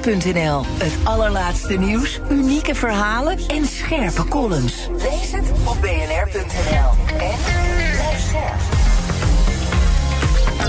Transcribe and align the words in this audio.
bnr.nl. 0.00 0.64
Het 0.78 0.92
allerlaatste 1.04 1.78
nieuws, 1.78 2.20
unieke 2.30 2.74
verhalen 2.74 3.38
en 3.46 3.66
scherpe 3.66 4.24
columns. 4.28 4.88
Lees 4.96 5.32
het 5.32 5.50
op 5.64 5.76
bnr.nl. 5.80 6.90
En 7.18 7.38
blijf 7.92 8.20
scherp. 8.28 8.60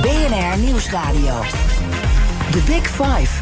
BNR 0.01 0.57
Nieuwsradio. 0.57 1.41
The 2.51 2.61
Big 2.65 2.87
Five. 2.87 3.41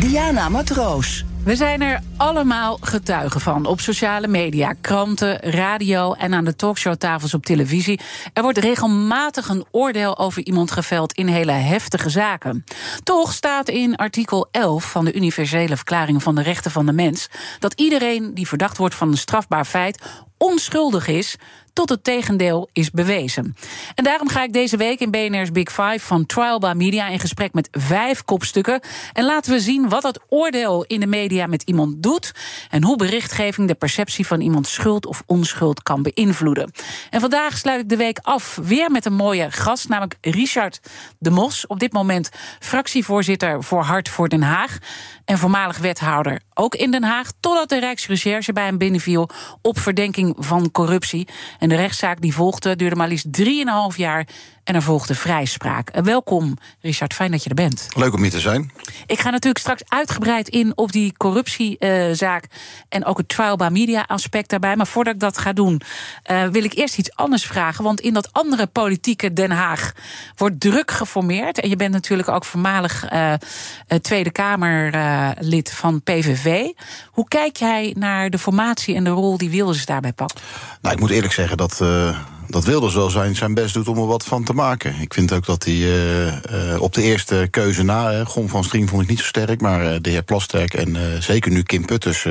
Diana 0.00 0.48
Matroos. 0.48 1.24
We 1.44 1.56
zijn 1.56 1.82
er 1.82 2.00
allemaal 2.16 2.78
getuigen 2.80 3.40
van. 3.40 3.66
Op 3.66 3.80
sociale 3.80 4.28
media, 4.28 4.74
kranten, 4.80 5.38
radio 5.38 6.12
en 6.12 6.34
aan 6.34 6.44
de 6.44 6.56
talkshowtafels 6.56 7.34
op 7.34 7.46
televisie. 7.46 8.00
Er 8.32 8.42
wordt 8.42 8.58
regelmatig 8.58 9.48
een 9.48 9.64
oordeel 9.70 10.18
over 10.18 10.44
iemand 10.44 10.70
geveld 10.70 11.12
in 11.12 11.26
hele 11.26 11.52
heftige 11.52 12.10
zaken. 12.10 12.64
Toch 13.02 13.32
staat 13.32 13.68
in 13.68 13.96
artikel 13.96 14.48
11 14.50 14.90
van 14.90 15.04
de 15.04 15.12
Universele 15.12 15.76
Verklaring 15.76 16.22
van 16.22 16.34
de 16.34 16.42
Rechten 16.42 16.70
van 16.70 16.86
de 16.86 16.92
Mens 16.92 17.28
dat 17.58 17.72
iedereen 17.80 18.34
die 18.34 18.48
verdacht 18.48 18.76
wordt 18.76 18.94
van 18.94 19.08
een 19.08 19.16
strafbaar 19.16 19.64
feit 19.64 20.02
onschuldig 20.42 21.06
is 21.08 21.36
tot 21.72 21.88
het 21.88 22.04
tegendeel 22.04 22.68
is 22.72 22.90
bewezen. 22.90 23.56
En 23.94 24.04
daarom 24.04 24.28
ga 24.28 24.42
ik 24.42 24.52
deze 24.52 24.76
week 24.76 25.00
in 25.00 25.10
BNR's 25.10 25.52
Big 25.52 25.68
Five 25.68 26.00
van 26.00 26.26
Trial 26.26 26.58
by 26.58 26.72
Media 26.76 27.08
in 27.08 27.18
gesprek 27.18 27.52
met 27.52 27.68
vijf 27.70 28.24
kopstukken. 28.24 28.80
En 29.12 29.24
laten 29.24 29.52
we 29.52 29.60
zien 29.60 29.88
wat 29.88 30.02
het 30.02 30.20
oordeel 30.28 30.84
in 30.84 31.00
de 31.00 31.06
media 31.06 31.46
met 31.46 31.62
iemand 31.62 32.02
doet 32.02 32.32
en 32.70 32.84
hoe 32.84 32.96
berichtgeving 32.96 33.68
de 33.68 33.74
perceptie 33.74 34.26
van 34.26 34.40
iemands 34.40 34.72
schuld 34.72 35.06
of 35.06 35.22
onschuld 35.26 35.82
kan 35.82 36.02
beïnvloeden. 36.02 36.72
En 37.10 37.20
vandaag 37.20 37.58
sluit 37.58 37.80
ik 37.80 37.88
de 37.88 37.96
week 37.96 38.18
af 38.22 38.58
weer 38.62 38.90
met 38.90 39.04
een 39.04 39.14
mooie 39.14 39.50
gast, 39.50 39.88
namelijk 39.88 40.16
Richard 40.20 40.80
de 41.18 41.30
Mos. 41.30 41.66
Op 41.66 41.78
dit 41.78 41.92
moment 41.92 42.30
fractievoorzitter 42.58 43.64
voor 43.64 43.82
Hart 43.82 44.08
voor 44.08 44.28
Den 44.28 44.42
Haag 44.42 44.78
en 45.24 45.38
voormalig 45.38 45.78
wethouder 45.78 46.40
ook 46.60 46.74
in 46.74 46.90
Den 46.90 47.02
Haag, 47.02 47.32
totdat 47.40 47.68
de 47.68 47.78
Rijksrecherche 47.78 48.52
bij 48.52 48.64
hem 48.64 48.78
binnenviel 48.78 49.28
op 49.62 49.78
verdenking 49.78 50.34
van 50.38 50.70
corruptie. 50.70 51.28
En 51.58 51.68
de 51.68 51.74
rechtszaak 51.74 52.20
die 52.20 52.34
volgde 52.34 52.76
duurde 52.76 52.96
maar 52.96 53.08
liefst 53.08 53.26
3,5 53.92 53.96
jaar 53.96 54.26
en 54.70 54.76
er 54.76 54.82
volgde 54.82 55.14
vrijspraak. 55.14 55.90
Welkom, 56.02 56.56
Richard, 56.80 57.14
fijn 57.14 57.30
dat 57.30 57.42
je 57.42 57.48
er 57.48 57.54
bent. 57.54 57.88
Leuk 57.94 58.12
om 58.12 58.22
hier 58.22 58.30
te 58.30 58.40
zijn. 58.40 58.72
Ik 59.06 59.20
ga 59.20 59.30
natuurlijk 59.30 59.58
straks 59.58 59.82
uitgebreid 59.88 60.48
in 60.48 60.72
op 60.76 60.92
die 60.92 61.12
corruptiezaak 61.16 62.44
en 62.88 63.04
ook 63.04 63.18
het 63.18 63.28
trial 63.28 63.56
by 63.56 63.68
media 63.72 64.04
aspect 64.06 64.50
daarbij. 64.50 64.76
Maar 64.76 64.86
voordat 64.86 65.14
ik 65.14 65.20
dat 65.20 65.38
ga 65.38 65.52
doen, 65.52 65.80
uh, 66.30 66.46
wil 66.46 66.64
ik 66.64 66.74
eerst 66.74 66.98
iets 66.98 67.14
anders 67.14 67.46
vragen. 67.46 67.84
Want 67.84 68.00
in 68.00 68.14
dat 68.14 68.32
andere 68.32 68.66
politieke 68.66 69.32
Den 69.32 69.50
Haag 69.50 69.92
wordt 70.36 70.60
druk 70.60 70.90
geformeerd. 70.90 71.60
En 71.60 71.68
je 71.68 71.76
bent 71.76 71.92
natuurlijk 71.92 72.28
ook 72.28 72.44
voormalig 72.44 73.12
uh, 73.12 73.32
Tweede 74.00 74.30
Kamerlid 74.30 75.68
uh, 75.68 75.74
van 75.74 76.02
PVV. 76.02 76.66
Hoe 77.06 77.28
kijk 77.28 77.56
jij 77.56 77.94
naar 77.98 78.30
de 78.30 78.38
formatie 78.38 78.94
en 78.94 79.04
de 79.04 79.10
rol 79.10 79.38
die 79.38 79.50
Wilders 79.50 79.86
daarbij 79.86 80.12
pakt? 80.12 80.40
Nou, 80.82 80.94
ik 80.94 81.00
moet 81.00 81.10
eerlijk 81.10 81.32
zeggen 81.32 81.56
dat 81.56 81.80
dat 82.50 82.64
Wilders 82.64 82.94
wel 82.94 83.10
zijn, 83.10 83.36
zijn 83.36 83.54
best 83.54 83.74
doet 83.74 83.88
om 83.88 83.98
er 83.98 84.06
wat 84.06 84.24
van 84.24 84.44
te 84.44 84.52
maken. 84.52 84.94
Ik 85.00 85.14
vind 85.14 85.32
ook 85.32 85.46
dat 85.46 85.64
hij 85.64 85.74
uh, 85.74 86.26
uh, 86.26 86.32
op 86.78 86.94
de 86.94 87.02
eerste 87.02 87.48
keuze 87.50 87.82
na, 87.82 88.12
uh, 88.12 88.26
Gon 88.26 88.48
van 88.48 88.64
Strien 88.64 88.88
vond 88.88 89.02
ik 89.02 89.08
niet 89.08 89.18
zo 89.18 89.24
sterk, 89.24 89.60
maar 89.60 90.02
de 90.02 90.10
heer 90.10 90.22
Plasterk 90.22 90.74
en 90.74 91.22
zeker 91.22 91.50
nu 91.50 91.62
Kim 91.62 91.84
Putters 91.84 92.26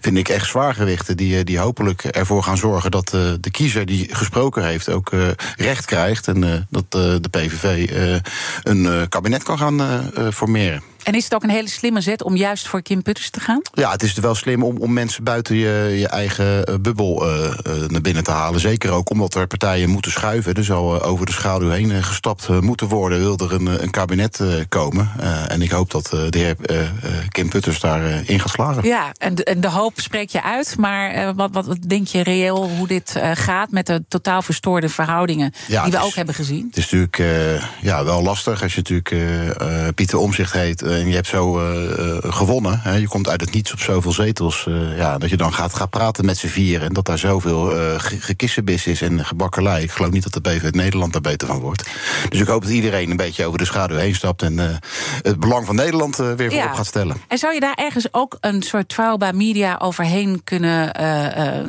vind 0.00 0.16
ik 0.16 0.28
echt 0.28 0.46
zwaargewichten 0.48 1.16
die, 1.16 1.44
die 1.44 1.58
hopelijk 1.58 2.04
ervoor 2.04 2.42
gaan 2.42 2.56
zorgen 2.56 2.90
dat 2.90 3.08
de 3.40 3.50
kiezer 3.50 3.86
die 3.86 4.14
gesproken 4.14 4.64
heeft 4.64 4.88
ook 4.88 5.10
recht 5.56 5.84
krijgt 5.84 6.28
en 6.28 6.66
dat 6.70 6.90
de 6.90 7.28
PVV 7.30 7.90
een 8.62 9.08
kabinet 9.08 9.42
kan 9.42 9.58
gaan 9.58 10.10
formeren. 10.32 10.82
En 11.02 11.14
is 11.14 11.24
het 11.24 11.34
ook 11.34 11.42
een 11.42 11.50
hele 11.50 11.68
slimme 11.68 12.00
zet 12.00 12.22
om 12.22 12.36
juist 12.36 12.68
voor 12.68 12.82
Kim 12.82 13.02
Putters 13.02 13.30
te 13.30 13.40
gaan? 13.40 13.60
Ja, 13.72 13.90
het 13.90 14.02
is 14.02 14.14
wel 14.14 14.34
slim 14.34 14.62
om, 14.62 14.76
om 14.76 14.92
mensen 14.92 15.24
buiten 15.24 15.56
je, 15.56 15.94
je 15.98 16.08
eigen 16.08 16.70
uh, 16.70 16.76
bubbel 16.80 17.28
uh, 17.28 17.44
uh, 17.44 17.88
naar 17.88 18.00
binnen 18.00 18.24
te 18.24 18.30
halen. 18.30 18.60
Zeker 18.60 18.90
ook 18.90 19.10
omdat 19.10 19.34
er 19.34 19.46
partijen 19.46 19.88
moeten 19.88 20.10
schuiven. 20.10 20.54
Er 20.54 20.64
zal 20.64 21.02
over 21.02 21.26
de 21.26 21.32
schaduw 21.32 21.70
heen 21.70 22.02
gestapt 22.02 22.48
moeten 22.48 22.88
worden. 22.88 23.18
Wil 23.18 23.38
er 23.38 23.52
een, 23.52 23.82
een 23.82 23.90
kabinet 23.90 24.40
komen. 24.68 25.10
en 25.48 25.62
ik 25.62 25.70
hoop 25.70 25.90
dat 25.90 26.06
de 26.06 26.38
heer 26.38 26.56
Kim 27.28 27.48
Putters 27.48 27.80
daarin 27.80 28.26
in 28.26 28.40
gaat 28.40 28.50
slagen. 28.50 28.84
Ja, 28.84 29.12
en 29.18 29.34
de, 29.34 29.44
en 29.44 29.60
de 29.60 29.70
hoop 29.70 30.00
spreek 30.00 30.30
je 30.30 30.42
uit. 30.42 30.76
Maar 30.76 31.34
wat, 31.34 31.50
wat, 31.52 31.66
wat 31.66 31.78
denk 31.86 32.06
je 32.06 32.22
reëel 32.22 32.68
hoe 32.68 32.86
dit 32.86 33.20
gaat 33.32 33.70
met 33.70 33.86
de 33.86 34.04
totaal 34.08 34.42
verstoorde 34.42 34.88
verhoudingen 34.88 35.52
ja, 35.66 35.82
die 35.82 35.92
we 35.92 35.98
is, 35.98 36.04
ook 36.04 36.14
hebben 36.14 36.34
gezien? 36.34 36.66
Het 36.66 36.76
is 36.76 36.90
natuurlijk 36.90 37.52
ja, 37.80 38.04
wel 38.04 38.22
lastig 38.22 38.62
als 38.62 38.74
je 38.74 38.82
natuurlijk 38.86 39.94
Pieter 39.94 40.18
Omzicht 40.18 40.52
heet 40.52 40.82
en 40.88 41.08
je 41.08 41.14
hebt 41.14 41.26
zo 41.26 41.60
uh, 41.60 42.16
gewonnen. 42.20 42.80
Hè, 42.82 42.94
je 42.94 43.08
komt 43.08 43.28
uit 43.28 43.40
het 43.40 43.52
niets 43.52 43.72
op 43.72 43.80
zoveel 43.80 44.12
zetels. 44.12 44.66
Ja, 44.96 45.18
dat 45.18 45.30
je 45.30 45.36
dan 45.36 45.52
gaat, 45.52 45.74
gaat 45.74 45.90
praten 45.90 46.24
met 46.24 46.36
z'n 46.36 46.46
vier. 46.46 46.82
En 46.82 46.92
dat 46.92 47.06
daar 47.06 47.18
zoveel 47.18 47.72
gekissenbis 47.98 48.86
is 48.86 49.02
en 49.02 49.24
gebakkerlei. 49.24 49.82
Ik 49.82 49.90
geloof 49.90 50.10
niet 50.10 50.22
dat 50.22 50.32
de 50.32 50.40
BV 50.40 50.70
Nederland 50.70 51.12
daar 51.12 51.20
beter 51.20 51.46
van 51.46 51.58
wordt. 51.60 51.90
Dus 52.28 52.40
ik 52.40 52.46
hoop 52.46 52.62
dat 52.62 52.70
iedereen 52.70 53.10
een 53.10 53.16
beetje 53.16 53.46
over 53.46 53.58
de 53.58 53.64
schaduw 53.64 53.96
heen 53.96 54.14
stapt. 54.14 54.42
En 54.42 54.80
het 55.22 55.40
belang 55.40 55.66
van 55.66 55.74
Nederland 55.74 56.16
weer 56.16 56.36
voorop 56.36 56.52
ja. 56.52 56.74
gaat 56.74 56.86
stellen. 56.86 57.16
En 57.28 57.38
zou 57.38 57.54
je 57.54 57.60
daar 57.60 57.74
ergens 57.74 58.08
ook 58.10 58.36
een 58.40 58.62
soort 58.62 58.88
trial 58.88 59.18
by 59.18 59.30
media 59.34 59.76
overheen 59.78 60.40
kunnen 60.44 60.92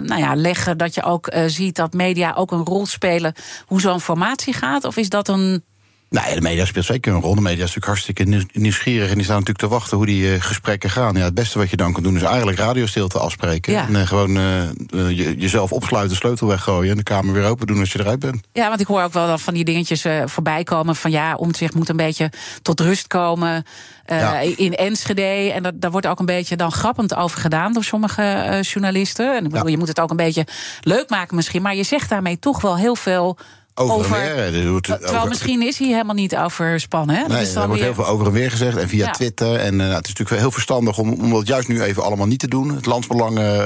nou 0.06 0.18
ja, 0.18 0.35
leggen? 0.35 0.78
Dat 0.78 0.94
je 0.94 1.03
ook 1.03 1.31
ziet 1.46 1.75
dat 1.75 1.94
media 1.94 2.34
ook 2.34 2.52
een 2.52 2.66
rol 2.66 2.85
spelen 2.85 3.34
hoe 3.66 3.81
zo'n 3.81 4.02
formatie 4.02 4.53
gaat? 4.53 4.84
Of 4.84 4.97
is 4.97 5.09
dat 5.09 5.28
een 5.28 5.63
Nee, 6.09 6.36
de 6.36 6.42
media 6.42 6.66
speelt 6.66 6.86
zeker 6.86 7.14
een 7.14 7.22
rol. 7.22 7.36
De 7.36 7.42
media 7.42 7.64
is 7.64 7.74
natuurlijk 7.74 7.86
hartstikke 7.86 8.47
nieuwsgierig 8.52 9.09
en 9.09 9.16
die 9.16 9.24
staan 9.24 9.40
natuurlijk 9.40 9.66
te 9.66 9.68
wachten 9.68 9.97
hoe 9.97 10.06
die 10.06 10.34
uh, 10.34 10.42
gesprekken 10.42 10.90
gaan. 10.90 11.16
Ja, 11.16 11.24
het 11.24 11.34
beste 11.34 11.58
wat 11.58 11.70
je 11.70 11.78
dan 11.78 11.94
kan 11.94 12.03
doen 12.03 12.16
is 12.16 12.22
eigenlijk 12.22 12.58
radiostilte 12.58 13.20
afspreken. 13.20 13.74
Ja. 13.74 13.88
En 13.88 13.94
uh, 13.94 14.08
gewoon 14.08 14.38
uh, 14.38 14.70
je, 14.92 15.36
jezelf 15.38 15.72
opsluiten, 15.72 16.18
sleutel 16.18 16.47
weggooien 16.47 16.92
en 16.92 16.97
de 16.97 17.03
kamer 17.03 17.34
weer 17.34 17.46
open 17.46 17.68
doen 17.68 17.80
als 17.80 17.92
je 17.92 18.00
eruit 18.00 18.20
bent. 18.20 18.47
Ja, 18.53 18.68
want 18.68 18.80
ik 18.81 18.88
hoor 18.88 19.02
ook 19.02 19.14
wel 19.14 19.38
van 19.38 19.53
die 19.53 19.64
dingetjes 19.64 20.06
voorbij 20.25 20.64
komen 20.64 20.96
van 20.96 21.12
ja, 21.12 21.36
omzicht 21.36 21.74
moet 21.74 21.90
een 21.90 21.97
beetje 21.97 22.31
tot 22.62 22.80
rust 22.80 23.08
komen 23.08 23.66
ja. 24.06 24.40
in 24.40 24.76
Enschede. 24.76 25.52
En 25.53 25.64
dat, 25.64 25.81
daar 25.81 25.91
wordt 25.91 26.08
ook 26.08 26.20
een 26.20 26.26
beetje 26.26 26.56
dan 26.56 26.72
grappend 26.72 27.16
over 27.16 27.40
gedaan 27.40 27.74
door 27.74 27.84
sommige 27.84 28.59
journalisten. 28.62 29.36
En 29.36 29.46
ik 29.46 29.52
bedoel, 29.52 29.66
ja. 29.66 29.72
je 29.72 29.78
moet 29.78 29.88
het 29.88 30.00
ook 30.00 30.09
een 30.09 30.16
beetje 30.16 30.47
leuk 30.81 31.09
maken 31.09 31.36
misschien, 31.36 31.62
maar 31.62 31.76
je 31.76 31.84
zegt 31.84 32.09
daarmee 32.09 32.40
toch 32.40 32.62
wel 32.62 32.78
heel 32.78 32.96
veel 32.96 33.38
over, 33.79 33.95
over 33.95 34.22
en 34.22 34.51
weer. 34.51 34.81
Terwijl 34.81 35.16
over, 35.16 35.29
misschien 35.29 35.62
is 35.62 35.78
hij 35.78 35.88
helemaal 35.88 36.16
niet 36.16 36.35
overspannen. 36.35 37.16
Hè? 37.16 37.22
Dat 37.22 37.31
nee, 37.31 37.56
er 37.56 37.67
wordt 37.67 37.81
heel 37.81 37.94
veel 37.94 38.07
over 38.07 38.25
en 38.25 38.31
weer 38.31 38.51
gezegd. 38.51 38.78
En 38.78 38.90
via 38.90 39.06
ja. 39.06 39.12
Twitter. 39.12 39.56
En 39.56 39.73
uh, 39.73 39.94
het 39.94 40.07
is 40.07 40.13
natuurlijk 40.13 40.41
heel 40.41 40.51
verstandig 40.51 40.97
om, 40.97 41.13
om 41.13 41.29
dat 41.31 41.47
juist 41.47 41.67
nu 41.67 41.81
even 41.81 42.03
allemaal 42.03 42.28
niet 42.28 42.40
te 42.40 42.47
doen. 42.47 42.75
Het 42.75 42.85
landsbelang 42.85 43.40
uh, 43.40 43.66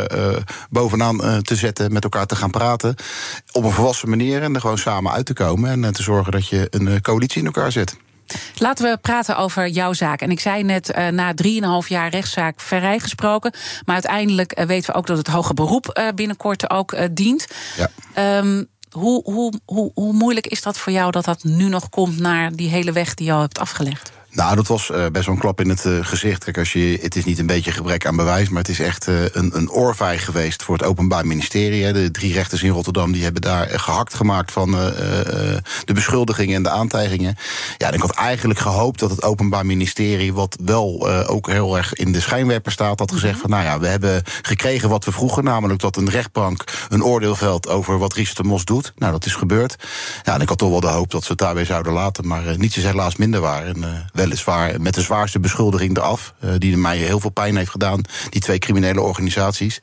bovenaan 0.70 1.26
uh, 1.26 1.38
te 1.38 1.56
zetten. 1.56 1.94
Met 1.94 2.04
elkaar 2.04 2.26
te 2.26 2.36
gaan 2.36 2.52
praten. 2.52 2.96
Op 3.52 3.64
een 3.64 3.72
volwassen 3.72 4.10
manier. 4.10 4.42
En 4.42 4.56
er 4.56 4.62
gewoon 4.62 4.78
samen 4.78 5.12
uit 5.12 5.26
te 5.26 5.34
komen. 5.34 5.84
En 5.84 5.94
te 5.94 6.04
zorgen 6.04 6.32
dat 6.32 6.48
je 6.48 6.68
een 6.70 7.02
coalitie 7.02 7.40
in 7.40 7.46
elkaar 7.46 7.72
zet. 7.72 7.96
Laten 8.58 8.92
we 8.92 8.98
praten 8.98 9.38
over 9.38 9.68
jouw 9.68 9.94
zaak. 9.94 10.22
En 10.22 10.32
ik 10.32 10.40
zei 10.40 10.64
net, 10.64 10.98
uh, 10.98 11.08
na 11.08 11.34
3,5 11.84 11.88
jaar 11.88 12.10
rechtszaak 12.10 12.62
vrijgesproken. 12.62 13.54
Maar 13.86 13.96
uiteindelijk 13.96 14.60
uh, 14.60 14.66
weten 14.66 14.92
we 14.92 14.98
ook 14.98 15.08
dat 15.08 15.18
het 15.18 15.28
hoge 15.28 15.54
beroep 15.54 16.00
uh, 16.00 16.08
binnenkort 16.16 16.70
ook 16.70 16.96
dient. 17.12 17.48
Ja. 17.78 18.38
Um, 18.38 18.72
hoe, 18.94 19.24
hoe, 19.24 19.54
hoe, 19.66 19.92
hoe 19.94 20.14
moeilijk 20.14 20.48
is 20.48 20.62
dat 20.62 20.78
voor 20.78 20.92
jou 20.92 21.12
dat 21.12 21.26
dat 21.26 21.44
nu 21.44 21.70
nog 21.70 21.90
komt 21.90 22.20
naar 22.20 22.56
die 22.56 22.70
hele 22.70 22.92
weg 22.92 23.14
die 23.14 23.26
je 23.26 23.34
al 23.34 23.42
hebt 23.42 23.60
afgelegd? 23.60 24.13
Nou, 24.34 24.56
dat 24.56 24.68
was 24.68 24.90
uh, 24.90 25.06
best 25.12 25.26
wel 25.26 25.36
een 25.36 25.42
klap 25.42 25.62
in 25.62 25.70
het 25.70 25.86
uh, 25.86 25.98
gezicht. 26.02 26.44
Kijk, 26.44 26.58
als 26.58 26.74
je, 26.74 27.00
het 27.02 27.16
is 27.16 27.26
niet 27.26 27.40
een 27.40 27.46
beetje 27.46 27.72
gebrek 27.72 28.06
aan 28.06 28.16
bewijs, 28.16 28.50
maar 28.50 28.62
het 28.62 28.70
is 28.70 28.80
echt 28.80 29.08
uh, 29.08 29.22
een, 29.32 29.58
een 29.58 29.72
oorvijg 29.72 30.26
geweest 30.26 30.64
voor 30.64 30.78
het 30.78 30.86
Openbaar 30.86 31.28
Ministerie. 31.28 31.84
Hè. 31.84 31.94
De 31.94 32.12
drie 32.12 32.34
rechters 32.34 32.64
in 32.64 32.70
Rotterdam 32.70 33.12
die 33.12 33.24
hebben 33.24 33.42
daar 33.42 33.80
gehakt 33.80 34.14
gemaakt 34.14 34.52
van 34.52 34.72
de 34.72 35.94
beschuldigingen 35.94 36.56
en 36.56 36.64
de 36.64 36.70
aantijgingen. 36.70 37.36
Ja, 37.78 37.88
en 37.88 37.94
ik 37.94 38.02
had 38.02 38.12
eigenlijk 38.12 38.60
gehoopt 38.60 39.00
dat 39.00 39.10
het 39.10 39.24
Openbaar 39.24 39.66
Ministerie, 39.66 40.34
wat 40.34 40.58
wel 40.66 41.10
ook 41.28 41.50
heel 41.50 41.78
erg 41.78 41.94
in 41.94 42.12
de 42.12 42.20
schijnwerper 42.20 42.72
staat, 42.72 43.00
had 43.00 43.12
gezegd 43.12 43.40
van 43.40 43.50
nou 43.50 43.64
ja, 43.64 43.80
we 43.80 43.88
hebben 43.88 44.24
gekregen 44.42 44.90
wat 44.90 45.06
we 45.06 45.12
vroegen, 45.12 45.44
namelijk 45.44 45.80
dat 45.80 45.98
een 45.98 46.10
rechtbank 46.10 46.64
een 46.90 47.04
oordeel 47.04 47.36
velt 47.36 47.70
over 47.70 47.98
wat 47.98 48.14
Richard 48.14 48.38
de 48.38 48.44
Mos 48.44 48.66
doet. 48.66 48.94
Nou, 48.96 49.12
dat 49.12 49.26
is 49.26 49.36
gebeurd. 49.36 49.76
Ja, 50.24 50.34
en 50.34 50.42
ik 50.42 50.50
had 50.50 50.58
toch 50.58 50.70
wel 50.70 50.80
de 50.80 50.88
hoop 50.88 51.12
dat 51.12 51.24
ze 51.24 51.30
het 51.30 51.40
daarbij 51.40 51.66
zouden 51.66 51.94
laten, 51.94 52.28
maar 52.28 52.58
niets 52.58 52.78
is 52.78 52.84
helaas 52.84 53.16
minder 53.16 53.42
waar. 53.42 53.66
En, 53.66 54.10
weliswaar 54.24 54.82
met 54.82 54.94
de 54.94 55.02
zwaarste 55.02 55.40
beschuldiging 55.40 55.98
eraf. 55.98 56.34
Uh, 56.44 56.52
die 56.58 56.78
mij 56.78 56.98
heel 56.98 57.20
veel 57.20 57.30
pijn 57.30 57.56
heeft 57.56 57.70
gedaan. 57.70 58.02
Die 58.30 58.42
twee 58.42 58.60
criminele 58.60 59.02
organisaties. 59.02 59.80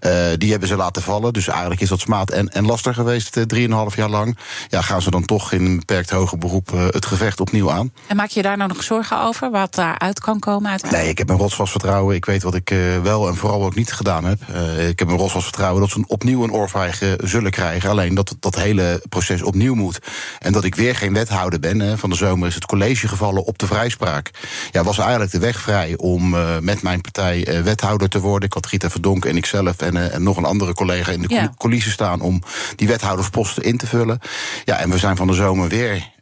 Uh, 0.00 0.10
die 0.38 0.50
hebben 0.50 0.68
ze 0.68 0.76
laten 0.76 1.02
vallen. 1.02 1.32
Dus 1.32 1.48
eigenlijk 1.48 1.80
is 1.80 1.88
dat 1.88 2.00
smaad 2.00 2.30
en, 2.30 2.48
en 2.48 2.66
lastig 2.66 2.94
geweest. 2.94 3.36
Uh, 3.36 3.44
drieënhalf 3.44 3.96
jaar 3.96 4.08
lang. 4.08 4.38
Ja, 4.68 4.80
gaan 4.80 5.02
ze 5.02 5.10
dan 5.10 5.24
toch 5.24 5.52
in 5.52 5.64
een 5.64 5.78
beperkt 5.78 6.10
hoger 6.10 6.38
beroep 6.38 6.70
het 6.70 7.06
gevecht 7.06 7.40
opnieuw 7.40 7.70
aan. 7.70 7.92
En 8.06 8.16
maak 8.16 8.28
je 8.28 8.42
daar 8.42 8.56
nou 8.56 8.68
nog 8.68 8.82
zorgen 8.82 9.20
over? 9.20 9.50
Wat 9.50 9.74
daaruit 9.74 10.20
kan 10.20 10.38
komen 10.38 10.70
uiteindelijk? 10.70 11.02
Nee, 11.02 11.12
ik 11.12 11.18
heb 11.18 11.28
een 11.28 11.36
rotsvast 11.36 11.70
vertrouwen. 11.70 12.14
Ik 12.14 12.24
weet 12.24 12.42
wat 12.42 12.54
ik 12.54 12.74
wel 13.02 13.28
en 13.28 13.36
vooral 13.36 13.64
ook 13.64 13.74
niet 13.74 13.92
gedaan 13.92 14.24
heb. 14.24 14.42
ik 14.88 14.98
heb 14.98 15.08
een 15.08 15.16
rotsvast 15.16 15.44
vertrouwen 15.44 15.80
dat 15.80 15.90
ze 15.90 16.04
opnieuw 16.06 16.44
een 16.44 16.52
oorvijg 16.52 17.02
zullen 17.18 17.50
krijgen. 17.50 17.90
Alleen 17.90 18.14
dat 18.14 18.36
dat 18.40 18.54
hele 18.54 19.02
proces 19.08 19.42
opnieuw 19.42 19.74
moet. 19.74 19.98
En 20.38 20.52
dat 20.52 20.64
ik 20.64 20.74
weer 20.74 20.96
geen 20.96 21.12
wethouder 21.12 21.60
ben. 21.60 21.98
van 21.98 22.10
de 22.10 22.16
zomer 22.16 22.48
is 22.48 22.54
het 22.54 22.66
college 22.66 23.08
gevallen 23.08 23.44
op 23.44 23.58
de 23.58 23.66
vrij 23.66 23.83
vrijspraak. 23.84 24.30
Ja, 24.70 24.84
was 24.84 24.98
eigenlijk 24.98 25.30
de 25.30 25.38
weg 25.38 25.60
vrij 25.60 25.96
om 25.96 26.36
met 26.60 26.82
mijn 26.82 27.00
partij 27.00 27.62
wethouder 27.64 28.08
te 28.08 28.20
worden. 28.20 28.48
Ik 28.48 28.54
had 28.54 28.66
Rita 28.66 28.90
Verdonk 28.90 29.24
en 29.24 29.36
ikzelf 29.36 29.76
en, 29.76 30.12
en 30.12 30.22
nog 30.22 30.36
een 30.36 30.44
andere 30.44 30.74
collega 30.74 31.12
in 31.12 31.22
de 31.22 31.34
ja. 31.34 31.54
coulissen 31.58 31.92
staan 31.92 32.20
om 32.20 32.42
die 32.76 32.88
wethoudersposten 32.88 33.62
in 33.62 33.76
te 33.76 33.86
vullen. 33.86 34.20
Ja, 34.64 34.76
en 34.76 34.90
we 34.90 34.98
zijn 34.98 35.16
van 35.16 35.26
de 35.26 35.34
zomer 35.34 35.68
weer 35.68 36.12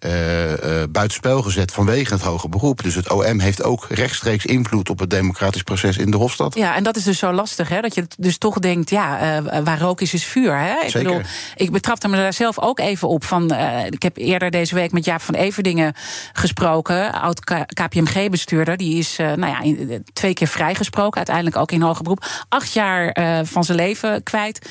buitenspel 0.91 1.43
gezet 1.43 1.73
vanwege 1.73 2.13
het 2.13 2.23
hoge 2.23 2.49
beroep. 2.49 2.83
Dus 2.83 2.95
het 2.95 3.11
OM 3.11 3.41
heeft 3.41 3.63
ook 3.63 3.87
rechtstreeks 3.89 4.47
invloed 4.47 4.91
op 4.91 4.99
het 4.99 5.11
democratisch 5.11 5.63
proces 5.63 5.97
in 5.97 6.11
de 6.11 6.17
Hofstad. 6.17 6.55
Ja, 6.55 6.75
en 6.75 6.83
dat 6.83 6.97
is 6.97 7.05
dus 7.05 7.19
zo 7.19 7.33
lastig, 7.33 7.69
hè? 7.69 7.81
Dat 7.81 7.95
je 7.95 8.07
dus 8.19 8.39
toch 8.39 8.59
denkt, 8.59 8.91
ja, 8.91 9.41
uh, 9.43 9.59
waar 9.65 9.81
rook 9.81 10.01
is, 10.01 10.15
is 10.15 10.25
vuur. 10.25 10.57
Hè? 10.59 10.75
Ik 10.75 10.91
Zeker. 10.91 11.03
bedoel, 11.03 11.21
ik 11.57 11.71
betrapte 11.71 12.09
me 12.09 12.17
daar 12.17 12.33
zelf 12.33 12.61
ook 12.61 12.79
even 12.79 13.09
op. 13.09 13.25
Van, 13.25 13.55
ik 13.91 14.03
heb 14.03 14.17
eerder 14.17 14.51
deze 14.51 14.75
week 14.75 14.93
met 14.93 15.05
Jaap 15.05 15.23
van 15.23 15.35
Everdingen 15.35 15.95
gesproken, 16.33 17.13
oud 17.13 17.45
KPMG-bestuurder. 17.67 18.77
Die 18.77 18.99
is 18.99 19.17
nou 19.17 19.47
ja, 19.47 20.01
twee 20.13 20.35
keer 20.35 20.49
vrijgesproken, 20.49 21.17
uiteindelijk 21.17 21.57
ook 21.57 21.73
in 21.73 21.83
hoger 21.83 22.03
beroep. 22.03 22.27
Acht 22.49 22.73
jaar 22.73 23.17
van 23.45 23.65
zijn 23.65 23.79
leven 23.79 24.23
kwijt 24.23 24.69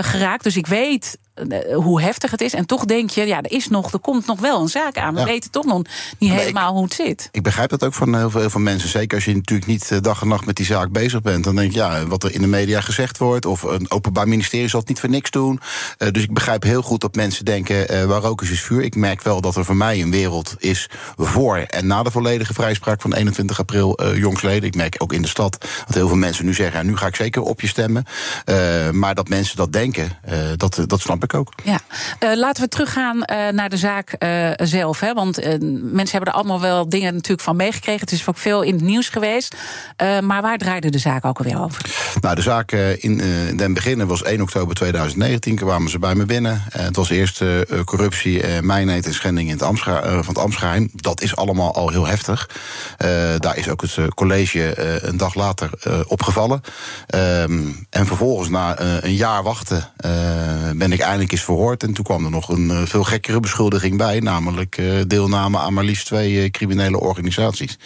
geraakt. 0.00 0.44
Dus 0.44 0.56
ik 0.56 0.66
weet 0.66 1.18
eh, 1.22 1.25
hoe 1.74 2.00
heftig 2.00 2.30
het 2.30 2.40
is. 2.40 2.54
En 2.54 2.66
toch 2.66 2.84
denk 2.84 3.10
je, 3.10 3.26
ja, 3.26 3.42
er, 3.42 3.52
is 3.52 3.68
nog, 3.68 3.92
er 3.92 3.98
komt 3.98 4.26
nog 4.26 4.40
wel 4.40 4.60
een 4.60 4.68
zaak 4.68 4.98
aan. 4.98 5.14
We 5.14 5.24
weten 5.24 5.50
toch 5.50 5.64
nog 5.64 5.82
niet 6.18 6.32
helemaal 6.32 6.72
hoe 6.72 6.84
het 6.84 6.94
zit. 6.94 7.28
Ik 7.32 7.42
begrijp 7.42 7.70
dat 7.70 7.84
ook 7.84 7.94
van 7.94 8.16
heel 8.16 8.30
veel, 8.30 8.40
heel 8.40 8.50
veel, 8.50 8.60
mensen. 8.60 8.88
Zeker 8.88 9.16
als 9.16 9.24
je 9.24 9.34
natuurlijk 9.34 9.68
niet 9.68 9.90
eh, 9.90 9.98
dag 10.00 10.20
en 10.20 10.28
nacht 10.28 10.46
met 10.46 10.56
die 10.56 10.66
zaak 10.66 10.90
bezig 10.90 11.22
bent. 11.22 11.44
Dan 11.44 11.56
denk 11.56 11.72
je, 11.72 11.78
ja, 11.78 12.06
wat 12.06 12.24
er 12.24 12.34
in 12.34 12.40
de 12.40 12.46
media 12.46 12.80
gezegd 12.80 13.18
wordt. 13.18 13.46
Of 13.46 13.62
een 13.62 13.90
openbaar 13.90 14.28
ministerie 14.28 14.68
zal 14.68 14.80
het 14.80 14.88
niet 14.88 15.00
voor 15.00 15.08
niks 15.08 15.30
doen. 15.30 15.60
Uh, 15.98 16.08
dus 16.10 16.22
ik 16.22 16.32
begrijp 16.32 16.62
heel 16.62 16.82
goed 16.82 17.00
dat 17.00 17.14
mensen 17.14 17.44
denken, 17.44 17.94
uh, 17.94 18.04
waar 18.04 18.20
roken 18.20 18.50
is 18.50 18.60
vuur. 18.60 18.82
Ik 18.82 18.94
merk 18.94 19.22
wel 19.22 19.40
dat 19.40 19.56
er 19.56 19.64
voor 19.64 19.76
mij 19.76 20.00
een 20.00 20.10
wereld 20.10 20.54
is 20.58 20.88
voor 21.16 21.56
en 21.56 21.86
na 21.86 22.02
de 22.02 22.10
volledige 22.10 22.54
vrijspraak 22.54 23.00
van 23.00 23.14
21 23.14 23.58
april 23.58 24.02
uh, 24.02 24.18
jongsleden. 24.18 24.68
Ik 24.68 24.74
merk 24.74 24.94
ook 24.98 25.12
in 25.12 25.22
de 25.22 25.28
stad 25.28 25.66
dat 25.86 25.94
heel 25.94 26.08
veel 26.08 26.16
mensen 26.16 26.44
nu 26.44 26.54
zeggen, 26.54 26.80
ja, 26.80 26.86
nu 26.86 26.96
ga 26.96 27.06
ik 27.06 27.16
zeker 27.16 27.42
op 27.42 27.60
je 27.60 27.66
stemmen. 27.66 28.04
maar 28.92 29.14
dat 29.14 29.28
mensen 29.28 29.56
dat 29.56 29.72
denken, 29.72 30.18
dat, 30.56 30.84
dat 30.86 31.00
snap 31.00 31.24
ik 31.24 31.25
ook. 31.34 31.52
Ja, 31.64 31.78
uh, 32.20 32.36
laten 32.36 32.62
we 32.62 32.68
teruggaan 32.68 33.16
uh, 33.16 33.48
naar 33.48 33.68
de 33.68 33.76
zaak 33.76 34.14
uh, 34.18 34.50
zelf. 34.56 35.00
Hè? 35.00 35.12
Want 35.12 35.36
mensen 35.92 36.16
hebben 36.16 36.28
er 36.28 36.38
allemaal 36.38 36.60
wel 36.60 36.88
dingen 36.88 37.14
natuurlijk 37.14 37.42
van 37.42 37.56
meegekregen. 37.56 38.00
Het 38.00 38.12
is 38.12 38.28
ook 38.28 38.38
veel 38.38 38.62
in 38.62 38.74
het 38.74 38.82
nieuws 38.82 39.08
geweest. 39.08 39.56
maar 40.22 40.42
waar 40.42 40.58
draaide 40.58 40.90
de 40.90 40.98
zaak 40.98 41.24
ook 41.24 41.38
alweer 41.38 41.60
over? 41.60 41.82
Nou, 42.20 42.34
de 42.34 42.42
zaak 42.42 42.72
in, 42.72 43.20
in 43.20 43.56
den 43.56 43.74
beginnen 43.74 44.06
was 44.06 44.22
1 44.22 44.40
oktober 44.40 44.74
2019. 44.74 45.56
kwamen 45.56 45.90
ze 45.90 45.98
bij 45.98 46.14
me 46.14 46.24
binnen. 46.24 46.62
het 46.70 46.96
was 46.96 47.10
eerst 47.10 47.42
corruptie, 47.84 48.62
mijnheid 48.62 49.06
en 49.06 49.14
schending 49.14 49.48
in 49.48 49.58
het 49.58 49.80
van 50.02 50.24
het 50.26 50.38
Amsgeheim. 50.38 50.90
Dat 50.92 51.20
is 51.20 51.36
allemaal 51.36 51.74
al 51.74 51.88
heel 51.88 52.06
heftig. 52.06 52.50
daar 53.38 53.56
is 53.56 53.68
ook 53.68 53.82
het 53.82 54.14
college 54.14 54.80
een 55.06 55.16
dag 55.16 55.34
later 55.34 55.70
opgevallen. 56.06 56.60
Ehm, 57.06 57.62
en 57.90 58.06
vervolgens, 58.06 58.48
na 58.48 58.80
een 58.80 59.14
jaar 59.14 59.42
wachten, 59.42 59.92
ben 60.76 60.92
ik 60.92 61.00
eindelijk 61.16 61.32
is 61.32 61.44
verhoord. 61.44 61.82
En 61.82 61.92
toen 61.92 62.04
kwam 62.04 62.24
er 62.24 62.30
nog 62.30 62.48
een 62.48 62.70
uh, 62.70 62.82
veel 62.84 63.04
gekkere 63.04 63.40
beschuldiging 63.40 63.96
bij, 63.96 64.20
namelijk 64.20 64.78
uh, 64.78 65.00
deelname 65.06 65.58
aan 65.58 65.74
maar 65.74 65.84
liefst 65.84 66.06
twee 66.06 66.32
uh, 66.32 66.50
criminele 66.50 67.00
organisaties. 67.00 67.78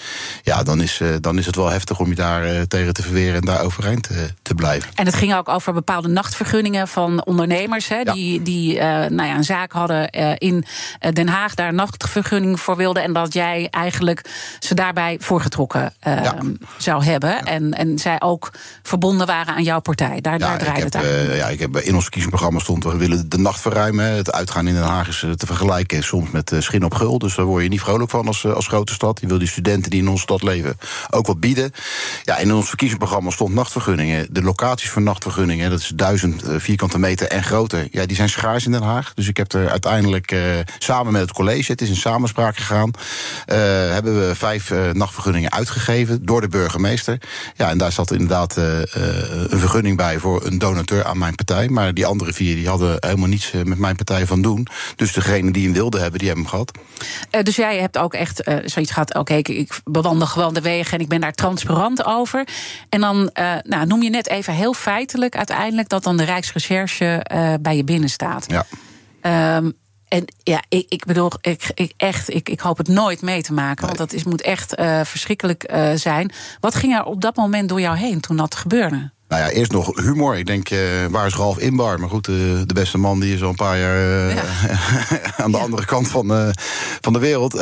Ja, 0.42 0.62
dan 0.62 0.80
is, 0.80 1.00
dan 1.20 1.38
is 1.38 1.46
het 1.46 1.56
wel 1.56 1.68
heftig 1.68 2.00
om 2.00 2.08
je 2.08 2.14
daar 2.14 2.66
tegen 2.66 2.92
te 2.92 3.02
verweren 3.02 3.34
en 3.34 3.40
daar 3.40 3.62
overeind 3.62 4.08
te 4.42 4.54
blijven. 4.54 4.90
En 4.94 5.06
het 5.06 5.14
ging 5.14 5.34
ook 5.34 5.48
over 5.48 5.72
bepaalde 5.72 6.08
nachtvergunningen 6.08 6.88
van 6.88 7.24
ondernemers, 7.24 7.88
hè, 7.88 7.98
ja. 7.98 8.12
die, 8.12 8.42
die 8.42 8.78
nou 9.08 9.22
ja, 9.22 9.36
een 9.36 9.44
zaak 9.44 9.72
hadden 9.72 10.10
in 10.38 10.64
Den 11.12 11.28
Haag, 11.28 11.54
daar 11.54 11.68
een 11.68 11.74
nachtvergunning 11.74 12.60
voor 12.60 12.76
wilden. 12.76 13.02
En 13.02 13.12
dat 13.12 13.32
jij 13.32 13.68
eigenlijk 13.70 14.30
ze 14.58 14.74
daarbij 14.74 15.16
voorgetrokken 15.20 15.92
ja. 16.00 16.36
zou 16.76 17.04
hebben. 17.04 17.30
Ja. 17.30 17.44
En, 17.44 17.72
en 17.72 17.98
zij 17.98 18.20
ook 18.20 18.52
verbonden 18.82 19.26
waren 19.26 19.54
aan 19.54 19.62
jouw 19.62 19.80
partij. 19.80 20.20
Daar, 20.20 20.38
daar 20.38 20.58
draaide 20.58 20.84
het 20.84 20.96
aan. 20.96 21.36
ja, 21.36 21.48
ik 21.48 21.58
heb 21.58 21.76
in 21.76 21.94
ons 21.94 22.02
verkiezingsprogramma 22.02 22.58
stond 22.58 22.80
we 22.84 22.96
willen 22.96 23.19
de 23.26 23.38
nacht 23.38 23.60
verruimen. 23.60 24.04
Het 24.04 24.32
uitgaan 24.32 24.66
in 24.66 24.74
Den 24.74 24.82
Haag 24.82 25.08
is 25.08 25.22
eh, 25.22 25.30
te 25.30 25.46
vergelijken 25.46 26.02
soms 26.02 26.30
met 26.30 26.52
eh, 26.52 26.60
schijn 26.60 26.84
op 26.84 26.94
gul. 26.94 27.18
Dus 27.18 27.34
daar 27.34 27.44
word 27.44 27.62
je 27.62 27.68
niet 27.68 27.80
vrolijk 27.80 28.10
van 28.10 28.26
als, 28.26 28.44
eh, 28.44 28.52
als 28.52 28.66
grote 28.66 28.92
stad. 28.92 29.20
Je 29.20 29.26
wil 29.26 29.38
die 29.38 29.48
studenten 29.48 29.90
die 29.90 30.00
in 30.00 30.08
onze 30.08 30.22
stad 30.22 30.42
leven 30.42 30.78
ook 31.10 31.26
wat 31.26 31.40
bieden. 31.40 31.72
Ja, 32.24 32.36
in 32.36 32.52
ons 32.52 32.68
verkiezingsprogramma 32.68 33.30
stond 33.30 33.54
nachtvergunningen. 33.54 34.26
De 34.30 34.42
locaties 34.42 34.90
voor 34.90 35.02
nachtvergunningen, 35.02 35.70
dat 35.70 35.78
is 35.78 35.92
duizend 35.94 36.42
vierkante 36.46 36.98
meter 36.98 37.28
en 37.28 37.44
groter. 37.44 37.88
Ja, 37.90 38.06
die 38.06 38.16
zijn 38.16 38.28
schaars 38.28 38.66
in 38.66 38.72
Den 38.72 38.82
Haag. 38.82 39.14
Dus 39.14 39.28
ik 39.28 39.36
heb 39.36 39.52
er 39.52 39.70
uiteindelijk 39.70 40.36
samen 40.78 41.12
met 41.12 41.20
het 41.20 41.32
college, 41.32 41.72
het 41.72 41.80
is 41.80 41.88
in 41.88 41.96
samenspraak 41.96 42.56
gegaan, 42.56 42.90
hebben 43.46 44.28
we 44.28 44.34
vijf 44.34 44.72
nachtvergunningen 44.92 45.52
uitgegeven 45.52 46.26
door 46.26 46.40
de 46.40 46.48
burgemeester. 46.48 47.18
Ja, 47.56 47.68
en 47.68 47.78
daar 47.78 47.92
zat 47.92 48.12
inderdaad 48.12 48.56
een 48.56 49.58
vergunning 49.58 49.96
bij 49.96 50.18
voor 50.18 50.46
een 50.46 50.58
donateur 50.58 51.04
aan 51.04 51.18
mijn 51.18 51.34
partij. 51.34 51.68
Maar 51.68 51.94
die 51.94 52.06
andere 52.06 52.32
vier 52.32 52.54
die 52.54 52.68
hadden 52.68 53.00
helemaal 53.10 53.30
niets 53.30 53.52
eh, 53.52 53.62
met 53.62 53.78
mijn 53.78 53.96
partij 53.96 54.26
van 54.26 54.42
doen. 54.42 54.66
Dus 54.96 55.12
degene 55.12 55.50
die 55.50 55.64
hem 55.64 55.72
wilde 55.72 55.98
hebben, 55.98 56.18
die 56.18 56.28
hebben 56.28 56.46
hem 56.46 56.54
gehad. 56.54 56.78
Uh, 57.30 57.42
dus 57.42 57.56
jij 57.56 57.78
hebt 57.78 57.98
ook 57.98 58.14
echt 58.14 58.48
uh, 58.48 58.56
zoiets 58.64 58.92
gehad, 58.92 59.08
oké, 59.08 59.18
okay, 59.18 59.38
ik, 59.38 59.48
ik 59.48 59.80
bewandel 59.84 60.26
gewoon 60.26 60.54
de 60.54 60.60
wegen 60.60 60.92
en 60.92 61.00
ik 61.00 61.08
ben 61.08 61.20
daar 61.20 61.32
transparant 61.32 62.04
over. 62.04 62.46
En 62.88 63.00
dan 63.00 63.30
uh, 63.34 63.54
nou, 63.62 63.86
noem 63.86 64.02
je 64.02 64.10
net 64.10 64.28
even 64.28 64.54
heel 64.54 64.74
feitelijk 64.74 65.36
uiteindelijk 65.36 65.88
dat 65.88 66.02
dan 66.02 66.16
de 66.16 66.24
Rijksrecherche 66.24 67.26
bij 67.60 67.76
je 67.76 67.84
binnen 67.84 68.08
staat. 68.10 68.46
Ja. 68.48 68.66
Um, 69.56 69.74
en 70.10 70.24
ja, 70.42 70.62
ik, 70.68 70.86
ik 70.88 71.04
bedoel, 71.04 71.30
ik, 71.40 71.70
ik, 71.74 71.92
echt, 71.96 72.34
ik, 72.34 72.48
ik 72.48 72.60
hoop 72.60 72.78
het 72.78 72.88
nooit 72.88 73.22
mee 73.22 73.42
te 73.42 73.52
maken. 73.52 73.86
Want 73.86 73.98
dat 73.98 74.12
is, 74.12 74.24
moet 74.24 74.42
echt 74.42 74.78
uh, 74.78 75.00
verschrikkelijk 75.04 75.72
uh, 75.72 75.90
zijn. 75.94 76.32
Wat 76.60 76.74
ging 76.74 76.94
er 76.94 77.04
op 77.04 77.20
dat 77.20 77.36
moment 77.36 77.68
door 77.68 77.80
jou 77.80 77.96
heen 77.96 78.20
toen 78.20 78.36
dat 78.36 78.54
gebeurde? 78.54 79.10
Nou 79.30 79.42
ja, 79.42 79.50
eerst 79.50 79.72
nog 79.72 79.96
humor. 80.02 80.38
Ik 80.38 80.46
denk, 80.46 80.70
uh, 80.70 80.80
waar 81.10 81.26
is 81.26 81.34
Ralf 81.34 81.58
Inbar? 81.58 82.00
Maar 82.00 82.08
goed, 82.08 82.28
uh, 82.28 82.36
de 82.66 82.74
beste 82.74 82.98
man 82.98 83.20
die 83.20 83.34
is 83.34 83.42
al 83.42 83.48
een 83.48 83.54
paar 83.54 83.78
jaar 83.78 83.96
uh, 83.96 84.34
ja. 84.34 84.42
aan 85.44 85.50
de 85.50 85.56
ja. 85.56 85.62
andere 85.62 85.84
kant 85.84 86.08
van, 86.08 86.54
van 87.00 87.12
de 87.12 87.18
wereld. 87.18 87.52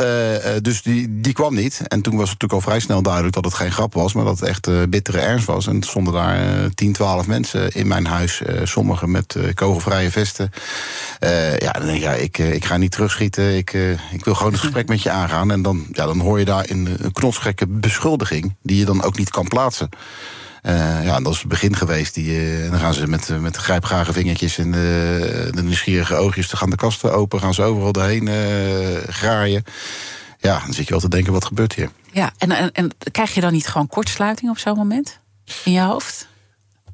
dus 0.63 0.83
die, 0.83 1.21
die 1.21 1.33
kwam 1.33 1.55
niet. 1.55 1.81
En 1.89 2.03
toen 2.03 2.17
was 2.17 2.31
het 2.31 2.41
natuurlijk 2.41 2.53
al 2.53 2.71
vrij 2.71 2.81
snel 2.81 3.03
duidelijk 3.03 3.35
dat 3.35 3.45
het 3.45 3.55
geen 3.55 3.73
grap 3.73 3.95
was, 3.95 4.13
maar 4.13 4.25
dat 4.25 4.41
het 4.41 4.49
echt 4.49 4.91
bittere 4.91 5.19
ernst 5.19 5.47
was. 5.47 5.67
En 5.67 5.77
er 5.77 5.87
stonden 5.87 6.13
daar 6.13 6.69
10, 6.75 6.93
12 6.93 7.27
mensen 7.27 7.73
in 7.73 7.87
mijn 7.87 8.07
huis. 8.07 8.43
sommigen 8.63 9.11
met 9.11 9.37
kogelvrije 9.55 10.11
vesten. 10.11 10.51
ja, 11.59 11.73
dan 11.73 11.87
denk 11.87 11.97
ik, 11.97 12.03
ja, 12.03 12.13
ik, 12.13 12.39
ik 12.39 12.65
ga 12.65 12.77
niet 12.77 12.91
terugschieten. 12.91 13.57
Ik, 13.57 13.73
ik 14.13 14.25
wil 14.25 14.35
gewoon 14.35 14.53
het 14.53 14.61
gesprek 14.61 14.89
met 14.89 15.03
je 15.03 15.11
aangaan. 15.11 15.51
En 15.51 15.63
dan, 15.63 15.87
ja, 15.93 16.07
dan 16.07 16.21
hoor 16.21 16.39
je 16.39 16.45
daar 16.45 16.65
een, 16.69 16.97
een 17.01 17.13
knotsgekke 17.13 17.67
beschuldiging 17.67 18.57
die 18.63 18.79
je 18.79 18.85
dan 18.85 19.03
ook 19.03 19.19
niet 19.19 19.31
kan 19.31 19.49
plaatsen. 19.49 19.89
Uh, 20.69 21.05
ja, 21.05 21.21
dat 21.21 21.33
is 21.33 21.39
het 21.39 21.49
begin 21.49 21.77
geweest. 21.77 22.15
Die, 22.15 22.61
uh, 22.63 22.71
dan 22.71 22.81
gaan 22.81 22.95
ze 22.95 23.07
met, 23.07 23.41
met 23.41 23.57
grijpgrage 23.57 24.13
vingertjes 24.13 24.59
en 24.59 24.73
de, 24.73 25.49
de 25.51 25.63
nieuwsgierige 25.63 26.15
oogjes... 26.15 26.49
dan 26.49 26.59
gaan 26.59 26.71
de 26.71 26.77
kasten 26.77 27.13
open, 27.13 27.41
gaan 27.41 27.55
ze 27.55 27.63
overal 27.63 27.93
doorheen 27.93 28.29
graaien. 29.09 29.65
Ja, 30.39 30.59
dan 30.65 30.73
zit 30.73 30.85
je 30.85 30.91
wel 30.91 31.01
te 31.01 31.09
denken, 31.09 31.33
wat 31.33 31.45
gebeurt 31.45 31.75
hier? 31.75 31.91
Ja, 32.13 32.33
en, 32.39 32.51
en, 32.51 32.73
en 32.73 32.91
krijg 33.11 33.35
je 33.35 33.41
dan 33.41 33.53
niet 33.53 33.67
gewoon 33.67 33.87
kortsluiting 33.87 34.51
op 34.51 34.59
zo'n 34.59 34.77
moment? 34.77 35.19
In 35.65 35.73
je 35.73 35.81
hoofd? 35.81 36.29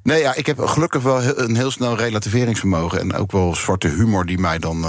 Nee, 0.02 0.20
ja, 0.20 0.34
ik 0.34 0.46
heb 0.46 0.58
gelukkig 0.58 1.02
wel 1.02 1.22
een 1.22 1.56
heel 1.56 1.70
snel 1.70 1.96
relativeringsvermogen... 1.96 3.00
en 3.00 3.14
ook 3.14 3.32
wel 3.32 3.54
zwarte 3.54 3.88
humor 3.88 4.26
die 4.26 4.38
mij 4.38 4.58
dan 4.58 4.86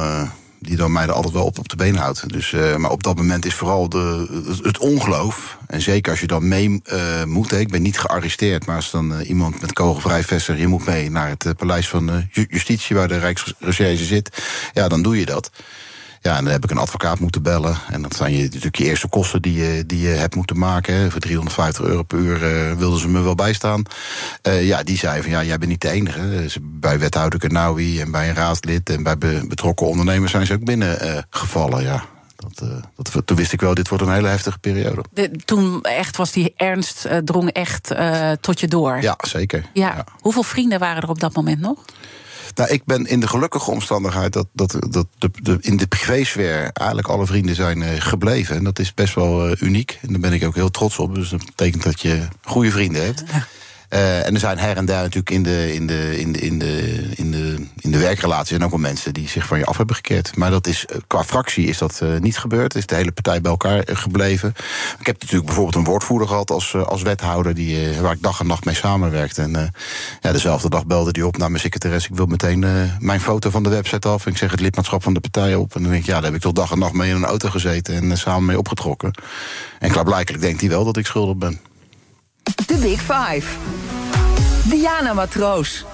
die 0.59 0.75
dan 0.75 0.91
mij 0.91 1.03
er 1.03 1.11
altijd 1.11 1.33
wel 1.33 1.45
op, 1.45 1.59
op 1.59 1.69
de 1.69 1.75
been 1.75 1.95
houdt. 1.95 2.29
Dus, 2.29 2.51
uh, 2.51 2.75
maar 2.75 2.91
op 2.91 3.03
dat 3.03 3.15
moment 3.15 3.45
is 3.45 3.53
vooral 3.53 3.89
de, 3.89 4.27
het 4.63 4.77
ongeloof. 4.77 5.57
En 5.67 5.81
zeker 5.81 6.11
als 6.11 6.19
je 6.19 6.27
dan 6.27 6.47
mee 6.47 6.81
uh, 6.93 7.23
moet. 7.23 7.51
Ik 7.51 7.69
ben 7.69 7.81
niet 7.81 7.99
gearresteerd, 7.99 8.65
maar 8.65 8.75
als 8.75 8.91
dan 8.91 9.13
uh, 9.13 9.29
iemand 9.29 9.61
met 9.61 9.73
kogelvrij 9.73 10.23
vestig... 10.23 10.57
je 10.57 10.67
moet 10.67 10.85
mee 10.85 11.11
naar 11.11 11.29
het 11.29 11.57
paleis 11.57 11.89
van 11.89 12.29
justitie 12.31 12.95
waar 12.95 13.07
de 13.07 13.19
Rijksrecherche 13.19 14.05
zit... 14.05 14.43
ja, 14.73 14.87
dan 14.87 15.01
doe 15.01 15.19
je 15.19 15.25
dat. 15.25 15.51
Ja, 16.25 16.37
en 16.37 16.43
dan 16.43 16.53
heb 16.53 16.63
ik 16.63 16.71
een 16.71 16.77
advocaat 16.77 17.19
moeten 17.19 17.41
bellen. 17.41 17.77
En 17.91 18.01
dat 18.01 18.15
zijn 18.15 18.33
je, 18.33 18.43
natuurlijk 18.43 18.75
je 18.75 18.83
eerste 18.83 19.07
kosten 19.07 19.41
die 19.41 19.53
je, 19.53 19.85
die 19.85 19.99
je 19.99 20.07
hebt 20.07 20.35
moeten 20.35 20.57
maken. 20.57 21.11
Voor 21.11 21.19
350 21.19 21.85
euro 21.85 22.03
per 22.03 22.17
uur 22.17 22.43
uh, 22.43 22.73
wilden 22.77 22.99
ze 22.99 23.07
me 23.07 23.21
wel 23.21 23.35
bijstaan. 23.35 23.83
Uh, 24.47 24.67
ja, 24.67 24.83
die 24.83 24.97
zei 24.97 25.21
van 25.21 25.31
ja, 25.31 25.43
jij 25.43 25.57
bent 25.57 25.71
niet 25.71 25.81
de 25.81 25.89
enige. 25.89 26.29
Dus 26.29 26.57
bij 26.61 26.99
wethouder 26.99 27.39
Kanawi 27.39 28.01
en 28.01 28.11
bij 28.11 28.29
een 28.29 28.35
raadslid 28.35 28.89
en 28.89 29.03
bij 29.03 29.17
be 29.17 29.45
betrokken 29.47 29.87
ondernemers 29.87 30.31
zijn 30.31 30.45
ze 30.45 30.53
ook 30.53 30.65
binnengevallen. 30.65 31.79
Uh, 31.79 31.85
ja. 31.85 32.03
Dat, 32.35 32.69
dat, 32.95 33.27
toen 33.27 33.37
wist 33.37 33.53
ik 33.53 33.61
wel, 33.61 33.73
dit 33.73 33.87
wordt 33.87 34.03
een 34.03 34.13
hele 34.13 34.27
heftige 34.27 34.59
periode. 34.59 35.03
De, 35.13 35.31
toen 35.45 35.81
echt 35.81 36.17
was 36.17 36.31
die 36.31 36.53
ernst, 36.55 37.07
drong 37.23 37.49
echt 37.49 37.95
tot 38.41 38.59
je 38.59 38.67
door. 38.67 39.01
Ja, 39.01 39.17
zeker. 39.21 39.65
Ja. 39.73 39.93
ja. 39.95 40.05
Hoeveel 40.19 40.43
vrienden 40.43 40.79
waren 40.79 41.03
er 41.03 41.09
op 41.09 41.19
dat 41.19 41.35
moment 41.35 41.59
nog? 41.59 41.77
Nou, 42.55 42.69
ik 42.69 42.85
ben 42.85 43.05
in 43.05 43.19
de 43.19 43.27
gelukkige 43.27 43.71
omstandigheid 43.71 44.33
dat, 44.33 44.47
dat, 44.53 44.77
dat 44.89 45.07
de, 45.17 45.29
de, 45.41 45.57
in 45.61 45.77
de 45.77 45.87
privésfeer 45.87 46.69
eigenlijk 46.73 47.07
alle 47.07 47.25
vrienden 47.25 47.55
zijn 47.55 47.81
uh, 47.81 47.89
gebleven. 47.97 48.55
En 48.55 48.63
dat 48.63 48.79
is 48.79 48.93
best 48.93 49.15
wel 49.15 49.49
uh, 49.49 49.55
uniek. 49.59 49.99
En 50.01 50.11
daar 50.11 50.19
ben 50.19 50.33
ik 50.33 50.43
ook 50.43 50.55
heel 50.55 50.71
trots 50.71 50.99
op. 50.99 51.15
Dus 51.15 51.29
dat 51.29 51.45
betekent 51.45 51.83
dat 51.83 52.01
je 52.01 52.27
goede 52.43 52.71
vrienden 52.71 53.05
hebt. 53.05 53.23
En 53.95 54.33
er 54.33 54.39
zijn 54.39 54.57
her 54.57 54.77
en 54.77 54.85
daar 54.85 55.01
natuurlijk 55.01 55.29
in 55.29 55.43
de, 55.43 55.73
in 55.73 55.87
de, 55.87 56.19
in 56.19 56.31
de, 56.31 56.39
in 56.39 56.59
de, 56.59 57.05
in 57.15 57.31
de, 57.31 57.55
in 57.79 57.91
de 57.91 57.97
werkrelatie... 57.97 58.55
en 58.55 58.63
ook 58.63 58.69
wel 58.69 58.79
mensen 58.79 59.13
die 59.13 59.29
zich 59.29 59.45
van 59.45 59.57
je 59.57 59.65
af 59.65 59.77
hebben 59.77 59.95
gekeerd. 59.95 60.35
Maar 60.35 60.51
dat 60.51 60.67
is, 60.67 60.85
qua 61.07 61.23
fractie 61.23 61.67
is 61.67 61.77
dat 61.77 62.01
niet 62.19 62.37
gebeurd. 62.37 62.75
Is 62.75 62.85
de 62.85 62.95
hele 62.95 63.11
partij 63.11 63.41
bij 63.41 63.51
elkaar 63.51 63.83
gebleven. 63.85 64.53
Ik 64.99 65.05
heb 65.05 65.19
natuurlijk 65.19 65.45
bijvoorbeeld 65.45 65.75
een 65.75 65.91
woordvoerder 65.91 66.27
gehad 66.27 66.51
als, 66.51 66.75
als 66.75 67.01
wethouder... 67.01 67.53
Die, 67.53 68.01
waar 68.01 68.11
ik 68.11 68.21
dag 68.21 68.39
en 68.39 68.47
nacht 68.47 68.65
mee 68.65 68.75
samenwerkte. 68.75 69.41
En 69.41 69.71
ja, 70.21 70.31
dezelfde 70.31 70.69
dag 70.69 70.85
belde 70.85 71.11
die 71.11 71.27
op 71.27 71.37
naar 71.37 71.49
mijn 71.49 71.61
secretaris. 71.61 72.05
Ik 72.05 72.15
wil 72.15 72.25
meteen 72.25 72.65
mijn 72.99 73.21
foto 73.21 73.49
van 73.49 73.63
de 73.63 73.69
website 73.69 74.07
af. 74.07 74.25
En 74.25 74.31
ik 74.31 74.37
zeg 74.37 74.51
het 74.51 74.59
lidmaatschap 74.59 75.03
van 75.03 75.13
de 75.13 75.19
partij 75.19 75.55
op. 75.55 75.75
En 75.75 75.81
dan 75.81 75.91
denk 75.91 76.03
ik, 76.03 76.09
ja, 76.09 76.15
daar 76.15 76.23
heb 76.23 76.35
ik 76.35 76.41
toch 76.41 76.53
dag 76.53 76.71
en 76.71 76.79
nacht 76.79 76.93
mee 76.93 77.09
in 77.09 77.15
een 77.15 77.25
auto 77.25 77.49
gezeten... 77.49 77.95
en 77.95 78.17
samen 78.17 78.45
mee 78.45 78.57
opgetrokken. 78.57 79.13
En 79.79 79.91
klaarblijkelijk 79.91 80.43
denkt 80.43 80.61
hij 80.61 80.69
wel 80.69 80.85
dat 80.85 80.97
ik 80.97 81.05
schuldig 81.05 81.35
ben. 81.35 81.59
De 82.45 82.77
Big 82.77 82.99
Five. 82.99 83.57
Diana 84.69 85.13
Matroos. 85.13 85.85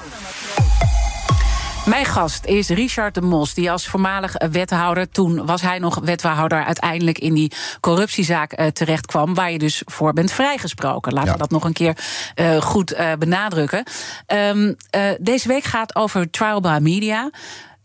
Mijn 1.85 2.05
gast 2.05 2.45
is 2.45 2.69
Richard 2.69 3.13
de 3.13 3.21
Mos, 3.21 3.53
die 3.53 3.71
als 3.71 3.87
voormalig 3.87 4.33
wethouder... 4.51 5.09
toen 5.09 5.45
was 5.45 5.61
hij 5.61 5.79
nog 5.79 5.99
wethouder, 6.03 6.63
uiteindelijk 6.63 7.19
in 7.19 7.33
die 7.33 7.51
corruptiezaak 7.79 8.59
uh, 8.59 8.67
terecht 8.67 9.05
kwam... 9.05 9.33
waar 9.33 9.51
je 9.51 9.59
dus 9.59 9.81
voor 9.85 10.13
bent 10.13 10.31
vrijgesproken. 10.31 11.13
Laten 11.13 11.31
we 11.31 11.37
dat 11.37 11.49
nog 11.49 11.63
een 11.63 11.73
keer 11.73 11.97
uh, 12.35 12.61
goed 12.61 12.93
uh, 12.93 13.11
benadrukken. 13.19 13.83
Um, 14.27 14.75
deze 15.19 15.47
week 15.47 15.63
gaat 15.63 15.95
over 15.95 16.29
trial 16.29 16.59
by 16.61 16.77
media... 16.81 17.29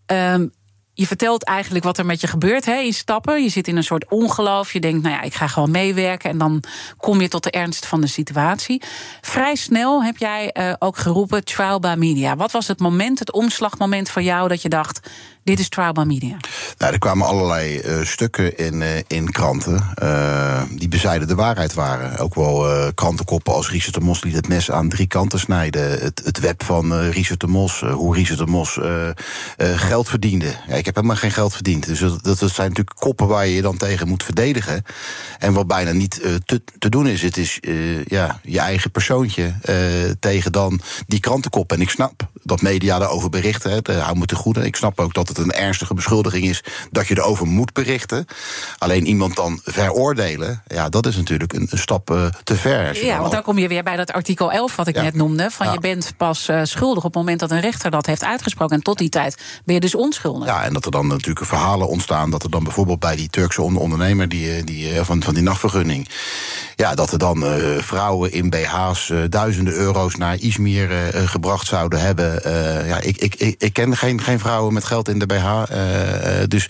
Um, 0.06 0.52
je 0.98 1.06
vertelt 1.06 1.44
eigenlijk 1.44 1.84
wat 1.84 1.98
er 1.98 2.06
met 2.06 2.20
je 2.20 2.26
gebeurt 2.26 2.64
hè, 2.64 2.76
in 2.76 2.92
stappen. 2.92 3.42
Je 3.42 3.48
zit 3.48 3.68
in 3.68 3.76
een 3.76 3.84
soort 3.84 4.10
ongeloof. 4.10 4.72
Je 4.72 4.80
denkt, 4.80 5.02
nou 5.02 5.14
ja, 5.14 5.22
ik 5.22 5.34
ga 5.34 5.46
gewoon 5.46 5.70
meewerken. 5.70 6.30
En 6.30 6.38
dan 6.38 6.62
kom 6.96 7.20
je 7.20 7.28
tot 7.28 7.42
de 7.42 7.50
ernst 7.50 7.86
van 7.86 8.00
de 8.00 8.06
situatie. 8.06 8.82
Vrij 9.20 9.54
snel 9.54 10.04
heb 10.04 10.16
jij 10.16 10.54
uh, 10.54 10.72
ook 10.78 10.96
geroepen 10.96 11.44
trial 11.44 11.80
by 11.80 11.94
media. 11.98 12.36
Wat 12.36 12.52
was 12.52 12.68
het 12.68 12.78
moment, 12.78 13.18
het 13.18 13.32
omslagmoment 13.32 14.10
voor 14.10 14.22
jou 14.22 14.48
dat 14.48 14.62
je 14.62 14.68
dacht... 14.68 15.10
Dit 15.46 15.58
is 15.58 15.68
Trial 15.68 16.04
Media. 16.04 16.36
Nou, 16.78 16.92
er 16.92 16.98
kwamen 16.98 17.26
allerlei 17.26 17.80
uh, 17.80 18.04
stukken 18.04 18.58
in, 18.58 18.80
uh, 18.80 18.88
in 19.06 19.30
kranten 19.30 19.88
uh, 20.02 20.62
die 20.70 20.88
bezijden 20.88 21.28
de 21.28 21.34
waarheid 21.34 21.74
waren. 21.74 22.18
Ook 22.18 22.34
wel 22.34 22.92
krantenkoppen 22.94 23.52
als 23.52 23.70
Richard 23.70 23.94
de 23.94 24.00
Mos 24.00 24.22
liet 24.22 24.34
het 24.34 24.48
mes 24.48 24.70
aan 24.70 24.88
drie 24.88 25.06
kanten 25.06 25.38
snijden. 25.38 25.90
Het, 25.90 26.22
het 26.24 26.40
web 26.40 26.64
van 26.64 27.00
Richard 27.00 27.40
de 27.40 27.46
Mos, 27.46 27.80
hoe 27.80 28.14
Richard 28.14 28.38
de 28.38 28.46
Mos 28.46 28.78
geld 29.56 30.08
verdiende. 30.08 30.54
Ja, 30.68 30.74
ik 30.74 30.84
heb 30.84 30.94
helemaal 30.94 31.16
geen 31.16 31.30
geld 31.30 31.52
verdiend. 31.52 31.86
Dus 31.86 31.98
dat, 32.22 32.38
zijn 32.38 32.68
natuurlijk 32.68 32.96
koppen 32.96 33.26
waar 33.26 33.46
je 33.46 33.54
je 33.54 33.62
dan 33.62 33.76
tegen 33.76 34.08
moet 34.08 34.22
verdedigen. 34.22 34.84
En 35.38 35.52
wat 35.52 35.66
bijna 35.66 35.92
niet 35.92 36.20
te, 36.44 36.62
te 36.78 36.88
doen 36.88 37.08
is. 37.08 37.22
Het 37.22 37.36
is 37.36 37.58
ja, 38.06 38.40
je 38.42 38.60
eigen 38.60 38.90
persoontje 38.90 39.54
tegen 40.20 40.52
dan 40.52 40.80
die 41.06 41.20
krantenkop. 41.20 41.72
En 41.72 41.80
ik 41.80 41.90
snap 41.90 42.28
dat 42.42 42.62
media 42.62 42.98
daarover 42.98 43.30
berichten. 43.30 44.00
Hou 44.00 44.18
me 44.18 44.26
te 44.26 44.34
goede. 44.34 44.64
Ik 44.64 44.76
snap 44.76 45.00
ook 45.00 45.14
dat 45.14 45.28
het 45.28 45.35
een 45.38 45.52
ernstige 45.52 45.94
beschuldiging 45.94 46.44
is 46.44 46.64
dat 46.90 47.06
je 47.06 47.18
erover 47.18 47.46
moet 47.46 47.72
berichten. 47.72 48.26
Alleen 48.78 49.06
iemand 49.06 49.36
dan 49.36 49.60
veroordelen, 49.64 50.62
ja, 50.66 50.88
dat 50.88 51.06
is 51.06 51.16
natuurlijk 51.16 51.52
een, 51.52 51.66
een 51.70 51.78
stap 51.78 52.10
uh, 52.10 52.26
te 52.44 52.56
ver. 52.56 53.04
Ja, 53.04 53.20
want 53.20 53.32
dan 53.32 53.42
kom 53.42 53.58
je 53.58 53.68
weer 53.68 53.82
bij 53.82 53.96
dat 53.96 54.12
artikel 54.12 54.52
11 54.52 54.76
wat 54.76 54.86
ik 54.86 54.94
net 54.94 55.14
noemde. 55.14 55.50
Van 55.50 55.72
je 55.72 55.80
bent 55.80 56.12
pas 56.16 56.48
uh, 56.48 56.60
schuldig 56.62 57.04
op 57.04 57.14
het 57.14 57.14
moment 57.14 57.40
dat 57.40 57.50
een 57.50 57.60
rechter 57.60 57.90
dat 57.90 58.06
heeft 58.06 58.24
uitgesproken. 58.24 58.76
En 58.76 58.82
tot 58.82 58.98
die 58.98 59.08
tijd 59.08 59.42
ben 59.64 59.74
je 59.74 59.80
dus 59.80 59.94
onschuldig. 59.94 60.46
Ja, 60.46 60.64
en 60.64 60.72
dat 60.72 60.84
er 60.84 60.90
dan 60.90 61.06
natuurlijk 61.06 61.46
verhalen 61.46 61.88
ontstaan. 61.88 62.30
Dat 62.30 62.42
er 62.42 62.50
dan 62.50 62.64
bijvoorbeeld 62.64 63.00
bij 63.00 63.16
die 63.16 63.28
Turkse 63.28 63.62
ondernemer 63.62 64.28
die, 64.28 64.52
eh, 64.52 64.64
die, 64.64 65.04
van, 65.04 65.22
van 65.22 65.34
die 65.34 65.42
nachtvergunning. 65.42 66.08
Ja, 66.76 66.94
dat 66.94 67.12
er 67.12 67.18
dan 67.18 67.42
uh, 67.42 67.78
vrouwen 67.78 68.32
in 68.32 68.50
BH's 68.50 69.12
duizenden 69.28 69.74
euro's 69.74 70.16
naar 70.16 70.36
Izmir 70.36 70.88
gebracht 71.12 71.66
zouden 71.66 72.00
hebben. 72.00 72.40
ja, 72.86 73.00
ik, 73.00 73.16
ik, 73.16 73.34
ik, 73.34 73.54
ik 73.58 73.72
ken 73.72 73.96
geen, 73.96 74.20
geen 74.20 74.38
vrouwen 74.38 74.74
met 74.74 74.84
geld 74.84 75.08
in 75.08 75.18
de 75.18 75.25
BH. 75.26 75.62
Uh, 75.72 76.46
dus 76.48 76.68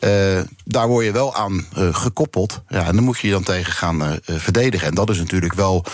uh, 0.00 0.40
daar 0.64 0.88
word 0.88 1.04
je 1.04 1.12
wel 1.12 1.34
aan 1.34 1.66
uh, 1.78 1.94
gekoppeld. 1.94 2.62
Ja, 2.68 2.86
en 2.86 2.94
dan 2.94 3.04
moet 3.04 3.18
je 3.18 3.26
je 3.26 3.32
dan 3.32 3.42
tegen 3.42 3.72
gaan 3.72 4.18
verdedigen. 4.22 4.86
En 4.88 4.94
dat 4.94 5.10
is 5.10 5.18
natuurlijk 5.18 5.54
wel 5.54 5.84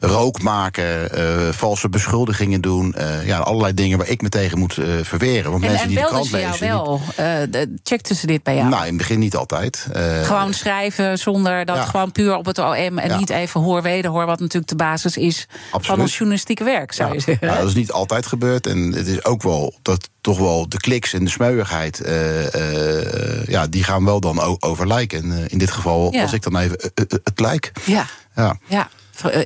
rook 0.00 0.42
maken, 0.42 1.10
valse 1.54 1.88
beschuldigingen 1.88 2.60
doen. 2.60 2.94
ja, 3.24 3.38
allerlei 3.38 3.74
dingen 3.74 3.98
waar 3.98 4.08
ik 4.08 4.22
me 4.22 4.28
tegen 4.28 4.58
moet 4.58 4.78
verweren. 5.02 5.50
Want 5.50 5.62
en, 5.62 5.68
mensen 5.68 5.88
en 5.88 5.94
die 5.94 6.02
de 6.02 6.06
krant 6.06 6.26
ze 6.26 6.36
lezen. 6.36 6.66
jou 6.66 7.00
wel? 7.16 7.60
checkten 7.82 8.16
ze 8.16 8.26
dit 8.26 8.42
bij 8.42 8.56
jou? 8.56 8.68
Nou, 8.68 8.82
in 8.82 8.88
het 8.88 8.96
begin 8.96 9.18
niet 9.18 9.36
altijd. 9.36 9.86
gewoon 10.22 10.52
schrijven 10.54 11.18
zonder 11.18 11.64
dat 11.64 11.76
ja. 11.76 11.84
gewoon 11.84 12.12
puur 12.12 12.36
op 12.36 12.46
het 12.46 12.58
OM 12.58 12.98
en 12.98 13.08
Ja. 13.08 13.18
niet 13.18 13.30
even 13.30 13.60
hoor 13.60 13.82
wederhoor, 13.82 14.26
wat 14.26 14.40
natuurlijk 14.40 14.68
de 14.68 14.76
basis 14.76 15.16
is 15.16 15.46
van 15.70 16.00
ons 16.00 16.16
journalistieke 16.16 16.64
werk, 16.64 16.92
zou 16.92 17.08
je 17.08 17.14
Ja, 17.14 17.20
zeggen. 17.20 17.46
nou, 17.46 17.58
dat 17.58 17.68
is 17.68 17.74
niet 17.74 17.92
altijd 17.92 18.26
gebeurd. 18.26 18.66
En 18.66 18.92
het 18.92 19.06
is 19.06 19.24
ook 19.24 19.42
wel 19.42 19.74
dat 19.82 20.08
toch 20.24 20.38
wel 20.38 20.68
de 20.68 20.76
kliks 20.76 21.12
en 21.12 21.24
de 21.24 21.30
smeuigheid, 21.30 22.00
eh, 22.00 22.54
eh, 22.54 23.46
ja, 23.46 23.66
die 23.66 23.84
gaan 23.84 24.04
wel 24.04 24.20
dan 24.20 24.60
over 24.60 24.86
lijk. 24.86 25.12
En 25.12 25.32
eh, 25.32 25.44
in 25.46 25.58
dit 25.58 25.70
geval 25.70 26.12
Ja. 26.12 26.20
was 26.20 26.32
ik 26.32 26.42
dan 26.42 26.56
even 26.56 26.78
het 27.24 27.40
lijk. 27.40 27.72
Ja. 27.84 28.06
Ja. 28.34 28.58
Ja, 28.66 28.88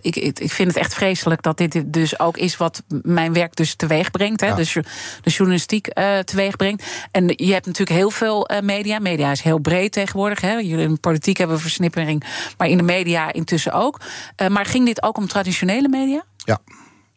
ik, 0.00 0.16
ik 0.16 0.38
ik 0.38 0.52
vind 0.52 0.68
het 0.68 0.76
echt 0.76 0.94
vreselijk 0.94 1.42
dat 1.42 1.56
dit 1.56 1.82
dus 1.86 2.18
ook 2.18 2.36
is 2.36 2.56
wat 2.56 2.82
mijn 3.02 3.32
werk 3.32 3.56
dus 3.56 3.74
teweeg 3.74 4.10
brengt. 4.10 4.40
Hè? 4.40 4.46
Ja. 4.46 4.54
Dus 4.54 4.72
de 4.72 5.30
journalistiek 5.30 5.88
teweeg 6.24 6.56
brengt. 6.56 6.84
En 7.10 7.32
je 7.36 7.52
hebt 7.52 7.66
natuurlijk 7.66 7.98
heel 7.98 8.10
veel 8.10 8.48
media. 8.62 8.98
Media 8.98 9.30
is 9.30 9.40
heel 9.40 9.58
breed 9.58 9.92
tegenwoordig. 9.92 10.40
Hè? 10.40 10.52
Jullie 10.52 10.84
in 10.88 11.00
politiek 11.00 11.36
hebben 11.36 11.60
versnippering, 11.60 12.24
maar 12.56 12.68
in 12.68 12.76
de 12.76 12.82
media 12.82 13.32
intussen 13.32 13.72
ook. 13.72 14.00
Maar 14.48 14.66
ging 14.66 14.86
dit 14.86 15.02
ook 15.02 15.16
om 15.16 15.26
traditionele 15.26 15.88
media? 15.88 16.24
Ja. 16.36 16.58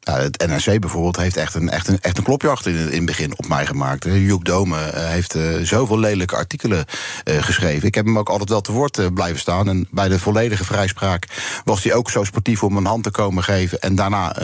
Ja, 0.04 0.20
het 0.20 0.48
NRC 0.48 0.80
bijvoorbeeld 0.80 1.18
heeft 1.18 1.38
echt 1.38 1.54
een, 1.54 1.70
echt 1.70 1.88
een, 1.88 2.00
echt 2.00 2.18
een 2.18 2.24
klopjacht 2.24 2.66
in, 2.66 2.76
in 2.76 2.98
het 2.98 3.06
begin 3.06 3.38
op 3.38 3.48
mij 3.48 3.66
gemaakt. 3.66 4.06
Eh, 4.06 4.28
Joek 4.28 4.46
Dome 4.46 4.78
eh, 4.78 5.10
heeft 5.10 5.36
eh, 5.36 5.44
zoveel 5.64 6.00
lelijke 6.00 6.36
artikelen 6.36 6.86
geschreven. 7.24 7.88
Ik 7.88 7.96
heb 7.96 8.06
hem 8.06 8.18
ook 8.20 8.30
altijd 8.30 8.50
wel 8.50 8.62
te 8.62 8.72
woord 8.72 9.14
blijven 9.14 9.40
staan. 9.40 9.70
En 9.70 9.88
bij 9.92 10.08
de 10.08 10.20
volledige 10.20 10.64
vrijspraak 10.64 11.28
was 11.66 11.84
hij 11.84 11.94
ook 11.94 12.10
zo 12.10 12.24
sportief 12.24 12.64
om 12.64 12.78
een 12.78 12.86
hand 12.86 13.04
te 13.04 13.12
komen 13.12 13.44
geven. 13.44 13.80
En 13.80 13.96
daarna 13.96 14.36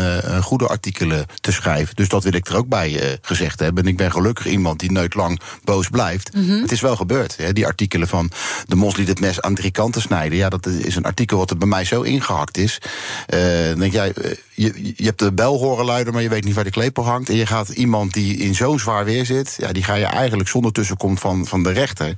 goede 0.42 0.68
artikelen 0.68 1.26
te 1.42 1.52
schrijven. 1.52 1.96
Dus 1.96 2.10
dat 2.10 2.24
wil 2.24 2.34
ik 2.34 2.48
er 2.48 2.58
ook 2.58 2.68
bij 2.68 3.20
gezegd 3.22 3.60
hebben. 3.60 3.84
En 3.84 3.90
ik 3.90 3.98
ben 3.98 4.12
gelukkig 4.12 4.48
iemand 4.48 4.80
die 4.80 4.92
nooit 4.92 5.14
lang 5.14 5.40
boos 5.64 5.90
blijft. 5.90 6.30
Het 6.62 6.72
is 6.72 6.82
wel 6.82 6.96
gebeurd. 6.96 7.38
Hè, 7.38 7.54
die 7.54 7.66
artikelen 7.66 8.08
van 8.08 8.32
de 8.66 8.76
mos 8.76 8.96
liet 8.96 9.08
het 9.08 9.20
mes 9.20 9.42
aan 9.42 9.56
drie 9.56 9.72
kanten 9.72 10.02
snijden. 10.02 10.38
Ja, 10.38 10.50
dat 10.50 10.66
is 10.66 10.96
een 10.96 11.06
artikel 11.06 11.38
wat 11.38 11.50
er 11.50 11.58
bij 11.58 11.68
mij 11.68 11.86
zo 11.86 12.02
ingehakt 12.02 12.58
is. 12.58 12.82
Denk 13.78 13.92
jij, 13.92 14.14
je, 14.54 14.94
je 14.96 15.06
hebt 15.06 15.20
de 15.20 15.32
bel 15.48 15.60
horen 15.60 15.86
luiden, 15.86 16.14
maar 16.14 16.22
je 16.22 16.30
weet 16.30 16.44
niet 16.44 16.56
waar 16.56 16.64
de 16.64 16.70
klepel 16.70 17.06
hangt. 17.06 17.30
En 17.30 17.36
je 17.36 17.46
gaat 17.46 17.70
iemand 17.70 18.14
die 18.14 18.38
in 18.38 18.56
zo'n 18.56 18.80
zwaar 18.80 19.06
weer 19.06 19.26
zit, 19.26 19.56
ja, 19.58 19.72
die 19.72 19.84
ga 19.84 19.94
je 19.94 20.06
eigenlijk 20.06 20.50
zonder 20.50 20.72
tussenkomst 20.72 21.22
van, 21.22 21.46
van 21.46 21.64
de 21.64 21.72
rechter. 21.72 22.14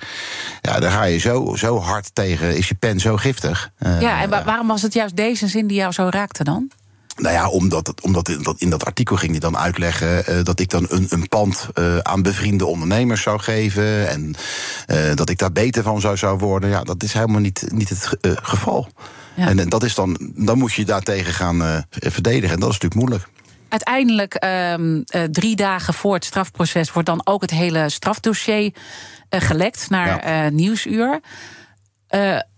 Ja, 0.61 0.79
daar 0.79 0.91
ga 0.91 1.03
je 1.03 1.17
zo, 1.17 1.55
zo 1.55 1.79
hard 1.79 2.09
tegen. 2.13 2.57
Is 2.57 2.67
je 2.67 2.75
pen 2.75 2.99
zo 2.99 3.17
giftig? 3.17 3.71
Eh, 3.77 4.01
ja, 4.01 4.21
en 4.21 4.29
wa- 4.29 4.43
waarom 4.43 4.67
was 4.67 4.81
het 4.81 4.93
juist 4.93 5.15
deze 5.15 5.47
zin 5.47 5.67
die 5.67 5.77
jou 5.77 5.91
zo 5.91 6.07
raakte 6.09 6.43
dan? 6.43 6.71
nou 7.17 7.33
ja, 7.33 7.49
omdat, 7.49 7.87
het, 7.87 8.01
omdat 8.01 8.29
in, 8.29 8.43
dat, 8.43 8.55
in 8.57 8.69
dat 8.69 8.85
artikel 8.85 9.15
ging 9.15 9.31
hij 9.31 9.39
dan 9.39 9.57
uitleggen 9.57 10.25
eh, 10.25 10.43
dat 10.43 10.59
ik 10.59 10.69
dan 10.69 10.85
een, 10.89 11.05
een 11.09 11.27
pand 11.27 11.67
eh, 11.73 11.97
aan 11.97 12.21
bevriende 12.21 12.65
ondernemers 12.65 13.21
zou 13.21 13.39
geven. 13.39 14.09
En 14.09 14.35
dat 15.15 15.29
ik 15.29 15.37
daar 15.37 15.51
beter 15.51 15.83
van 15.83 16.01
zou, 16.01 16.17
zou 16.17 16.37
worden. 16.37 16.69
Ja, 16.69 16.83
dat 16.83 17.03
is 17.03 17.13
helemaal 17.13 17.39
niet, 17.41 17.63
niet 17.71 17.89
het 17.89 18.05
ge- 18.05 18.37
geval. 18.41 18.87
Ja. 19.39 19.47
En, 19.47 19.59
en 19.59 19.69
dat 19.69 19.83
is 19.83 19.95
dan, 19.95 20.31
dan 20.35 20.57
moet 20.57 20.73
je 20.73 20.81
je 20.81 20.87
daartegen 20.87 21.33
gaan 21.33 21.63
eh, 21.63 21.77
verdedigen. 21.89 22.53
En 22.55 22.59
dat 22.59 22.69
is 22.69 22.77
natuurlijk 22.79 23.01
moeilijk. 23.09 23.29
Uiteindelijk, 23.69 24.33
ehm, 24.33 25.01
eh, 25.05 25.23
drie 25.23 25.55
dagen 25.55 25.93
voor 25.93 26.13
het 26.13 26.25
strafproces, 26.25 26.91
wordt 26.91 27.07
dan 27.07 27.21
ook 27.23 27.41
het 27.41 27.51
hele 27.51 27.89
strafdossier 27.89 28.73
eh, 29.29 29.41
gelekt 29.41 29.89
naar 29.89 30.07
Ja. 30.07 30.45
eh, 30.45 30.51
Nieuwsuur. 30.51 31.19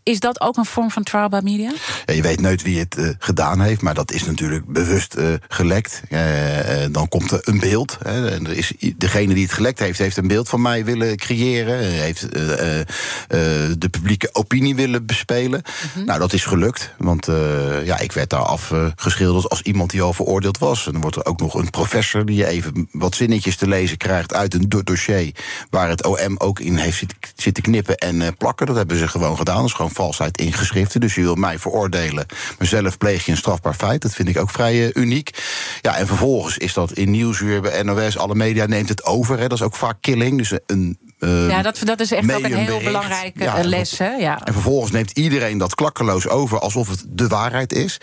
Is 0.04 0.20
dat 0.20 0.42
ook 0.42 0.58
een 0.58 0.66
vorm 0.66 0.92
van 0.92 1.04
trial 1.04 1.30
by 1.30 1.40
media? 1.44 1.72
Ja, 2.06 2.14
je 2.14 2.22
weet 2.22 2.42
nooit 2.42 2.62
wie 2.62 2.80
het 2.80 2.98
eh, 2.98 3.10
gedaan 3.20 3.62
heeft, 3.62 3.82
maar 3.82 3.94
dat 3.94 4.12
is 4.12 4.24
natuurlijk 4.24 4.66
bewust 4.66 5.14
eh, 5.14 5.28
gelekt. 5.48 6.02
Eh, 6.10 6.20
dan 6.92 7.08
komt 7.08 7.32
er 7.32 7.40
een 7.44 7.60
beeld. 7.60 7.98
Hè, 8.04 8.30
en 8.30 8.48
er 8.48 8.58
is, 8.58 8.74
degene 8.98 9.34
die 9.34 9.44
het 9.44 9.54
gelekt 9.54 9.80
heeft, 9.80 10.00
heeft 10.00 10.18
een 10.18 10.28
beeld 10.28 10.50
van 10.50 10.62
mij 10.62 10.86
willen 10.86 11.18
creëren. 11.18 11.80
heeft 11.80 12.32
de 12.32 13.90
publieke 13.92 14.30
opinie 14.32 14.76
willen 14.76 15.06
bespelen. 15.06 15.62
Nou, 16.06 16.20
dat 16.20 16.34
is 16.34 16.46
gelukt. 16.46 16.94
Want 16.98 17.26
ja, 17.84 18.00
ik 18.00 18.12
werd 18.12 18.30
daar 18.30 18.46
afgeschilderd 18.46 19.50
als 19.50 19.62
iemand 19.62 19.90
die 19.90 20.02
al 20.02 20.14
veroordeeld 20.14 20.58
was. 20.58 20.86
En 20.86 20.92
dan 20.92 21.02
wordt 21.02 21.16
er 21.16 21.26
ook 21.26 21.40
nog 21.40 21.54
een 21.54 21.70
professor 21.70 22.26
die 22.26 22.36
je 22.36 22.48
even 22.48 22.88
wat 22.92 23.16
zinnetjes 23.16 23.56
te 23.56 23.68
lezen 23.68 23.98
krijgt 23.98 24.34
uit 24.34 24.54
een 24.54 24.70
do- 24.70 24.84
dossier. 24.84 25.36
Waar 25.70 25.90
het 25.90 26.06
OM 26.06 26.36
ook 26.38 26.60
in 26.60 26.76
heeft 26.76 27.04
zitten, 27.36 27.64
knippen 27.64 27.98
en 27.98 28.38
plakken. 28.38 28.66
Dat 28.66 28.76
hebben 28.76 28.98
ze 28.98 29.08
gewoon 29.08 29.38
gedaan. 29.38 29.58
Dat 29.58 29.66
is 29.66 29.74
gewoon 29.74 29.91
valsheid 29.92 30.38
in 30.38 30.54
geschriften. 30.54 31.00
Dus 31.00 31.16
je 31.16 31.22
wil 31.22 31.36
mij 31.36 31.60
veroordelen. 31.60 32.26
Maar 32.58 32.68
zelf 32.68 32.98
pleeg 32.98 33.26
je 33.26 33.32
een 33.32 33.38
strafbaar 33.38 33.74
feit. 33.74 34.02
Dat 34.02 34.14
vind 34.14 34.30
ik 34.30 34.38
ook 34.38 34.50
vrij 34.50 34.86
eh, 34.86 35.02
uniek. 35.04 35.44
Ja, 35.82 35.98
en 35.98 36.08
vervolgens 36.08 36.58
is 36.58 36.74
dat 36.74 36.92
in 36.92 37.12
Nieuwsuur, 37.12 37.62
bij 37.62 37.84
NOS, 37.84 38.18
alle 38.18 38.36
media 38.36 38.66
neemt 38.66 38.90
het 38.90 39.06
over. 39.06 39.40
Hè. 39.40 39.48
Dat 39.48 39.58
is 39.58 39.64
ook 39.64 39.76
vaak 39.76 39.98
killing. 40.02 40.38
Dus 40.38 40.54
een 40.66 40.98
Uh, 41.22 41.50
ja, 41.50 41.62
dat, 41.62 41.80
dat 41.84 42.00
is 42.00 42.12
echt 42.12 42.34
ook 42.34 42.44
een 42.44 42.54
heel 42.54 42.82
belangrijke 42.84 43.44
ja, 43.44 43.64
les. 43.64 43.98
Hè? 43.98 44.10
Ja. 44.10 44.40
En 44.44 44.54
vervolgens 44.54 44.92
neemt 44.92 45.12
iedereen 45.12 45.58
dat 45.58 45.76
klakkeloos 45.76 46.28
over 46.28 46.60
alsof 46.60 46.90
het 46.90 47.04
de 47.08 47.28
waarheid 47.28 47.74
is. 47.74 47.98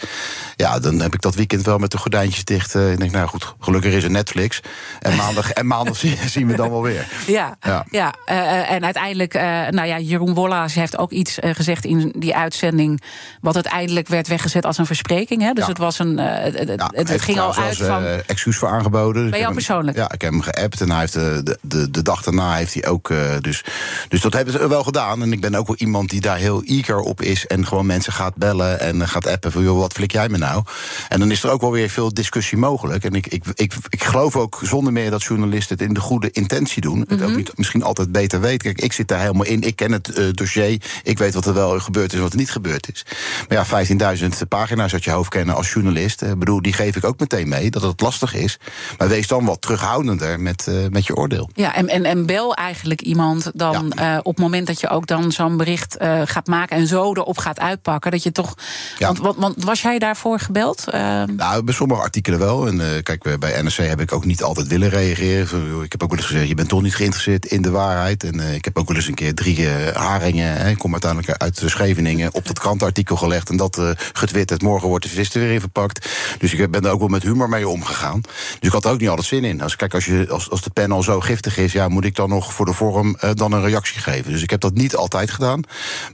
Ja, 0.57 0.79
dan 0.79 1.01
heb 1.01 1.15
ik 1.15 1.21
dat 1.21 1.35
weekend 1.35 1.63
wel 1.65 1.79
met 1.79 1.91
de 1.91 1.99
gordijntjes 1.99 2.45
dicht. 2.45 2.75
Uh, 2.75 2.93
ik 2.93 2.99
denk, 2.99 3.11
nou 3.11 3.29
goed, 3.29 3.55
gelukkig 3.61 3.93
is 3.93 4.05
er 4.05 4.11
Netflix. 4.11 4.61
En 5.01 5.17
maandag, 5.17 5.51
en 5.51 5.67
maandag 5.67 5.97
zien 6.27 6.47
we 6.47 6.55
dan 6.55 6.71
wel 6.71 6.83
weer. 6.83 7.07
Ja, 7.27 7.57
ja. 7.61 7.85
ja 7.91 8.15
uh, 8.27 8.71
en 8.71 8.85
uiteindelijk, 8.85 9.33
nou 9.71 9.85
ja, 9.85 9.99
Jeroen 9.99 10.35
Wollaas 10.35 10.75
heeft 10.75 10.99
ook 10.99 11.11
iets 11.11 11.39
gezegd 11.41 11.85
in 11.85 12.15
die 12.19 12.37
uitzending. 12.37 13.03
wat 13.41 13.55
uiteindelijk 13.55 14.09
werd 14.09 14.29
weggezet 14.29 14.65
als 14.65 14.79
een 14.79 14.87
verspreking. 14.87 15.43
Hè? 15.43 15.53
Dus 15.53 15.67
het 15.67 15.79
was 15.79 15.99
een. 15.99 16.19
het, 16.19 17.23
ging 17.23 17.41
al 17.41 17.55
uit 17.55 17.77
van. 17.77 18.05
excuus 18.27 18.57
voor 18.57 18.69
aangeboden. 18.69 19.31
Bij 19.31 19.41
jou 19.41 19.53
persoonlijk? 19.53 19.97
ja, 19.97 20.13
ik 20.13 20.21
heb 20.21 20.31
hem 20.31 20.41
geappt 20.41 20.81
en 20.81 20.91
hij 20.91 21.01
heeft 21.01 21.13
de, 21.13 21.59
de, 21.63 21.91
de 21.91 22.03
dag 22.03 22.23
daarna 22.23 22.55
heeft 22.55 22.75
hij 22.75 22.87
ook. 22.87 23.08
Dus, 23.41 23.65
dus 24.09 24.21
dat 24.21 24.33
hebben 24.33 24.53
ze 24.53 24.69
wel 24.69 24.85
gedaan. 24.85 25.23
En 25.23 25.33
ik 25.33 25.41
ben 25.41 25.55
ook 25.55 25.67
wel 25.67 25.77
iemand 25.77 26.11
die 26.11 26.21
daar 26.21 26.37
heel 26.37 26.63
eager 26.63 27.01
op 27.01 27.23
is. 27.23 27.47
En 27.47 27.67
gewoon 27.67 27.87
mensen 27.87 28.13
gaat 28.13 28.37
bellen 28.37 28.81
en 28.81 29.09
gaat 29.09 29.27
appen 29.27 29.53
van 29.53 29.63
joh, 29.63 29.79
wat 29.79 29.93
flik 29.93 30.13
jij 30.13 30.29
me 30.29 30.39
nou? 30.39 30.63
En 31.09 31.19
dan 31.19 31.31
is 31.31 31.43
er 31.43 31.51
ook 31.51 31.61
wel 31.61 31.73
weer 31.73 31.89
veel 31.89 32.15
discussie 32.15 32.59
mogelijk. 32.59 33.05
En 33.05 33.15
ik, 33.15 33.27
ik, 33.27 33.45
ik, 33.55 33.73
ik 33.89 34.05
geloof 34.05 34.37
ook 34.37 34.61
zonder 34.63 34.93
meer 34.93 35.11
dat 35.11 35.23
journalisten 35.23 35.77
het 35.79 35.89
in 35.89 35.95
de 35.95 36.01
goede 36.01 36.31
intentie 36.31 36.81
doen. 36.81 37.01
Het 37.01 37.23
ook 37.23 37.29
mhm. 37.29 37.37
niet, 37.37 37.53
misschien 37.57 37.83
altijd 37.83 38.13
beter 38.13 38.41
weten. 38.41 38.59
Kijk, 38.59 38.81
ik 38.81 38.93
zit 38.93 39.09
daar 39.09 39.21
helemaal 39.21 39.45
in. 39.45 39.63
Ik 39.63 39.77
ken 39.77 39.93
het 39.93 40.19
uh, 40.19 40.33
dossier. 40.33 40.83
Ik 41.03 41.19
weet 41.19 41.35
wat 41.35 41.47
er 41.47 41.55
wel 41.55 41.79
gebeurd 41.81 42.11
is 42.11 42.17
en 42.17 42.23
wat 42.23 42.33
er 42.33 42.39
niet 42.39 42.51
gebeurd 42.51 42.89
is. 42.93 43.07
Maar 43.49 43.67
ja, 43.71 44.17
15.000 44.19 44.29
pagina's 44.49 44.93
uit 44.93 45.05
je 45.05 45.11
hoofd 45.11 45.31
kennen 45.31 45.55
als 45.55 45.73
journalist. 45.73 46.23
Ik 46.23 46.39
bedoel, 46.39 46.63
die 46.63 46.73
geef 46.73 46.97
ik 46.97 47.05
ook 47.05 47.19
meteen 47.19 47.49
mee 47.49 47.71
dat 47.71 47.83
het 47.83 48.01
lastig 48.01 48.35
is. 48.35 48.59
Maar 48.99 49.09
wees 49.09 49.27
dan 49.27 49.45
wat 49.45 49.61
terughoudender 49.61 50.41
met, 50.41 50.67
uh, 50.69 50.89
met 50.91 51.07
je 51.07 51.17
oordeel. 51.17 51.51
Ja, 51.55 51.75
en, 51.75 51.89
en, 51.89 52.05
en 52.05 52.27
bel 52.27 52.55
eigenlijk 52.55 52.98
iemand 53.01 53.51
dan 53.55 53.93
ja. 53.97 54.15
uh, 54.15 54.19
op 54.23 54.35
het 54.35 54.45
moment 54.45 54.67
dat 54.67 54.81
je 54.81 54.89
ook 54.89 55.07
dan 55.07 55.33
zo'n 55.33 55.57
bericht 55.57 55.97
gaat 56.25 56.47
maken 56.47 56.77
en 56.77 56.87
zo 56.87 57.15
erop 57.15 57.39
gaat 57.39 57.61
uitpakken. 57.61 58.11
Dat 58.11 58.23
je 58.23 58.33
toch. 58.33 58.55
Ja. 58.99 59.07
Want, 59.07 59.19
want, 59.19 59.37
want, 59.37 59.65
was 59.65 59.83
jij 59.83 59.99
daarvoor 59.99 60.39
gebeld? 60.41 60.85
Uh... 60.87 61.23
Nou, 61.25 61.63
bij 61.63 61.75
sommige 61.75 62.01
artikelen 62.01 62.39
wel. 62.39 62.67
En 62.67 62.75
uh, 62.75 62.87
kijk, 63.03 63.39
bij 63.39 63.63
NRC 63.63 63.77
heb 63.77 64.01
ik 64.01 64.13
ook 64.13 64.25
niet 64.25 64.43
altijd 64.43 64.67
willen 64.67 64.89
reageren. 64.89 65.83
Ik 65.83 65.93
heb 65.93 66.03
ook 66.03 66.11
wel 66.11 66.19
eens 66.19 66.27
gezegd: 66.27 66.49
je 66.49 66.55
bent 66.55 66.69
toch 66.69 66.83
niet 66.83 66.95
geïnteresseerd 66.95 67.47
in 67.47 67.63
de 67.63 67.71
waarheid. 67.71 68.25
En 68.25 68.55
ik 68.55 68.65
heb 68.65 68.79
ook 68.79 68.89
wel 68.89 68.97
eens 68.97 69.09
een 69.09 69.15
keer 69.15 69.35
drie 69.35 69.69
haringen. 69.93 70.57
Hè, 70.57 70.69
ik 70.69 70.79
kom 70.79 70.93
uiteindelijk 70.93 71.43
uit 71.43 71.61
de 71.61 71.69
Scheveningen 71.69 72.35
op 72.35 72.47
dat 72.47 72.59
krantenartikel 72.59 73.17
gelegd. 73.17 73.49
En 73.49 73.57
dat 73.57 73.81
getwitterd. 74.13 74.63
Morgen 74.63 74.89
wordt 74.89 75.05
de 75.05 75.11
vis 75.11 75.35
er 75.35 75.41
weer 75.41 75.53
in 75.53 75.61
verpakt. 75.61 76.09
Dus 76.39 76.55
ik 76.55 76.71
ben 76.71 76.85
er 76.85 76.91
ook 76.91 76.99
wel 76.99 77.09
met 77.09 77.23
humor 77.23 77.49
mee 77.49 77.69
omgegaan. 77.69 78.21
Dus 78.21 78.69
ik 78.69 78.73
had 78.73 78.85
er 78.85 78.91
ook 78.91 79.01
niet 79.01 79.09
altijd 79.09 79.27
zin 79.27 79.45
in. 79.45 79.61
Als, 79.61 79.77
kijk, 79.77 79.95
als, 79.95 80.05
je, 80.05 80.27
als, 80.31 80.51
als 80.51 80.63
de 80.63 80.71
pen 80.71 80.93
al 80.93 81.03
zo 81.03 81.21
giftig 81.21 81.57
is, 81.57 81.73
ja, 81.73 81.89
moet 81.89 82.05
ik 82.05 82.15
dan 82.15 82.29
nog 82.29 82.53
voor 82.53 82.67
de 82.67 82.73
vorm 82.93 83.17
dan 83.35 83.53
een 83.53 83.65
reactie 83.65 84.01
geven. 84.01 84.33
Dus 84.33 84.43
ik 84.43 84.51
heb 84.51 84.61
dat 84.61 84.75
niet 84.75 84.97
altijd 84.97 85.31
gedaan. 85.31 85.63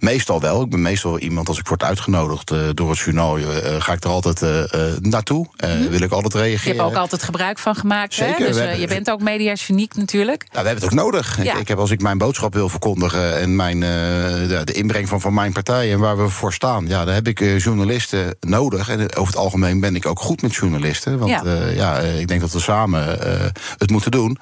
Meestal 0.00 0.40
wel. 0.40 0.62
Ik 0.62 0.71
ben 0.71 0.83
meestal 0.83 1.19
iemand, 1.19 1.49
als 1.49 1.59
ik 1.59 1.69
word 1.69 1.83
uitgenodigd 1.83 2.52
uh, 2.52 2.59
door 2.75 2.90
het 2.90 2.99
journaal, 2.99 3.38
uh, 3.38 3.47
ga 3.78 3.93
ik 3.93 4.04
er 4.04 4.11
altijd 4.11 4.40
naartoe. 5.00 5.47
Mm 5.57 5.88
Wil 5.88 6.00
ik 6.00 6.12
altijd 6.12 6.35
reageren. 6.35 6.75
Je 6.75 6.81
hebt 6.81 6.93
ook 6.93 7.00
altijd 7.00 7.23
gebruik 7.23 7.59
van 7.59 7.75
gemaakt. 7.75 8.14
Zeker. 8.14 8.38
Hè? 8.38 8.47
Dus 8.47 8.57
hebben, 8.57 8.81
je 8.81 8.87
bent 8.87 9.11
ook 9.11 9.21
mediageniek 9.21 9.95
natuurlijk. 9.95 10.45
Nou, 10.52 10.62
we 10.62 10.69
hebben 10.69 10.75
het 10.75 10.93
ook 10.93 11.04
nodig. 11.04 11.45
Ja. 11.45 11.52
Ik, 11.52 11.61
ik, 11.61 11.69
heb 11.69 11.78
als 11.78 11.90
ik 11.90 12.00
mijn 12.00 12.19
boodschap 12.19 12.54
wil 12.54 12.69
verkondigen 12.69 13.38
en 13.38 13.57
mijn, 13.57 13.81
de, 13.81 14.62
de, 14.64 14.73
inbreng 14.73 15.09
van, 15.09 15.21
van 15.21 15.35
mijn 15.35 15.52
partij 15.52 15.93
en 15.93 15.99
waar 15.99 16.16
we 16.16 16.28
voor 16.28 16.52
staan, 16.52 16.87
ja, 16.87 17.04
daar 17.04 17.14
heb 17.14 17.28
ik 17.28 17.38
journalisten 17.38 18.37
nodig. 18.40 18.88
En 18.88 19.00
over 19.00 19.26
het 19.26 19.37
algemeen 19.37 19.81
ben 19.81 19.97
ik 19.97 20.07
ook 20.07 20.21
goed 20.21 20.43
met 20.43 20.54
journalisten. 20.54 21.19
Want 21.19 21.31
ja, 21.31 21.69
ja 21.69 21.99
ik 21.99 22.28
denk 22.28 22.40
dat 22.40 22.52
we 22.52 22.61
samen 22.61 23.19
het 23.78 23.90
moeten 23.90 24.11
doen. 24.11 24.38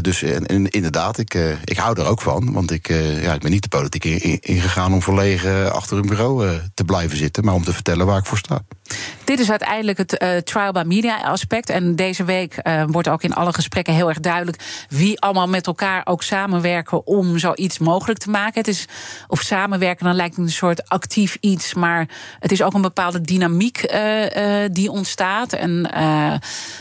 dus 0.00 0.22
en, 0.22 0.46
en, 0.46 0.68
inderdaad, 0.68 1.18
ik, 1.18 1.34
ik 1.64 1.76
hou 1.76 2.00
er 2.00 2.06
ook 2.06 2.20
van. 2.20 2.52
Want 2.52 2.70
ik, 2.70 2.88
ja, 3.22 3.34
ik 3.34 3.40
ben 3.40 3.50
niet 3.50 3.62
de 3.62 3.68
politiek 3.68 4.04
ingegaan 4.04 4.88
in 4.88 4.94
om 4.94 5.02
verlegen 5.02 5.72
achter 5.72 5.96
een 5.96 6.06
bureau 6.06 6.60
te 6.74 6.84
blijven 6.84 7.16
zitten, 7.16 7.44
maar 7.44 7.54
om 7.54 7.64
te 7.64 7.72
vertellen 7.72 8.06
waar 8.06 8.18
ik 8.18 8.26
voor 8.26 8.38
sta. 8.38 8.62
Dit 9.24 9.40
is 9.40 9.50
uiteindelijk 9.50 9.98
het 9.98 10.22
uh, 10.22 10.36
trial 10.36 10.72
by 10.72 10.82
media 10.86 11.20
aspect. 11.22 11.70
En 11.70 11.96
deze 11.96 12.24
week 12.24 12.60
uh, 12.62 12.82
wordt 12.86 13.08
ook 13.08 13.22
in 13.22 13.34
alle 13.34 13.52
gesprekken 13.52 13.94
heel 13.94 14.08
erg 14.08 14.20
duidelijk 14.20 14.86
wie 14.88 15.20
allemaal 15.20 15.48
met 15.48 15.66
elkaar 15.66 16.02
ook 16.04 16.22
samenwerken 16.22 17.06
om 17.06 17.38
zoiets 17.38 17.78
mogelijk 17.78 18.18
te 18.18 18.30
maken. 18.30 18.54
Het 18.54 18.68
is, 18.68 18.86
of 19.28 19.40
samenwerken, 19.40 20.06
dan 20.06 20.14
lijkt 20.14 20.36
het 20.36 20.44
een 20.44 20.52
soort 20.52 20.88
actief 20.88 21.36
iets, 21.40 21.74
maar 21.74 22.08
het 22.40 22.52
is 22.52 22.62
ook 22.62 22.74
een 22.74 22.82
bepaalde 22.82 23.20
dynamiek 23.20 23.92
uh, 23.94 24.24
die 24.72 24.90
ontstaat. 24.90 25.52
En 25.52 25.80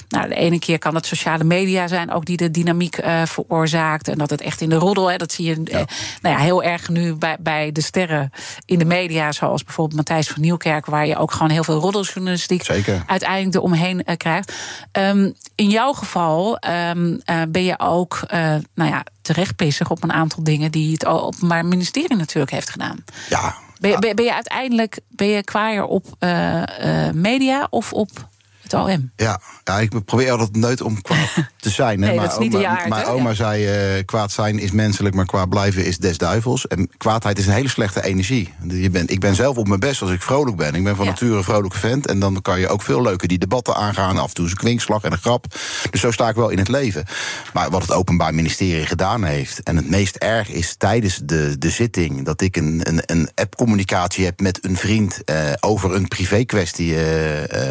nou, 0.10 0.28
de 0.28 0.36
ene 0.36 0.60
keer 0.60 0.80
kan 0.80 0.96
het 0.96 1.06
sociale 1.06 1.44
media 1.44 1.88
zijn, 1.88 2.12
ook 2.12 2.26
die 2.26 2.38
de 2.38 2.52
dynamiek 2.52 3.00
veroorzaakt. 3.26 4.08
En 4.08 4.18
dat 4.18 4.30
het 4.30 4.42
echt 4.42 4.62
in 4.62 4.70
de 4.70 4.76
roddel, 4.76 5.12
hè, 5.12 5.18
dat 5.18 5.32
zie 5.32 5.46
je 5.46 5.62
ja. 5.64 5.86
nou 6.22 6.36
ja, 6.36 6.38
heel 6.38 6.64
erg 6.64 6.90
nu 6.90 7.14
bij, 7.14 7.38
bij 7.40 7.72
de 7.72 7.82
sterren 7.82 8.32
in 8.66 8.80
de 8.80 8.86
media, 8.86 9.32
zoals 9.32 9.64
bijvoorbeeld 9.64 9.98
Matthijs 9.98 10.28
van 10.28 10.42
Nieuwkerk, 10.42 10.86
waar 10.86 11.08
je 11.08 11.18
ook 11.18 11.32
gewoon 11.32 11.50
heel 11.50 11.64
veel 11.64 11.80
roddeljournalistiek 12.06 12.66
Zeker. 12.66 13.04
uiteindelijk 13.06 13.56
eromheen 13.56 14.04
uh, 14.06 14.16
krijgt. 14.16 14.54
Um, 14.92 15.34
in 15.56 15.70
jouw 15.70 15.94
geval 15.94 16.60
um, 16.68 17.22
uh, 17.26 17.42
ben 17.50 17.64
je 17.64 17.80
ook, 17.80 18.20
uh, 18.34 18.56
nou 18.74 18.90
ja, 18.90 19.04
terecht 19.22 19.56
bezig 19.56 19.90
op 19.90 20.04
een 20.04 20.14
aantal 20.14 20.44
dingen 20.44 20.72
die 20.72 20.92
het 20.92 21.06
Openbaar 21.06 21.66
Ministerie 21.66 22.18
natuurlijk 22.18 22.52
heeft 22.52 22.70
gedaan. 22.70 23.04
Ja. 23.30 23.56
Ben, 23.80 23.92
je, 23.92 24.00
ben, 24.00 24.16
ben 24.16 24.26
je 24.26 24.34
uiteindelijk 24.34 25.00
ben 25.10 25.28
je 25.28 25.44
kwaaier 25.44 25.86
op 25.86 26.06
media 27.14 27.68
of 27.70 27.94
op 27.94 28.10
het 28.72 28.82
OM? 28.82 29.12
Ja, 29.16 29.40
ja, 29.64 29.80
ik 29.80 30.06
probeer 30.06 30.32
altijd 30.32 30.56
nooit 30.56 30.82
om 30.82 31.02
kwaad 31.02 31.30
te 31.58 31.70
zijn. 31.70 32.00
nee, 32.00 32.16
maar 32.16 32.26
dat 32.26 32.34
is 32.34 32.48
niet 32.48 32.56
oma, 32.56 32.86
Mijn 32.88 33.06
oma 33.06 33.34
zei: 33.34 33.98
uh, 33.98 34.04
kwaad 34.06 34.32
zijn 34.32 34.60
is 34.60 34.72
menselijk, 34.72 35.16
maar 35.16 35.26
kwaad 35.26 35.50
blijven 35.50 35.86
is 35.86 35.98
des 35.98 36.18
duivels. 36.18 36.68
En 36.68 36.90
kwaadheid 36.98 37.40
is 37.40 37.48
een 37.48 37.54
hele 37.54 37.70
slechte 37.70 38.04
energie. 38.04 38.54
Je 38.68 38.90
bent, 38.90 39.12
ik 39.12 39.20
ben 39.20 39.36
zelf 39.36 39.58
op 39.58 39.68
mijn 39.68 39.80
best 39.80 40.02
als 40.02 40.12
ik 40.12 40.22
vrolijk 40.22 40.58
ben. 40.58 40.76
Ik 40.76 40.84
ben 40.84 40.96
van 40.96 41.06
nature 41.06 41.38
een 41.38 41.44
vrolijke 41.44 41.78
vent. 41.78 42.08
En 42.08 42.20
dan 42.20 42.42
kan 42.42 42.60
je 42.60 42.68
ook 42.68 42.82
veel 42.82 43.02
leuker 43.02 43.28
die 43.28 43.38
debatten 43.38 43.76
aangaan. 43.76 44.18
Af 44.18 44.28
en 44.28 44.34
toe 44.34 44.48
een 44.48 44.56
kwinkslag 44.56 45.04
en 45.04 45.12
een 45.12 45.18
grap. 45.18 45.46
Dus 45.90 46.02
zo 46.02 46.12
sta 46.12 46.30
ik 46.30 46.36
wel 46.36 46.50
in 46.50 46.58
het 46.58 46.68
leven. 46.68 47.06
Maar 47.54 47.70
wat 47.70 47.82
het 47.82 47.92
Openbaar 47.92 48.34
Ministerie 48.34 48.86
gedaan 48.86 49.24
heeft. 49.24 49.64
En 49.64 49.76
het 49.76 49.90
meest 49.90 50.16
erg 50.16 50.50
is 50.50 50.76
tijdens 50.78 51.22
de, 51.24 51.58
de 51.58 51.70
zitting 51.70 52.26
dat 52.26 52.42
ik 52.42 52.56
een, 52.58 52.82
een, 52.84 53.02
een 53.06 53.30
app-communicatie 53.36 54.26
heb 54.26 54.40
met 54.40 54.66
een 54.66 54.78
vriend 54.78 55.22
uh, 55.26 55.36
over 55.60 55.96
een 55.96 56.08
privé 56.08 56.44
kwestie. 56.44 56.92
Uh, 56.92 57.68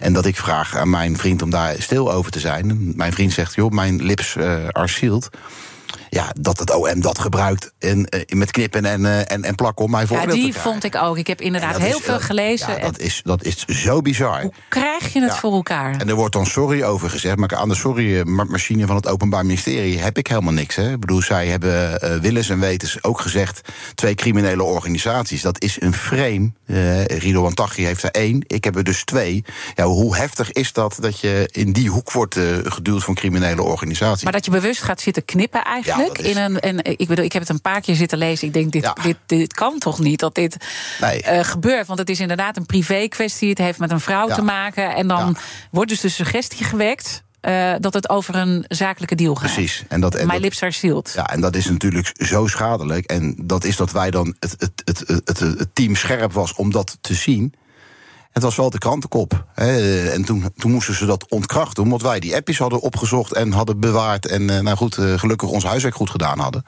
en 0.00 0.12
dat 0.12 0.26
ik 0.28 0.36
vraag 0.36 0.76
aan 0.76 0.90
mijn 0.90 1.16
vriend 1.16 1.42
om 1.42 1.50
daar 1.50 1.74
stil 1.78 2.12
over 2.12 2.30
te 2.30 2.40
zijn. 2.40 2.92
Mijn 2.96 3.12
vriend 3.12 3.32
zegt, 3.32 3.54
joh, 3.54 3.70
mijn 3.70 4.02
lips 4.02 4.34
uh, 4.34 4.68
are 4.68 4.88
sealed 4.88 5.30
ja, 6.10 6.32
dat 6.40 6.58
het 6.58 6.74
OM 6.74 7.00
dat 7.00 7.18
gebruikt 7.18 7.72
en, 7.78 7.98
uh, 7.98 8.38
met 8.38 8.50
knippen 8.50 8.84
en, 8.84 9.26
en, 9.28 9.42
en 9.42 9.54
plakken 9.54 9.84
om 9.84 9.90
mij 9.90 10.06
voor 10.06 10.16
ja, 10.16 10.26
die 10.26 10.54
vond 10.54 10.84
ik 10.84 10.96
ook. 10.96 11.18
Ik 11.18 11.26
heb 11.26 11.40
inderdaad 11.40 11.76
heel 11.78 11.98
is, 11.98 12.04
veel 12.04 12.20
gelezen. 12.20 12.72
Ja, 12.72 12.78
dat, 12.78 12.98
is, 12.98 13.20
dat 13.24 13.44
is 13.44 13.64
zo 13.64 14.00
bizar. 14.00 14.42
Hoe 14.42 14.52
krijg 14.68 15.12
je 15.12 15.22
het 15.22 15.36
voor 15.36 15.52
elkaar? 15.52 15.96
En 16.00 16.08
er 16.08 16.14
wordt 16.14 16.32
dan 16.32 16.46
sorry 16.46 16.82
over 16.82 17.10
gezegd. 17.10 17.36
Maar 17.36 17.56
aan 17.56 17.68
de 17.68 17.74
sorry-machine 17.74 18.86
van 18.86 18.96
het 18.96 19.08
Openbaar 19.08 19.46
Ministerie 19.46 19.98
heb 19.98 20.18
ik 20.18 20.26
helemaal 20.26 20.52
niks. 20.52 20.76
Hè. 20.76 20.92
Ik 20.92 21.00
bedoel, 21.00 21.22
zij 21.22 21.46
hebben 21.46 22.04
uh, 22.04 22.16
willens 22.20 22.48
en 22.48 22.60
wetens 22.60 23.02
ook 23.02 23.20
gezegd... 23.20 23.60
twee 23.94 24.14
criminele 24.14 24.62
organisaties, 24.62 25.42
dat 25.42 25.62
is 25.62 25.80
een 25.80 25.94
frame. 25.94 26.52
Uh, 26.66 27.04
Rido 27.04 27.50
Taghi 27.50 27.84
heeft 27.84 28.02
er 28.02 28.10
één, 28.10 28.44
ik 28.46 28.64
heb 28.64 28.76
er 28.76 28.84
dus 28.84 29.04
twee. 29.04 29.44
Ja, 29.74 29.84
hoe 29.84 30.16
heftig 30.16 30.52
is 30.52 30.72
dat 30.72 30.96
dat 31.00 31.20
je 31.20 31.48
in 31.52 31.72
die 31.72 31.90
hoek 31.90 32.12
wordt 32.12 32.38
geduwd 32.64 33.04
van 33.04 33.14
criminele 33.14 33.62
organisaties? 33.62 34.22
Maar 34.22 34.32
dat 34.32 34.44
je 34.44 34.50
bewust 34.50 34.82
gaat 34.82 35.00
zitten 35.00 35.24
knippen 35.24 35.64
eigenlijk? 35.64 35.97
In 36.06 36.36
een, 36.36 36.60
en 36.60 36.84
ik 36.84 37.08
bedoel, 37.08 37.24
ik 37.24 37.32
heb 37.32 37.42
het 37.42 37.50
een 37.50 37.60
paar 37.60 37.80
keer 37.80 37.94
zitten 37.94 38.18
lezen. 38.18 38.46
Ik 38.46 38.52
denk, 38.52 38.72
dit, 38.72 38.92
dit, 39.02 39.16
dit 39.26 39.52
kan 39.52 39.78
toch 39.78 39.98
niet 39.98 40.20
dat 40.20 40.34
dit 40.34 40.56
nee. 41.00 41.22
uh, 41.22 41.44
gebeurt? 41.44 41.86
Want 41.86 41.98
het 41.98 42.10
is 42.10 42.20
inderdaad 42.20 42.56
een 42.56 42.66
privé 42.66 43.08
kwestie. 43.08 43.48
Het 43.48 43.58
heeft 43.58 43.78
met 43.78 43.90
een 43.90 44.00
vrouw 44.00 44.28
te 44.28 44.42
maken. 44.42 44.94
En 44.94 45.08
dan 45.08 45.36
wordt 45.70 45.90
dus 45.90 46.00
de 46.00 46.08
suggestie 46.08 46.64
gewekt. 46.64 47.26
Uh, 47.42 47.74
dat 47.80 47.94
het 47.94 48.08
over 48.08 48.34
een 48.34 48.64
zakelijke 48.68 49.14
deal 49.14 49.34
gaat. 49.34 49.52
Precies. 49.52 49.84
En 49.88 50.00
dat, 50.00 50.14
en 50.14 50.26
My 50.26 50.36
lips 50.36 50.62
are 50.62 50.72
sealed. 50.72 51.12
Ja, 51.14 51.26
en 51.26 51.40
dat 51.40 51.56
is 51.56 51.66
natuurlijk 51.66 52.12
zo 52.16 52.46
schadelijk. 52.46 53.06
En 53.06 53.34
dat 53.42 53.64
is 53.64 53.76
dat 53.76 53.92
wij 53.92 54.10
dan 54.10 54.36
het, 54.40 54.54
het, 54.58 54.82
het, 54.84 55.22
het, 55.24 55.38
het 55.38 55.68
team 55.72 55.94
scherp 55.94 56.32
was 56.32 56.54
om 56.54 56.70
dat 56.70 56.98
te 57.00 57.14
zien. 57.14 57.54
Het 58.38 58.46
was 58.46 58.56
wel 58.56 58.70
de 58.70 58.78
krantenkop. 58.78 59.44
Hè. 59.54 60.10
En 60.10 60.24
toen, 60.24 60.44
toen 60.56 60.70
moesten 60.70 60.94
ze 60.94 61.06
dat 61.06 61.30
ontkrachten, 61.30 61.82
omdat 61.82 62.02
wij 62.02 62.20
die 62.20 62.34
appjes 62.34 62.58
hadden 62.58 62.80
opgezocht 62.80 63.32
en 63.32 63.52
hadden 63.52 63.80
bewaard. 63.80 64.26
En 64.26 64.42
uh, 64.42 64.58
nou 64.58 64.76
goed, 64.76 64.98
uh, 64.98 65.18
gelukkig 65.18 65.48
ons 65.48 65.64
huiswerk 65.64 65.94
goed 65.94 66.10
gedaan 66.10 66.38
hadden. 66.38 66.64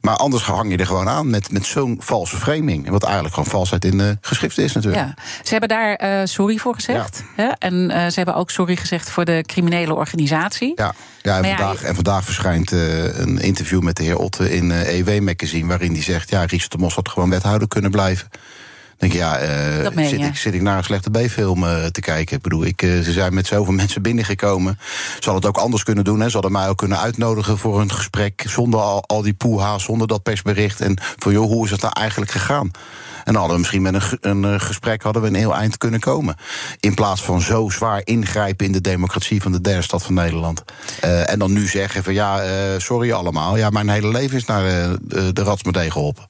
Maar 0.00 0.16
anders 0.16 0.42
hang 0.42 0.70
je 0.70 0.76
er 0.76 0.86
gewoon 0.86 1.08
aan 1.08 1.30
met, 1.30 1.52
met 1.52 1.66
zo'n 1.66 1.96
valse 2.00 2.36
framing. 2.36 2.88
Wat 2.88 3.02
eigenlijk 3.02 3.34
gewoon 3.34 3.50
valsheid 3.50 3.84
in 3.84 3.98
de 3.98 4.18
geschriften 4.20 4.64
is 4.64 4.72
natuurlijk. 4.72 5.04
Ja. 5.04 5.14
Ze 5.42 5.50
hebben 5.50 5.68
daar 5.68 6.02
uh, 6.04 6.20
sorry 6.24 6.56
voor 6.56 6.74
gezegd. 6.74 7.22
Ja. 7.36 7.42
Hè? 7.42 7.48
En 7.58 7.90
ze 7.90 8.16
hebben 8.16 8.34
ook 8.34 8.50
sorry 8.50 8.76
gezegd 8.76 9.10
voor 9.10 9.24
de 9.24 9.44
criminele 9.46 9.94
organisatie. 9.94 10.72
Ja, 10.74 10.94
ja, 11.22 11.36
en, 11.36 11.44
vandaag, 11.44 11.80
ja, 11.82 11.88
en 11.88 11.94
vandaag 11.94 12.24
verschijnt 12.24 12.70
een 12.70 13.38
interview 13.38 13.80
met 13.80 13.96
de 13.96 14.02
heer 14.02 14.18
Otte 14.18 14.54
in 14.54 14.70
EW 14.70 15.20
Magazine... 15.20 15.68
waarin 15.68 15.92
hij 15.92 16.02
zegt, 16.02 16.30
ja, 16.30 16.44
Richard 16.44 16.70
de 16.70 16.78
Mos 16.78 16.94
had 16.94 17.08
gewoon 17.08 17.30
wethouder 17.30 17.68
kunnen 17.68 17.90
blijven. 17.90 18.28
Denk 19.08 19.12
ja, 19.12 19.42
uh, 19.42 20.06
zit, 20.08 20.20
ik, 20.20 20.36
zit 20.36 20.54
ik 20.54 20.62
naar 20.62 20.76
een 20.76 20.84
slechte 20.84 21.10
B-film 21.10 21.64
uh, 21.64 21.84
te 21.84 22.00
kijken? 22.00 22.36
Ik 22.36 22.42
bedoel, 22.42 22.64
ik, 22.64 22.82
uh, 22.82 23.02
ze 23.02 23.12
zijn 23.12 23.34
met 23.34 23.46
zoveel 23.46 23.72
mensen 23.82 24.02
binnengekomen. 24.02 24.78
Ze 24.80 25.30
hadden 25.30 25.34
het 25.34 25.46
ook 25.46 25.62
anders 25.62 25.82
kunnen 25.82 26.04
doen. 26.04 26.20
Hè. 26.20 26.26
Ze 26.26 26.32
hadden 26.32 26.52
mij 26.52 26.68
ook 26.68 26.78
kunnen 26.78 26.98
uitnodigen 26.98 27.58
voor 27.58 27.80
een 27.80 27.92
gesprek... 27.92 28.44
zonder 28.46 28.80
al, 28.80 29.04
al 29.06 29.22
die 29.22 29.34
poeha, 29.34 29.78
zonder 29.78 30.06
dat 30.06 30.22
persbericht. 30.22 30.80
En 30.80 30.98
van, 31.18 31.32
joh, 31.32 31.46
hoe 31.46 31.64
is 31.64 31.70
het 31.70 31.80
nou 31.80 31.92
eigenlijk 31.98 32.30
gegaan? 32.30 32.70
En 33.24 33.32
dan 33.32 33.34
hadden 33.34 33.52
we 33.52 33.58
misschien 33.58 33.82
met 33.82 34.18
een, 34.20 34.42
een 34.42 34.60
gesprek 34.60 35.02
hadden 35.02 35.22
we 35.22 35.28
een 35.28 35.34
heel 35.34 35.54
eind 35.54 35.78
kunnen 35.78 36.00
komen. 36.00 36.36
In 36.80 36.94
plaats 36.94 37.22
van 37.22 37.40
zo 37.40 37.68
zwaar 37.68 38.00
ingrijpen 38.04 38.66
in 38.66 38.72
de 38.72 38.80
democratie 38.80 39.42
van 39.42 39.52
de 39.52 39.60
derde 39.60 39.82
stad 39.82 40.02
van 40.02 40.14
Nederland. 40.14 40.64
en 41.00 41.38
dan 41.38 41.52
nu 41.52 41.66
zeggen 41.66 42.04
van 42.04 42.14
ja, 42.14 42.42
sorry 42.78 43.12
allemaal. 43.12 43.56
Ja, 43.56 43.70
mijn 43.70 43.88
hele 43.88 44.08
leven 44.08 44.36
is 44.36 44.44
naar 44.44 44.62
de, 45.02 45.32
de 45.32 45.42
Ratsmedee 45.42 45.90
geholpen. 45.90 46.26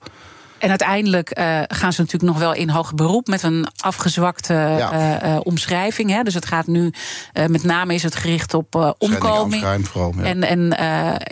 En 0.63 0.69
uiteindelijk 0.69 1.39
uh, 1.39 1.61
gaan 1.69 1.93
ze 1.93 2.01
natuurlijk 2.01 2.33
nog 2.33 2.39
wel 2.39 2.55
in 2.55 2.69
hoger 2.69 2.95
beroep 2.95 3.27
met 3.27 3.43
een 3.43 3.67
afgezwakte 3.81 4.53
ja. 4.53 5.23
uh, 5.25 5.41
omschrijving. 5.43 6.11
Hè. 6.11 6.23
Dus 6.23 6.35
het 6.35 6.47
gaat 6.47 6.67
nu, 6.67 6.93
met 7.49 7.63
name 7.63 7.95
is 7.95 8.03
het 8.03 8.15
gericht 8.15 8.55
op 8.55 8.95
omkoming. 8.99 9.87
Vooral, 9.87 10.15
ja. 10.17 10.23
En, 10.23 10.43
en 10.43 10.75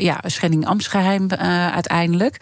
ja, 0.04 0.20
schending 0.26 0.66
ambtsgeheim 0.66 1.30
uiteindelijk. 1.72 2.40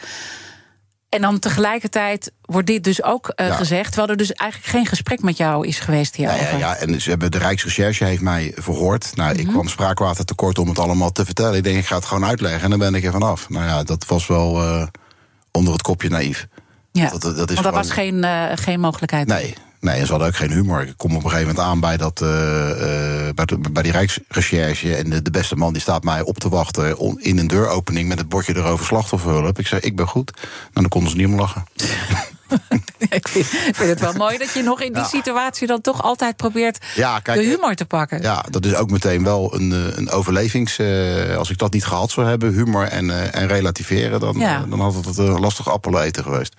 En 1.09 1.21
dan 1.21 1.39
tegelijkertijd 1.39 2.33
wordt 2.43 2.67
dit 2.67 2.85
dus 2.85 3.03
ook 3.03 3.33
ja. 3.37 3.55
gezegd, 3.55 3.87
terwijl 3.87 4.09
er 4.09 4.17
dus 4.17 4.33
eigenlijk 4.33 4.71
geen 4.71 4.87
gesprek 4.87 5.23
met 5.23 5.37
jou 5.37 5.67
is 5.67 5.79
geweest 5.79 6.17
hierover. 6.17 6.43
Ja, 6.45 6.51
ja, 6.51 6.59
ja, 6.59 6.77
en 6.77 7.01
ze 7.01 7.11
hebben, 7.11 7.31
de 7.31 7.39
Rijksrecherche 7.39 8.05
heeft 8.05 8.23
mij 8.23 8.53
verhoord. 8.57 9.11
Nou, 9.15 9.35
ik 9.35 9.47
kwam 9.47 9.69
spraakwater 9.69 10.25
tekort 10.25 10.59
om 10.59 10.69
het 10.69 10.79
allemaal 10.79 11.13
te 11.13 11.25
vertellen. 11.25 11.57
Ik 11.57 11.65
denk, 11.65 11.79
ik 11.79 11.87
ga 11.87 11.97
het 11.97 12.05
gewoon 12.05 12.25
uitleggen 12.25 12.63
en 12.63 12.71
dan 12.71 12.79
ben 12.79 12.95
ik 12.95 13.05
er 13.05 13.13
vanaf. 13.13 13.49
Nou 13.49 13.65
ja, 13.65 13.83
dat 13.83 14.07
was 14.07 14.27
wel 14.27 14.51
onder 15.53 15.73
het 15.73 15.83
kopje 15.83 16.09
naïef. 16.09 16.47
Ja, 16.93 17.11
dat, 17.11 17.23
dat 17.23 17.51
is 17.51 17.61
want 17.61 17.75
was 17.75 17.91
geen, 17.91 18.15
uh, 18.15 18.45
geen 18.55 18.81
mogelijkheid. 18.81 19.27
Nee, 19.27 19.55
Nee, 19.81 19.95
en 19.95 20.05
ze 20.05 20.11
hadden 20.11 20.29
ook 20.29 20.37
geen 20.37 20.53
humor. 20.53 20.83
Ik 20.83 20.95
kom 20.97 21.17
op 21.17 21.25
een 21.25 21.31
gegeven 21.31 21.49
moment 21.49 21.67
aan 21.67 21.81
bij, 21.81 21.97
dat, 21.97 22.21
uh, 22.21 22.29
uh, 22.29 23.35
bij, 23.35 23.45
de, 23.45 23.59
bij 23.73 23.83
die 23.83 23.93
Rijksrecherche. 23.93 24.97
En 24.97 25.11
de, 25.11 25.23
de, 25.23 25.31
beste 25.31 25.57
man 25.57 25.73
die 25.73 25.83
staat 25.83 26.05
mij 26.05 26.23
op 26.23 26.39
te 26.39 26.49
wachten 26.49 26.99
on, 26.99 27.21
in 27.21 27.39
een 27.39 27.47
deuropening 27.47 28.09
met 28.09 28.19
het 28.19 28.29
bordje 28.29 28.57
erover 28.57 28.87
slachtofferhulp. 28.87 29.59
Ik 29.59 29.67
zei, 29.67 29.81
ik 29.81 29.97
ben 29.97 30.07
goed. 30.07 30.31
En 30.31 30.41
nou, 30.43 30.73
dan 30.73 30.89
konden 30.89 31.11
ze 31.11 31.17
niet 31.17 31.29
meer 31.29 31.39
lachen. 31.39 31.65
ik, 33.09 33.29
vind, 33.29 33.45
ik, 33.45 33.75
vind, 33.75 33.89
het 33.89 34.01
wel 34.01 34.13
mooi 34.13 34.39
dat 34.39 34.53
je 34.53 34.63
nog 34.63 34.81
in 34.83 34.93
die 34.93 35.05
situatie 35.05 35.67
dan 35.67 35.81
toch 35.81 36.03
altijd 36.03 36.37
probeert 36.37 36.79
ja, 36.95 37.19
kijk, 37.19 37.41
de 37.41 37.47
humor 37.47 37.75
te 37.75 37.87
pakken. 37.87 38.23
Ja, 38.23 38.45
dat 38.51 38.65
is 38.65 38.75
ook 38.75 38.91
meteen 38.91 39.25
wel 39.25 39.55
een, 39.55 39.71
een 39.99 40.11
overlevings. 40.11 40.79
Uh, 40.79 41.37
als 41.37 41.51
ik 41.51 41.59
dat 41.59 41.73
niet 41.73 41.85
gehad 41.85 42.11
zou 42.11 42.27
hebben, 42.27 42.53
humor 42.53 42.85
en, 42.85 43.33
en 43.33 43.47
relativeren, 43.47 44.21
dan, 44.21 44.39
ja. 44.39 44.65
dan 44.69 44.81
had 44.81 44.95
het 44.95 45.19
een 45.19 45.41
lastig 45.41 45.71
appelen 45.71 46.03
eten 46.03 46.23
geweest. 46.23 46.55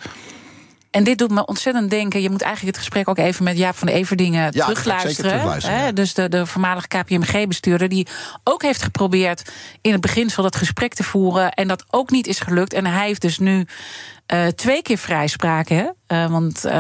En 0.92 1.04
dit 1.04 1.18
doet 1.18 1.32
me 1.32 1.46
ontzettend 1.46 1.90
denken. 1.90 2.22
Je 2.22 2.30
moet 2.30 2.42
eigenlijk 2.42 2.76
het 2.76 2.86
gesprek 2.86 3.10
ook 3.10 3.18
even 3.18 3.44
met 3.44 3.58
Jaap 3.58 3.76
van 3.76 3.88
de 3.88 3.94
Everdingen 3.94 4.52
ja, 4.52 4.66
terugluisteren. 4.66 5.32
terugluisteren 5.32 5.80
hè? 5.80 5.94
Dus 5.94 6.14
de, 6.14 6.30
de 6.30 6.46
voormalige 6.46 6.88
KPMG-bestuurder, 6.88 7.90
die 7.90 8.08
ook 8.44 8.62
heeft 8.62 8.82
geprobeerd 8.82 9.52
in 9.82 9.92
het 9.92 10.02
beginsel 10.02 10.44
dat 10.44 10.56
gesprek 10.56 10.94
te 10.94 11.04
voeren. 11.04 11.52
En 11.52 11.68
dat 11.68 11.86
ook 11.90 12.10
niet 12.10 12.28
is 12.28 12.40
gelukt. 12.40 12.74
En 12.74 12.86
hij 12.86 13.08
heeft 13.08 13.22
dus 13.22 13.40
nu 13.40 13.68
uh, 14.34 14.48
twee 14.48 14.82
keer 14.82 14.98
vrijspraak. 14.98 15.68
Hè? 15.68 15.88
Uh, 16.08 16.32
want 16.32 16.66
uh, 16.66 16.72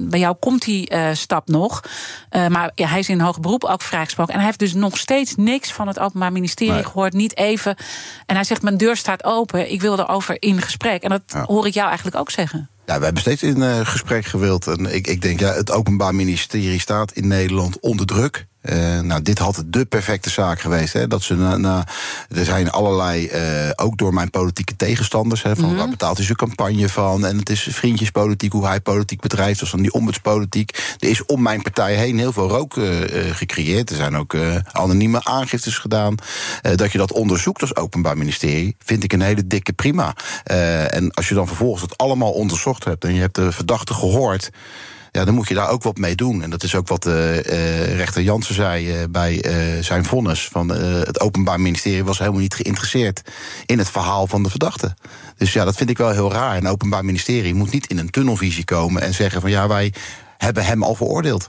bij 0.00 0.18
jou 0.18 0.36
komt 0.40 0.64
die 0.64 0.92
stap 1.12 1.48
nog. 1.48 1.82
maar 2.30 2.70
ja, 2.74 2.88
hij 2.88 2.98
is 2.98 3.08
in 3.08 3.20
hoger 3.20 3.40
beroep 3.40 3.64
ook 3.64 3.82
vrijgesproken. 3.82 4.32
En 4.32 4.38
hij 4.38 4.48
heeft 4.48 4.58
dus 4.58 4.74
nog 4.74 4.98
steeds 4.98 5.34
niks 5.36 5.72
van 5.72 5.86
het 5.86 5.98
Openbaar 5.98 6.32
Ministerie 6.32 6.72
nee. 6.72 6.84
gehoord. 6.84 7.12
Niet 7.12 7.36
even. 7.36 7.76
En 8.26 8.34
hij 8.34 8.44
zegt: 8.44 8.62
Mijn 8.62 8.76
deur 8.76 8.96
staat 8.96 9.24
open. 9.24 9.72
Ik 9.72 9.80
wil 9.80 9.98
erover 9.98 10.36
in 10.42 10.60
gesprek. 10.60 11.02
En 11.02 11.10
dat 11.10 11.22
ja. 11.26 11.44
hoor 11.44 11.66
ik 11.66 11.74
jou 11.74 11.86
eigenlijk 11.86 12.16
ook 12.16 12.30
zeggen. 12.30 12.68
Ja, 12.86 12.98
we 12.98 13.04
hebben 13.04 13.22
steeds 13.22 13.42
in 13.42 13.86
gesprek 13.86 14.24
gewild. 14.24 14.66
En 14.66 14.94
ik, 14.94 15.06
ik 15.06 15.22
denk, 15.22 15.40
ja, 15.40 15.52
het 15.52 15.70
Openbaar 15.70 16.14
Ministerie 16.14 16.80
staat 16.80 17.12
in 17.12 17.26
Nederland 17.28 17.80
onder 17.80 18.06
druk. 18.06 18.46
Uh, 18.72 19.00
nou, 19.00 19.22
dit 19.22 19.38
had 19.38 19.62
de 19.66 19.84
perfecte 19.84 20.30
zaak 20.30 20.60
geweest. 20.60 20.92
Hè, 20.92 21.06
dat 21.06 21.22
ze 21.22 21.34
na, 21.34 21.56
na, 21.56 21.86
er 22.28 22.44
zijn 22.44 22.70
allerlei, 22.70 23.30
uh, 23.32 23.70
ook 23.74 23.98
door 23.98 24.14
mijn 24.14 24.30
politieke 24.30 24.76
tegenstanders, 24.76 25.42
hè, 25.42 25.54
van 25.54 25.64
mm 25.64 25.70
-hmm. 25.70 25.78
waar 25.78 25.88
betaalt 25.88 26.16
hij 26.16 26.24
zijn 26.24 26.38
campagne 26.38 26.88
van? 26.88 27.26
En 27.26 27.38
het 27.38 27.50
is 27.50 27.68
vriendjespolitiek, 27.70 28.52
hoe 28.52 28.66
hij 28.66 28.80
politiek 28.80 29.20
bedrijft, 29.20 29.56
zoals 29.56 29.72
dan 29.72 29.82
die 29.82 29.92
ombudspolitiek. 29.92 30.96
Er 30.98 31.08
is 31.08 31.24
om 31.24 31.42
mijn 31.42 31.62
partij 31.62 31.94
heen 31.94 32.18
heel 32.18 32.32
veel 32.32 32.48
rook 32.48 32.76
uh, 32.76 32.86
gecreëerd. 33.32 33.90
Er 33.90 33.96
zijn 33.96 34.16
ook 34.16 34.36
anonieme 34.72 35.24
aangiftes 35.24 35.78
gedaan. 35.78 36.14
dat 36.74 36.92
je 36.92 36.98
dat 36.98 37.12
onderzoekt 37.12 37.60
als 37.60 37.76
Openbaar 37.76 38.16
Ministerie, 38.16 38.76
vind 38.84 39.04
ik 39.04 39.12
een 39.12 39.20
hele 39.20 39.46
dikke 39.46 39.72
prima. 39.72 40.14
en 40.44 41.10
als 41.10 41.28
je 41.28 41.34
dan 41.34 41.46
vervolgens 41.46 41.82
het 41.82 41.96
allemaal 41.96 42.32
onderzocht 42.32 42.84
hebt 42.84 43.04
en 43.04 43.14
je 43.14 43.20
hebt 43.20 43.34
de 43.34 43.52
verdachte 43.52 43.94
gehoord 43.94 44.50
ja, 45.16 45.24
dan 45.24 45.34
moet 45.34 45.48
je 45.48 45.54
daar 45.54 45.68
ook 45.68 45.82
wat 45.82 45.98
mee 45.98 46.14
doen. 46.14 46.42
En 46.42 46.50
dat 46.50 46.62
is 46.62 46.74
ook 46.74 46.88
wat 46.88 47.06
uh, 47.06 47.42
rechter 47.96 48.22
Jansen 48.22 48.54
zei 48.54 48.88
uh, 48.88 49.04
bij 49.10 49.44
zijn 49.80 50.04
vonnis. 50.04 50.48
Van, 50.52 50.68
het 50.68 51.20
Openbaar 51.20 51.60
Ministerie 51.60 52.04
was 52.04 52.18
helemaal 52.18 52.40
niet 52.40 52.54
geïnteresseerd 52.54 53.22
in 53.66 53.78
het 53.78 53.90
verhaal 53.90 54.26
van 54.26 54.42
de 54.42 54.50
verdachte. 54.50 54.94
Dus 55.36 55.52
ja, 55.52 55.64
dat 55.64 55.76
vind 55.76 55.90
ik 55.90 55.98
wel 55.98 56.10
heel 56.10 56.32
raar. 56.32 56.56
Een 56.56 56.68
Openbaar 56.68 57.04
Ministerie 57.04 57.54
moet 57.54 57.72
niet 57.72 57.86
in 57.86 57.98
een 57.98 58.10
tunnelvisie 58.10 58.64
komen 58.64 59.02
en 59.02 59.14
zeggen 59.14 59.40
van 59.40 59.50
ja, 59.50 59.68
wij 59.68 59.92
hebben 60.38 60.64
hem 60.64 60.82
al 60.82 60.94
veroordeeld. 60.94 61.48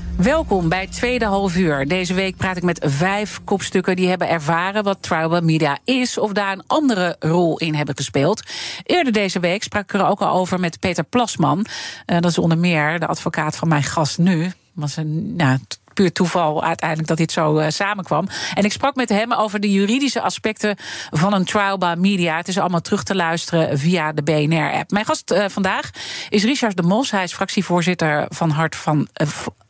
Welkom 0.23 0.69
bij 0.69 0.87
tweede 0.87 1.25
half 1.25 1.55
uur. 1.55 1.87
Deze 1.87 2.13
week 2.13 2.35
praat 2.35 2.57
ik 2.57 2.63
met 2.63 2.85
vijf 2.87 3.39
kopstukken 3.43 3.95
die 3.95 4.07
hebben 4.07 4.29
ervaren 4.29 4.83
wat 4.83 5.01
tribal 5.01 5.41
media 5.41 5.77
is 5.83 6.17
of 6.17 6.31
daar 6.31 6.51
een 6.51 6.63
andere 6.67 7.15
rol 7.19 7.57
in 7.57 7.75
hebben 7.75 7.95
gespeeld. 7.95 8.43
Eerder 8.83 9.13
deze 9.13 9.39
week 9.39 9.63
sprak 9.63 9.83
ik 9.83 9.93
er 9.93 10.07
ook 10.07 10.21
al 10.21 10.33
over 10.33 10.59
met 10.59 10.79
Peter 10.79 11.03
Plasman. 11.03 11.57
Uh, 11.59 12.19
dat 12.19 12.31
is 12.31 12.37
onder 12.37 12.57
meer 12.57 12.99
de 12.99 13.07
advocaat 13.07 13.55
van 13.55 13.67
mijn 13.67 13.83
gast 13.83 14.17
nu. 14.17 14.51
Was 14.73 14.97
een, 14.97 15.35
nou, 15.35 15.57
puur 15.93 16.11
toeval 16.11 16.63
uiteindelijk 16.63 17.09
dat 17.09 17.17
dit 17.17 17.31
zo 17.31 17.59
uh, 17.59 17.65
samenkwam. 17.69 18.27
En 18.53 18.63
ik 18.63 18.71
sprak 18.71 18.95
met 18.95 19.09
hem 19.09 19.33
over 19.33 19.59
de 19.59 19.71
juridische 19.71 20.21
aspecten 20.21 20.75
van 21.11 21.33
een 21.33 21.45
trial 21.45 21.77
by 21.77 21.93
media. 21.97 22.37
Het 22.37 22.47
is 22.47 22.57
allemaal 22.57 22.81
terug 22.81 23.03
te 23.03 23.15
luisteren 23.15 23.79
via 23.79 24.11
de 24.11 24.23
BNR-app. 24.23 24.91
Mijn 24.91 25.05
gast 25.05 25.31
uh, 25.31 25.45
vandaag 25.47 25.89
is 26.29 26.43
Richard 26.43 26.77
de 26.77 26.83
Mos. 26.83 27.11
Hij 27.11 27.23
is 27.23 27.33
fractievoorzitter 27.33 28.25
van 28.29 28.49
Hart 28.49 28.75
van. 28.75 29.07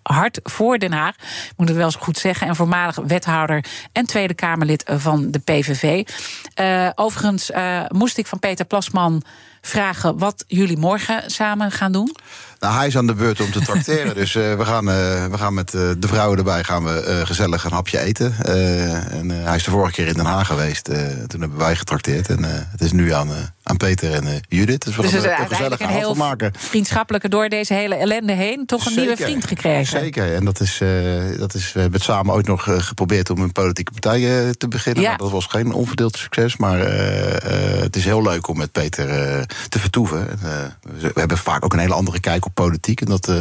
Hart 0.03 0.39
voor 0.43 0.77
Den 0.77 0.91
Haag, 0.91 1.15
moet 1.57 1.67
het 1.67 1.77
wel 1.77 1.85
eens 1.85 1.95
goed 1.95 2.17
zeggen. 2.17 2.47
En 2.47 2.55
voormalig 2.55 2.95
wethouder 2.95 3.65
en 3.91 4.05
Tweede 4.05 4.33
Kamerlid 4.33 4.83
van 4.85 5.31
de 5.31 5.39
PVV. 5.39 6.07
Uh, 6.61 6.89
overigens 6.95 7.49
uh, 7.49 7.81
moest 7.87 8.17
ik 8.17 8.27
van 8.27 8.39
Peter 8.39 8.65
Plasman 8.65 9.23
vragen 9.61 10.17
wat 10.17 10.43
jullie 10.47 10.77
morgen 10.77 11.23
samen 11.31 11.71
gaan 11.71 11.91
doen. 11.91 12.15
Nou, 12.59 12.75
hij 12.75 12.87
is 12.87 12.97
aan 12.97 13.07
de 13.07 13.13
beurt 13.13 13.41
om 13.41 13.51
te 13.51 13.61
tracteren. 13.61 14.15
dus 14.15 14.35
uh, 14.35 14.55
we, 14.55 14.65
gaan, 14.65 14.85
we 15.31 15.37
gaan 15.37 15.53
met 15.53 15.71
de 15.71 15.97
vrouwen 15.99 16.37
erbij 16.37 16.63
gaan 16.63 16.83
we, 16.83 17.21
gezellig 17.25 17.63
een 17.63 17.71
hapje 17.71 17.99
eten. 17.99 18.35
en 19.11 19.29
hij 19.29 19.55
is 19.55 19.63
de 19.63 19.71
vorige 19.71 19.93
keer 19.93 20.07
in 20.07 20.13
Den 20.13 20.25
Haag 20.25 20.47
geweest. 20.47 20.83
toen 21.27 21.41
hebben 21.41 21.57
wij 21.57 21.75
getrakteerd. 21.75 22.29
En 22.29 22.43
het 22.71 22.81
is 22.81 22.91
nu 22.91 23.13
aan, 23.13 23.29
aan 23.71 23.77
Peter 23.77 24.13
en 24.13 24.41
Judith. 24.47 24.86
Dus 24.86 24.95
we 24.95 25.01
dus 25.01 25.12
gaan 25.12 25.21
er 25.21 25.62
er 25.62 25.71
is 25.71 25.79
een 25.79 25.88
heel 25.88 26.13
maken. 26.13 26.53
vriendschappelijke 26.57 27.29
door 27.29 27.49
deze 27.49 27.73
hele 27.73 27.95
ellende 27.95 28.34
heen 28.34 28.65
toch 28.65 28.86
een 28.86 28.95
nieuwe 28.95 29.15
vriend 29.17 29.45
gekregen. 29.45 29.99
Zeker, 29.99 30.36
en 30.36 30.45
dat 30.45 30.60
is, 30.60 30.81
eh, 30.81 30.89
dat 31.38 31.53
is, 31.53 31.73
we 31.73 31.79
hebben 31.79 31.99
het 31.99 32.10
samen 32.10 32.34
ooit 32.34 32.47
nog 32.47 32.67
eh, 32.67 32.79
geprobeerd 32.79 33.29
om 33.29 33.41
een 33.41 33.51
politieke 33.51 33.91
partij 33.91 34.45
eh, 34.45 34.49
te 34.49 34.67
beginnen. 34.67 35.03
Ja. 35.03 35.10
Maar 35.10 35.17
dat 35.17 35.31
was 35.31 35.45
geen 35.45 35.73
onverdeeld 35.73 36.17
succes. 36.17 36.57
Maar 36.57 36.79
eh, 36.81 37.75
eh, 37.75 37.81
het 37.81 37.95
is 37.95 38.03
heel 38.05 38.21
leuk 38.21 38.47
om 38.47 38.57
met 38.57 38.71
Peter 38.71 39.10
eh, 39.10 39.41
te 39.69 39.79
vertoeven. 39.79 40.27
Eh, 40.29 40.49
we 41.01 41.12
hebben 41.19 41.38
vaak 41.38 41.65
ook 41.65 41.73
een 41.73 41.79
hele 41.79 41.93
andere 41.93 42.19
kijk 42.19 42.45
op 42.45 42.53
politiek. 42.53 43.01
En 43.01 43.07
dat 43.07 43.27
eh, 43.27 43.36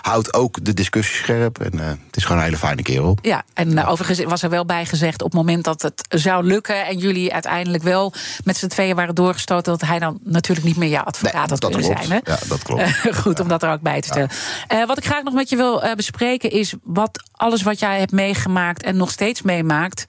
houdt 0.00 0.34
ook 0.34 0.64
de 0.64 0.74
discussie 0.74 1.16
scherp. 1.16 1.60
En 1.60 1.80
eh, 1.80 1.86
het 1.86 2.16
is 2.16 2.22
gewoon 2.22 2.38
een 2.38 2.44
hele 2.44 2.56
fijne 2.56 2.82
kerel. 2.82 3.18
Ja, 3.22 3.42
en 3.54 3.78
eh, 3.78 3.90
overigens 3.90 4.24
was 4.28 4.42
er 4.42 4.50
wel 4.50 4.64
bij 4.66 4.86
gezegd 4.86 5.22
op 5.22 5.30
het 5.30 5.40
moment 5.40 5.64
dat 5.64 5.82
het 5.82 6.02
zou 6.08 6.44
lukken 6.44 6.86
en 6.86 6.98
jullie 6.98 7.32
uiteindelijk 7.32 7.82
wel 7.82 8.12
met 8.44 8.56
z'n 8.56 8.66
tweeën 8.66 8.96
waren 8.96 9.14
doorgestoten, 9.14 9.69
dat 9.70 9.88
hij 9.88 9.98
dan 9.98 10.18
natuurlijk 10.24 10.66
niet 10.66 10.76
meer 10.76 10.88
jouw 10.88 11.02
advocaat 11.02 11.32
Nee, 11.32 11.42
had 11.50 11.58
kunnen 11.58 11.80
klopt. 11.80 12.06
zijn. 12.06 12.22
Hè? 12.24 12.32
Ja, 12.32 12.38
dat 12.48 12.62
klopt. 12.62 12.82
Goed 13.22 13.40
om 13.40 13.48
dat 13.48 13.62
er 13.62 13.72
ook 13.72 13.80
bij 13.80 14.00
te 14.00 14.08
stellen. 14.08 14.28
Eh, 14.66 14.86
wat 14.86 14.98
ik 14.98 15.04
graag 15.04 15.22
nog 15.22 15.34
met 15.34 15.48
je 15.48 15.56
wil 15.56 15.82
eh, 15.82 15.94
bespreken 15.94 16.50
is 16.50 16.74
wat 16.82 17.22
alles 17.32 17.62
wat 17.62 17.78
jij 17.78 17.98
hebt 17.98 18.12
meegemaakt 18.12 18.82
en 18.82 18.96
nog 18.96 19.10
steeds 19.10 19.42
meemaakt 19.42 20.04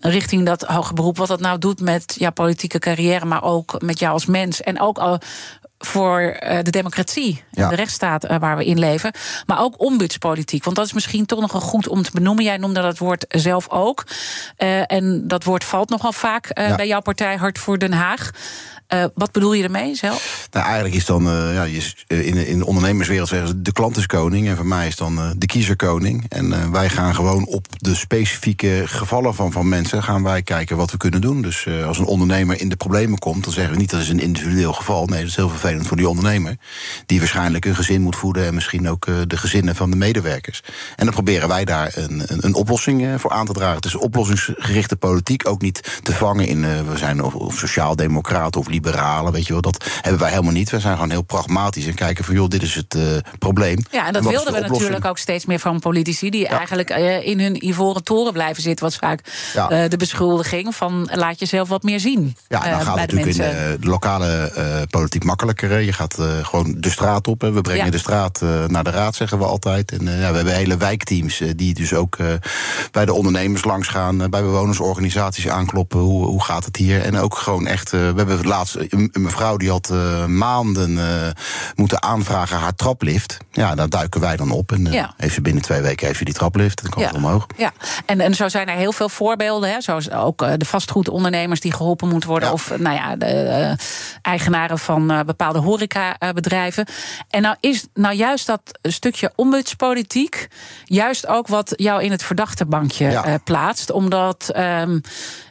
richting 0.00 0.46
dat 0.46 0.62
hoger 0.62 0.94
beroep, 0.94 1.16
wat 1.16 1.28
dat 1.28 1.40
nou 1.40 1.58
doet 1.58 1.80
met 1.80 2.14
jouw 2.18 2.30
politieke 2.30 2.78
carrière, 2.78 3.24
maar 3.24 3.42
ook 3.42 3.82
met 3.82 3.98
jou 3.98 4.12
als 4.12 4.26
mens 4.26 4.60
en 4.60 4.80
ook 4.80 4.98
al 4.98 5.18
voor 5.82 6.20
eh, 6.20 6.58
de 6.62 6.70
democratie 6.70 7.44
en 7.52 7.62
Ja. 7.62 7.68
de 7.68 7.74
rechtsstaat 7.74 8.24
eh, 8.24 8.36
waar 8.38 8.56
we 8.56 8.64
in 8.64 8.78
leven. 8.78 9.12
Maar 9.46 9.60
ook 9.60 9.80
ombudspolitiek. 9.80 10.64
Want 10.64 10.76
dat 10.76 10.86
is 10.86 10.92
misschien 10.92 11.26
toch 11.26 11.40
nog 11.40 11.52
wel 11.52 11.60
goed 11.60 11.88
om 11.88 12.02
te 12.02 12.10
benoemen. 12.14 12.44
Jij 12.44 12.56
noemde 12.56 12.80
dat 12.82 12.98
woord 12.98 13.24
zelf 13.28 13.68
ook. 13.68 14.06
Eh, 14.56 14.92
en 14.92 15.28
dat 15.28 15.44
woord 15.44 15.64
valt 15.64 15.88
nogal 15.90 16.12
vaak 16.12 16.50
Ja. 16.54 16.76
bij 16.76 16.86
jouw 16.86 17.00
partij 17.00 17.36
Hart 17.36 17.58
voor 17.58 17.78
Den 17.78 17.92
Haag. 17.92 18.30
Wat 19.14 19.32
bedoel 19.32 19.52
je 19.52 19.62
ermee 19.62 19.94
zelf? 19.94 20.48
Nou, 20.50 20.64
eigenlijk 20.64 20.94
is 20.94 21.04
dan, 21.04 21.22
ja, 21.52 21.64
in, 21.64 22.34
de- 22.34 22.48
in 22.48 22.58
de 22.58 22.66
ondernemerswereld 22.66 23.28
zeggen 23.28 23.48
ze 23.48 23.62
de 23.62 23.72
klant 23.72 23.96
is 23.96 24.06
koning. 24.06 24.48
En 24.48 24.56
voor 24.56 24.66
mij 24.66 24.86
is 24.86 24.96
dan 24.96 25.34
de 25.36 25.46
kiezer 25.46 25.76
koning. 25.76 26.24
En 26.28 26.70
wij 26.72 26.88
gaan 26.88 27.14
gewoon 27.14 27.46
op 27.46 27.66
de 27.70 27.94
specifieke 27.94 28.82
gevallen 28.86 29.34
van, 29.34 29.52
van 29.52 29.68
mensen... 29.68 30.02
gaan 30.02 30.22
wij 30.22 30.42
kijken 30.42 30.76
wat 30.76 30.90
we 30.90 30.96
kunnen 30.96 31.20
doen. 31.20 31.42
Dus 31.42 31.66
als 31.86 31.98
een 31.98 32.04
ondernemer 32.04 32.60
in 32.60 32.68
de 32.68 32.76
problemen 32.76 33.18
komt... 33.18 33.44
dan 33.44 33.52
zeggen 33.52 33.72
we 33.74 33.80
niet 33.80 33.90
dat 33.90 34.00
is 34.00 34.08
een 34.08 34.20
individueel 34.20 34.72
geval. 34.72 35.06
Nee, 35.06 35.20
dat 35.20 35.28
is 35.28 35.36
heel 35.36 35.48
vervelend 35.70 35.86
voor 35.86 35.96
die 35.96 36.08
ondernemer. 36.08 36.56
Die 37.06 37.18
waarschijnlijk 37.18 37.64
een 37.64 37.74
gezin 37.74 38.00
moet 38.00 38.16
voeden... 38.16 38.46
en 38.46 38.54
misschien 38.54 38.88
ook 38.88 39.06
eh, 39.06 39.14
de 39.26 39.36
gezinnen 39.36 39.76
van 39.76 39.90
de 39.90 39.96
medewerkers. 39.96 40.62
En 40.96 41.04
dan 41.04 41.14
proberen 41.14 41.48
wij 41.48 41.64
daar 41.64 41.92
een, 41.94 42.22
een, 42.26 42.44
een 42.44 42.54
oplossing 42.54 43.06
eh, 43.06 43.14
voor 43.16 43.30
aan 43.30 43.46
te 43.46 43.52
dragen. 43.52 43.76
Het 43.76 43.84
is 43.84 43.94
oplossingsgerichte 43.94 44.96
politiek. 44.96 45.48
Ook 45.48 45.62
niet 45.62 46.00
te 46.02 46.12
vangen 46.12 46.46
in, 46.46 46.64
eh, 46.64 46.70
we 46.90 46.96
zijn 46.98 47.22
of, 47.22 47.34
of 47.34 47.58
sociaal-democraten 47.58 48.60
of 48.60 48.68
liberalen. 48.68 49.32
Weet 49.32 49.46
je 49.46 49.52
wel, 49.52 49.62
dat 49.62 49.84
hebben 50.00 50.20
wij 50.20 50.30
helemaal 50.30 50.52
niet. 50.52 50.70
We 50.70 50.80
zijn 50.80 50.94
gewoon 50.94 51.10
heel 51.10 51.22
pragmatisch 51.22 51.86
en 51.86 51.94
kijken 51.94 52.24
van... 52.24 52.34
joh, 52.34 52.48
dit 52.48 52.62
is 52.62 52.74
het 52.74 52.96
probleem. 53.38 53.78
Ja, 53.90 54.06
en 54.06 54.12
dat 54.12 54.22
wat 54.22 54.32
is 54.32 54.38
wilden 54.38 54.62
de 54.62 54.68
we 54.68 54.72
natuurlijk 54.74 55.04
ook 55.04 55.18
steeds 55.18 55.46
meer 55.46 55.58
van 55.58 55.78
politici... 55.78 56.30
die 56.30 56.46
eigenlijk 56.48 56.90
in 57.24 57.40
hun 57.40 57.66
ivoren 57.66 58.04
toren 58.04 58.32
blijven 58.32 58.62
zitten. 58.62 58.84
was 58.84 58.96
vaak 58.96 59.20
Ja. 59.54 59.88
de 59.88 59.96
beschuldiging 59.96 60.74
van 60.74 61.10
laat 61.12 61.38
jezelf 61.38 61.68
wat 61.68 61.82
meer 61.82 62.00
zien 62.00 62.36
Ja, 62.48 62.64
en 62.64 62.70
dan 62.70 62.80
gaat 62.80 62.98
het 62.98 63.12
natuurlijk 63.12 63.36
mensen. 63.36 63.72
in 63.72 63.80
de 63.80 63.86
lokale 63.86 64.52
politiek 64.90 65.24
makkelijker. 65.24 65.59
Je 65.68 65.92
gaat 65.92 66.18
eh, 66.18 66.26
gewoon 66.42 66.74
de 66.78 66.90
straat 66.90 67.28
op. 67.28 67.40
Hè. 67.40 67.52
We 67.52 67.60
brengen 67.60 67.84
Ja. 67.84 67.90
de 67.90 67.98
straat 67.98 68.42
eh, 68.42 68.64
naar 68.66 68.84
de 68.84 68.90
raad, 68.90 69.14
zeggen 69.14 69.38
we 69.38 69.44
altijd. 69.44 69.92
En 69.92 70.08
eh, 70.08 70.20
ja, 70.20 70.30
we 70.30 70.36
hebben 70.36 70.54
hele 70.54 70.76
wijkteams 70.76 71.42
die 71.56 71.74
dus 71.74 71.94
ook 71.94 72.16
bij 72.90 73.04
de 73.04 73.12
ondernemers 73.12 73.64
langs 73.64 73.88
gaan, 73.88 74.16
bij 74.18 74.42
bewonersorganisaties 74.42 75.48
aankloppen. 75.48 75.98
Hoe, 75.98 76.26
hoe 76.26 76.42
gaat 76.44 76.64
het 76.64 76.76
hier? 76.76 77.02
En 77.02 77.16
ook 77.18 77.36
gewoon 77.36 77.66
echt. 77.66 77.90
we 77.90 78.12
hebben 78.16 78.46
laatst 78.46 78.74
een, 78.74 79.08
een 79.12 79.22
mevrouw 79.22 79.56
die 79.56 79.70
had 79.70 79.92
maanden 80.26 80.98
moeten 81.74 82.02
aanvragen 82.02 82.58
haar 82.58 82.74
traplift. 82.74 83.36
Ja, 83.50 83.74
daar 83.74 83.88
duiken 83.88 84.20
wij 84.20 84.36
dan 84.36 84.50
op. 84.50 84.72
En 84.72 84.92
Ja. 84.92 85.14
heeft 85.16 85.34
ze 85.34 85.40
binnen 85.40 85.62
twee 85.62 85.80
weken 85.80 86.06
heeft 86.06 86.18
ze 86.18 86.24
die 86.24 86.34
traplift. 86.34 86.82
Dan 86.82 86.90
kan 86.90 87.02
het 87.02 87.14
omhoog. 87.14 87.46
Ja, 87.56 87.72
en, 88.06 88.20
en 88.20 88.34
zo 88.34 88.48
zijn 88.48 88.68
er 88.68 88.76
heel 88.76 88.92
veel 88.92 89.08
voorbeelden. 89.08 89.70
Hè, 89.70 89.80
zoals 89.80 90.10
ook 90.10 90.38
de 90.58 90.64
vastgoedondernemers 90.64 91.60
die 91.60 91.72
geholpen 91.72 92.08
moeten 92.08 92.28
worden. 92.28 92.52
Of 92.52 92.72
nou 92.78 92.94
ja, 92.96 93.16
de 93.16 93.76
eigenaren 94.22 94.78
van 94.78 95.10
eh, 95.10 95.20
bepaalde 95.52 95.68
horecabedrijven. 95.68 96.86
En 97.28 97.42
nou 97.42 97.56
is 97.60 97.86
nou 97.94 98.14
juist 98.14 98.46
dat 98.46 98.60
stukje 98.82 99.32
ombudspolitiek... 99.36 100.48
juist 100.84 101.26
ook 101.26 101.46
wat 101.46 101.72
jou 101.76 102.02
in 102.02 102.10
het 102.10 102.22
verdachtebankje 102.22 103.10
Ja. 103.10 103.24
eh, 103.24 103.34
plaatst. 103.44 103.90
Omdat... 103.90 104.50
ehm, 104.52 104.98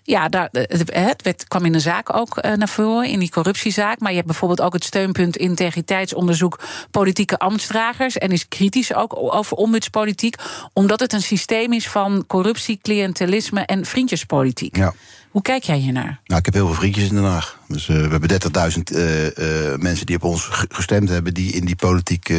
ja, 0.04 0.30
daar, 0.30 0.50
het, 0.52 0.94
het 0.94 1.22
werd, 1.22 1.48
kwam 1.48 1.66
in 1.66 1.74
een 1.74 1.82
zaak 1.82 2.16
ook 2.16 2.38
eh, 2.38 2.54
naar 2.54 2.70
voren, 2.70 3.10
in 3.10 3.20
die 3.20 3.30
corruptiezaak. 3.30 4.00
Maar 4.00 4.10
je 4.10 4.16
hebt 4.16 4.28
bijvoorbeeld 4.28 4.62
ook 4.62 4.74
het 4.74 4.84
steunpunt 4.84 5.38
integriteitsonderzoek 5.38 6.60
politieke 6.92 7.40
ambtsdragers. 7.40 8.18
En 8.18 8.32
is 8.32 8.48
kritisch 8.48 8.94
ook 8.94 9.16
over 9.36 9.58
ombudspolitiek. 9.58 10.36
Omdat 10.74 11.00
het 11.00 11.14
een 11.14 11.22
systeem 11.22 11.74
is 11.74 11.90
van 11.90 12.24
corruptie, 12.28 12.80
cliëntelisme 12.82 13.62
en 13.62 13.86
vriendjespolitiek. 13.86 14.78
Ja. 14.78 14.94
Hoe 15.32 15.42
kijk 15.42 15.64
jij 15.64 15.78
hiernaar? 15.78 16.20
Nou, 16.26 16.40
ik 16.40 16.46
heb 16.46 16.54
heel 16.54 16.66
veel 16.66 16.76
vriendjes 16.76 17.10
in 17.10 17.16
Den 17.16 17.24
Haag. 17.24 17.59
Dus 17.70 17.90
eh, 17.90 17.96
we 17.96 18.10
hebben 18.10 18.30
30.000 18.30 18.96
eh, 18.96 19.28
eh, 19.28 19.80
mensen 19.80 20.06
die 20.06 20.16
op 20.16 20.24
ons 20.24 20.44
ge- 20.44 20.66
gestemd 20.70 21.10
hebben... 21.10 21.34
die 21.34 21.52
in 21.52 21.66
die 21.66 21.76
politiek 21.76 22.34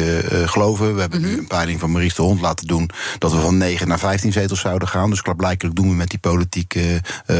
geloven. 0.45 0.95
We 0.95 1.01
hebben 1.01 1.21
nu 1.21 1.37
een 1.37 1.47
peiling 1.47 1.79
van 1.79 1.91
Maurice 1.91 2.15
de 2.15 2.21
Hond 2.21 2.41
laten 2.41 2.67
doen... 2.67 2.89
dat 3.17 3.31
we 3.31 3.39
van 3.39 3.57
9 3.57 3.87
naar 3.87 3.99
15 3.99 4.31
zetels 4.31 4.59
zouden 4.59 4.87
gaan. 4.87 5.09
Dus 5.09 5.21
klaarblijkelijk 5.21 5.75
doen 5.75 5.89
we 5.89 5.95
met 5.95 6.09
die 6.09 6.19
politiek 6.19 6.79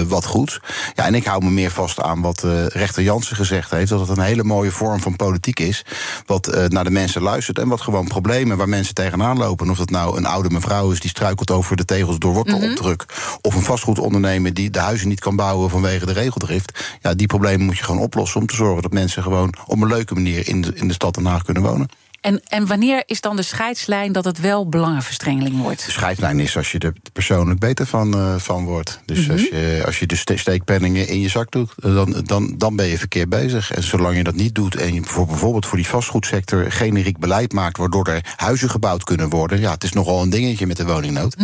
wat 0.08 0.26
goeds. 0.26 0.60
Ja, 0.96 1.06
en 1.06 1.16
ik 1.16 1.26
hou 1.26 1.44
me 1.44 1.50
meer 1.50 1.72
vast 1.72 2.02
aan 2.02 2.22
wat 2.22 2.46
rechter 2.68 3.04
Jansen 3.04 3.36
gezegd 3.36 3.72
heeft... 3.72 3.90
dat 3.90 4.00
het 4.00 4.18
een 4.18 4.24
hele 4.24 4.44
mooie 4.44 4.72
vorm 4.72 5.00
van 5.00 5.16
politiek 5.16 5.60
is... 5.60 5.86
wat 6.26 6.68
naar 6.68 6.84
de 6.84 6.92
mensen 6.92 7.22
luistert 7.22 7.60
en 7.60 7.68
wat 7.68 7.82
gewoon 7.82 8.08
problemen... 8.08 8.58
waar 8.58 8.70
mensen 8.70 8.94
tegenaan 8.94 9.38
lopen. 9.38 9.70
Of 9.70 9.78
dat 9.78 9.90
nou 9.90 10.18
een 10.18 10.26
oude 10.26 10.50
mevrouw 10.50 10.92
is 10.92 11.00
die 11.00 11.10
struikelt 11.10 11.52
over 11.52 11.76
de 11.76 11.86
tegels 11.86 12.20
door 12.20 12.34
wortelopdruk... 12.34 13.06
of 13.42 13.56
een 13.56 13.64
vastgoedondernemer 13.64 14.54
die 14.54 14.70
de 14.70 14.80
huizen 14.80 15.08
niet 15.08 15.20
kan 15.20 15.36
bouwen 15.36 15.70
vanwege 15.70 16.06
de 16.06 16.14
regeldrift. 16.14 16.98
Ja, 17.02 17.14
die 17.14 17.28
problemen 17.28 17.66
moet 17.66 17.78
je 17.78 17.81
gewoon 17.84 18.02
oplossen 18.02 18.42
om 18.42 18.48
te 18.48 18.56
zorgen 18.56 18.82
dat 18.82 18.92
mensen 18.92 19.24
gewoon 19.24 19.54
op 19.66 19.82
een 19.82 19.88
leuke 19.88 20.14
manier 20.14 20.48
in 20.48 20.62
de, 20.62 20.72
in 20.74 20.88
de 20.88 20.94
stad 20.94 21.14
Den 21.14 21.44
kunnen 21.44 21.64
wonen. 21.64 21.90
En, 22.22 22.42
en 22.48 22.68
wanneer 22.68 23.04
is 23.06 23.22
dan 23.22 23.36
de 23.36 23.42
scheidslijn 23.42 24.12
dat 24.12 24.26
het 24.26 24.40
wel 24.40 24.70
belangenverstrengeling 24.70 25.62
wordt? 25.62 25.86
De 25.86 25.92
scheidslijn 25.92 26.40
is 26.40 26.58
als 26.58 26.72
je 26.72 26.80
er 26.80 26.94
persoonlijk 27.14 27.60
beter 27.60 27.86
van, 27.86 28.14
eh, 28.14 28.36
van 28.38 28.66
wordt. 28.66 29.00
Dus 29.06 29.30
als, 29.30 29.42
je, 29.42 29.82
als 29.86 30.00
je 30.00 30.06
de 30.06 30.16
ste- 30.16 30.38
steekpenningen 30.38 31.08
in 31.08 31.20
je 31.20 31.30
zak 31.30 31.52
doet, 31.52 31.74
eh, 31.84 31.96
dan, 31.96 32.22
dan, 32.26 32.54
dan 32.58 32.76
ben 32.76 32.86
je 32.86 32.98
verkeerd 32.98 33.30
bezig. 33.30 33.72
En 33.72 33.84
zolang 33.84 34.16
je 34.18 34.24
dat 34.24 34.36
niet 34.36 34.56
doet 34.56 34.76
en 34.76 34.94
je 34.94 35.04
voor, 35.04 35.26
bijvoorbeeld 35.26 35.66
voor 35.66 35.78
die 35.78 35.88
vastgoedsector 35.88 36.72
generiek 36.72 37.18
beleid 37.18 37.54
maakt, 37.54 37.78
waardoor 37.78 38.08
er 38.08 38.34
huizen 38.36 38.70
gebouwd 38.70 39.04
kunnen 39.04 39.30
worden. 39.30 39.60
Ja, 39.60 39.72
het 39.72 39.84
is 39.84 39.92
nogal 39.94 40.22
een 40.22 40.30
dingetje 40.30 40.68
met 40.68 40.78
de 40.78 40.86
woningnood. 40.86 41.36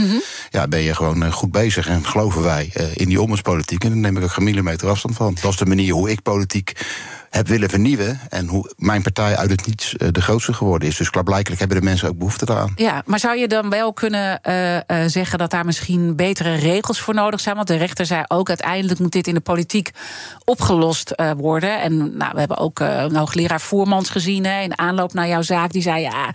Ja, 0.50 0.68
ben 0.68 0.82
je 0.82 0.96
gewoon 0.96 1.24
eh, 1.24 1.32
goed 1.32 1.52
bezig. 1.52 1.88
En 1.88 2.06
geloven 2.06 2.44
wij 2.44 2.72
in 2.94 3.08
die 3.10 3.22
ombudspolitiek. 3.22 3.84
En 3.84 3.90
daar 3.90 3.98
neem 3.98 4.18
ik 4.18 4.24
ook 4.24 4.32
geen 4.32 4.44
millimeter 4.44 4.90
afstand 4.90 5.16
van. 5.16 5.38
Dat 5.42 5.52
is 5.52 5.58
de 5.58 5.66
manier 5.66 5.94
hoe 5.94 6.10
ik 6.10 6.22
politiek 6.22 6.74
heb 7.30 7.48
willen 7.48 7.70
vernieuwen. 7.70 8.20
En 8.30 8.48
hoe 8.48 8.72
mijn 8.78 9.02
partij 9.02 9.38
uit 9.38 9.50
het 9.50 9.66
niets 9.66 9.96
eh, 9.96 10.08
de 10.12 10.22
grootste 10.22 10.54
geworden 10.54 10.88
is. 10.88 10.98
Dus 10.98 11.10
klaarblijkelijk 11.10 11.60
hebben 11.60 11.80
de 11.80 11.84
mensen 11.84 12.10
ook 12.10 12.18
behoefte 12.18 12.46
daaraan. 12.46 12.74
Ja, 12.76 13.02
maar 13.06 13.20
zou 13.20 13.38
je 13.38 13.48
dan 13.48 13.70
wel 13.70 13.94
kunnen 13.94 14.42
eh, 14.42 14.76
eh, 14.76 15.10
zeggen 15.10 15.40
dat 15.40 15.52
daar 15.52 15.66
misschien 15.66 16.16
betere 16.16 16.56
regels 16.56 17.00
voor 17.00 17.14
nodig 17.14 17.40
zijn? 17.40 17.56
Want 17.56 17.68
de 17.68 17.76
rechter 17.76 18.06
zei 18.06 18.24
ook, 18.28 18.50
uiteindelijk 18.50 19.00
moet 19.00 19.12
dit 19.12 19.28
in 19.28 19.34
de 19.34 19.40
politiek 19.40 19.92
opgelost 20.46 21.14
worden. 21.38 21.82
En 21.82 22.18
nou, 22.18 22.32
we 22.34 22.40
hebben 22.40 22.58
ook 22.58 22.80
een 22.80 23.16
hoogleraar 23.16 23.62
Voermans 23.62 24.10
gezien 24.10 24.46
hè, 24.46 24.62
in 24.62 24.78
aanloop 24.78 25.14
naar 25.14 25.28
jouw 25.28 25.42
zaak. 25.42 25.72
Die 25.72 25.82
zei 25.82 26.02
ja. 26.02 26.34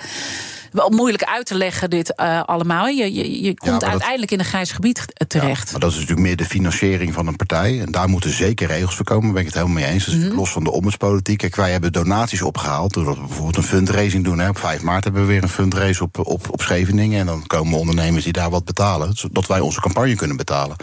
Wel 0.72 0.90
moeilijk 0.90 1.22
uit 1.24 1.46
te 1.46 1.54
leggen, 1.54 1.90
dit 1.90 2.14
eh, 2.14 2.42
allemaal. 2.42 2.86
Je, 2.86 3.14
je, 3.14 3.42
je 3.42 3.54
komt 3.54 3.80
dat- 3.80 3.84
uiteindelijk 3.90 4.30
in 4.30 4.38
een 4.38 4.44
grijs 4.44 4.72
gebied 4.72 5.04
terecht. 5.28 5.70
Maar 5.70 5.80
dat 5.80 5.90
is 5.90 5.96
natuurlijk 5.96 6.26
meer 6.26 6.36
de 6.36 6.44
financiering 6.44 7.12
van 7.14 7.26
een 7.26 7.36
partij. 7.36 7.80
En 7.80 7.92
daar 7.92 8.08
moeten 8.08 8.30
zeker 8.30 8.66
regels 8.66 8.94
voor 8.96 9.04
komen. 9.04 9.22
Daar 9.24 9.32
ben 9.32 9.40
ik 9.40 9.46
het 9.46 9.56
helemaal 9.56 9.82
mee 9.82 9.92
eens. 9.92 10.04
Dat 10.04 10.14
is 10.14 10.28
los 10.34 10.50
van 10.50 10.64
de 10.64 10.70
ombudspolitiek. 10.70 11.38
Kijk, 11.38 11.56
wij 11.56 11.70
hebben 11.70 11.92
donaties 11.92 12.42
opgehaald. 12.42 12.94
Doordat 12.94 13.14
we 13.16 13.20
bijvoorbeeld 13.26 13.56
een 13.56 13.62
fundraising 13.62 14.24
doen. 14.24 14.38
Hè. 14.38 14.48
Op 14.48 14.58
5 14.58 14.82
maart 14.82 15.04
hebben 15.04 15.22
we 15.22 15.28
weer 15.28 15.42
een 15.42 15.48
fundraise 15.48 16.02
op, 16.02 16.18
op, 16.18 16.50
op 16.50 16.60
Scheveningen. 16.62 17.20
En 17.20 17.26
dan 17.26 17.46
komen 17.46 17.78
ondernemers 17.78 18.24
die 18.24 18.32
daar 18.32 18.50
wat 18.50 18.64
betalen. 18.64 19.16
Zodat 19.16 19.46
wij 19.46 19.60
onze 19.60 19.80
campagne 19.80 20.14
kunnen 20.14 20.36
betalen. 20.36 20.76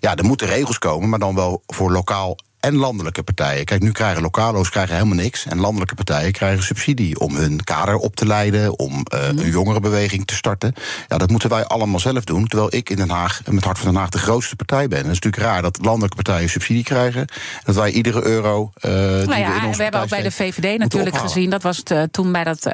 Ja, 0.00 0.16
er 0.16 0.24
moeten 0.24 0.46
regels 0.46 0.78
komen. 0.78 1.08
Maar 1.08 1.18
dan 1.18 1.34
wel 1.34 1.62
voor 1.66 1.92
lokaal 1.92 2.36
en 2.62 2.76
landelijke 2.76 3.22
partijen. 3.22 3.64
Kijk, 3.64 3.82
nu 3.82 3.92
krijgen 3.92 4.22
lokalo's 4.22 4.70
krijgen 4.70 4.94
helemaal 4.94 5.16
niks. 5.16 5.46
En 5.46 5.60
landelijke 5.60 5.94
partijen 5.94 6.32
krijgen 6.32 6.62
subsidie 6.62 7.20
om 7.20 7.36
hun 7.36 7.64
kader 7.64 7.96
op 7.96 8.16
te 8.16 8.26
leiden. 8.26 8.78
Om 8.78 9.02
eh, 9.04 9.26
een 9.28 9.50
jongerenbeweging 9.50 10.26
te 10.26 10.34
starten. 10.34 10.74
Ja, 11.08 11.18
dat 11.18 11.30
moeten 11.30 11.48
wij 11.48 11.64
allemaal 11.64 12.00
zelf 12.00 12.24
doen. 12.24 12.46
Terwijl 12.46 12.74
ik 12.74 12.90
in 12.90 12.96
Den 12.96 13.10
Haag, 13.10 13.40
met 13.50 13.64
Hart 13.64 13.78
van 13.78 13.90
Den 13.90 14.00
Haag, 14.00 14.08
de 14.08 14.18
grootste 14.18 14.56
partij 14.56 14.88
ben. 14.88 14.98
En 14.98 15.04
het 15.04 15.12
is 15.12 15.20
natuurlijk 15.20 15.52
raar 15.52 15.62
dat 15.62 15.78
landelijke 15.80 16.16
partijen 16.16 16.50
subsidie 16.50 16.84
krijgen. 16.84 17.20
En 17.20 17.62
dat 17.64 17.74
wij 17.74 17.90
iedere 17.90 18.24
euro. 18.24 18.72
die 18.80 18.90
Nou 18.90 19.26
we 19.26 19.34
in 19.34 19.40
ja, 19.40 19.66
onze 19.66 19.76
we 19.76 19.82
hebben 19.82 20.00
ook 20.00 20.08
bij 20.08 20.22
de 20.22 20.30
VVD 20.30 20.78
natuurlijk 20.78 21.16
gezien. 21.16 21.50
Dat 21.50 21.62
was 21.62 21.76
het, 21.76 21.90
eh, 21.90 22.02
toen 22.10 22.32
bij 22.32 22.44
dat 22.44 22.70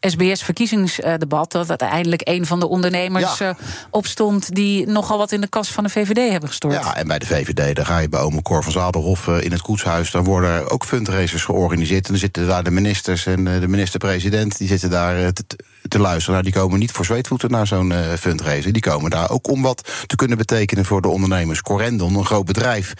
SBS-verkiezingsdebat. 0.00 1.52
Dat 1.52 1.68
uiteindelijk 1.68 2.22
een 2.24 2.46
van 2.46 2.60
de 2.60 2.68
ondernemers 2.68 3.38
Ja. 3.38 3.56
opstond. 3.90 4.54
die 4.54 4.86
nogal 4.86 5.18
wat 5.18 5.32
in 5.32 5.40
de 5.40 5.48
kas 5.48 5.68
van 5.68 5.84
de 5.84 5.90
VVD 5.90 6.30
hebben 6.30 6.48
gestort. 6.48 6.74
Ja, 6.74 6.96
en 6.96 7.06
bij 7.06 7.18
de 7.18 7.26
VVD, 7.26 7.76
daar 7.76 7.86
ga 7.86 7.98
je 7.98 8.08
bij 8.08 8.20
ome 8.20 8.42
Cor 8.42 8.62
van 8.62 8.72
Zaal 8.72 8.90
Zadelhof 8.96 9.28
in 9.42 9.52
het 9.52 9.62
koetshuis. 9.62 10.10
Dan 10.10 10.24
worden 10.24 10.70
ook 10.70 10.84
fundraisers 10.84 11.44
georganiseerd. 11.44 12.04
En 12.06 12.10
dan 12.10 12.20
zitten 12.20 12.46
daar 12.46 12.64
de 12.64 12.70
ministers 12.70 13.26
en 13.26 13.44
de 13.44 13.68
minister-president. 13.68 14.58
Die 14.58 14.68
zitten 14.68 14.90
daar 14.90 15.32
te, 15.32 15.44
te 15.88 15.98
luisteren. 15.98 16.32
Nou, 16.32 16.42
die 16.42 16.60
komen 16.60 16.78
niet 16.78 16.92
voor 16.92 17.04
zweetvoeten 17.04 17.50
naar 17.50 17.66
zo'n 17.66 17.92
fundraiser. 18.18 18.72
Die 18.72 18.82
komen 18.82 19.10
daar 19.10 19.30
ook 19.30 19.48
om 19.48 19.62
wat 19.62 20.04
te 20.06 20.16
kunnen 20.16 20.38
betekenen 20.38 20.84
voor 20.84 21.02
de 21.02 21.08
ondernemers. 21.08 21.62
Corendon, 21.62 22.14
een 22.14 22.24
groot 22.24 22.44
bedrijf, 22.44 22.92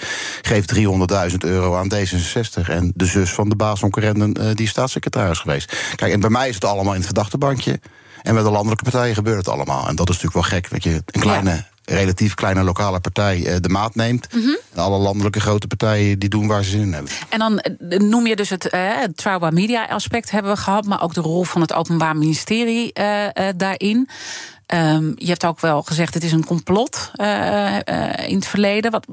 geeft 0.42 0.74
300.000 0.74 1.36
euro 1.38 1.76
aan 1.76 1.92
D66. 1.94 2.68
En 2.68 2.92
de 2.94 3.06
zus 3.06 3.30
van 3.30 3.48
de 3.48 3.56
baas 3.56 3.80
van 3.80 3.90
Corendon, 3.90 4.32
die 4.32 4.64
is 4.64 4.70
staatssecretaris 4.70 5.38
geweest. 5.38 5.76
Kijk, 5.94 6.12
en 6.12 6.20
bij 6.20 6.30
mij 6.30 6.48
is 6.48 6.54
het 6.54 6.64
allemaal 6.64 6.92
in 6.92 6.98
het 6.98 7.06
verdachtebankje. 7.06 7.80
En 8.22 8.34
met 8.34 8.44
de 8.44 8.50
landelijke 8.50 8.84
partijen 8.84 9.14
gebeurt 9.14 9.36
het 9.36 9.48
allemaal. 9.48 9.88
En 9.88 9.96
dat 9.96 10.08
is 10.08 10.14
natuurlijk 10.14 10.50
wel 10.50 10.58
gek 10.60 10.70
dat 10.70 10.82
je 10.82 11.02
een 11.06 11.20
kleine. 11.20 11.64
Relatief 11.86 12.34
kleine 12.34 12.62
lokale 12.62 13.00
partij 13.00 13.38
uh, 13.38 13.56
de 13.60 13.68
maat 13.68 13.94
neemt. 13.94 14.34
Mhm. 14.34 14.48
En 14.72 14.82
alle 14.82 14.98
landelijke 14.98 15.40
grote 15.40 15.66
partijen 15.66 16.18
die 16.18 16.28
doen 16.28 16.46
waar 16.46 16.64
ze 16.64 16.70
zin 16.70 16.80
in 16.80 16.92
hebben. 16.92 17.12
En 17.28 17.38
dan 17.38 17.64
uh, 17.88 17.98
noem 17.98 18.26
je 18.26 18.36
dus 18.36 18.50
het, 18.50 18.68
het 18.70 19.16
Trouba 19.16 19.50
Media 19.50 19.84
aspect 19.84 20.30
hebben 20.30 20.52
we 20.52 20.58
gehad... 20.58 20.86
maar 20.86 21.02
ook 21.02 21.14
de 21.14 21.20
rol 21.20 21.44
van 21.44 21.60
het 21.60 21.72
Openbaar 21.72 22.16
Ministerie 22.16 22.92
daarin. 23.56 24.08
Um, 24.74 25.12
je 25.16 25.26
hebt 25.26 25.44
ook 25.44 25.60
wel 25.60 25.82
gezegd, 25.82 26.14
het 26.14 26.24
is 26.24 26.32
een 26.32 26.44
complot 26.44 27.10
uh, 27.16 27.26
uh, 27.26 28.28
in 28.28 28.34
het 28.34 28.46
verleden. 28.46 28.90
Wat, 28.90 29.06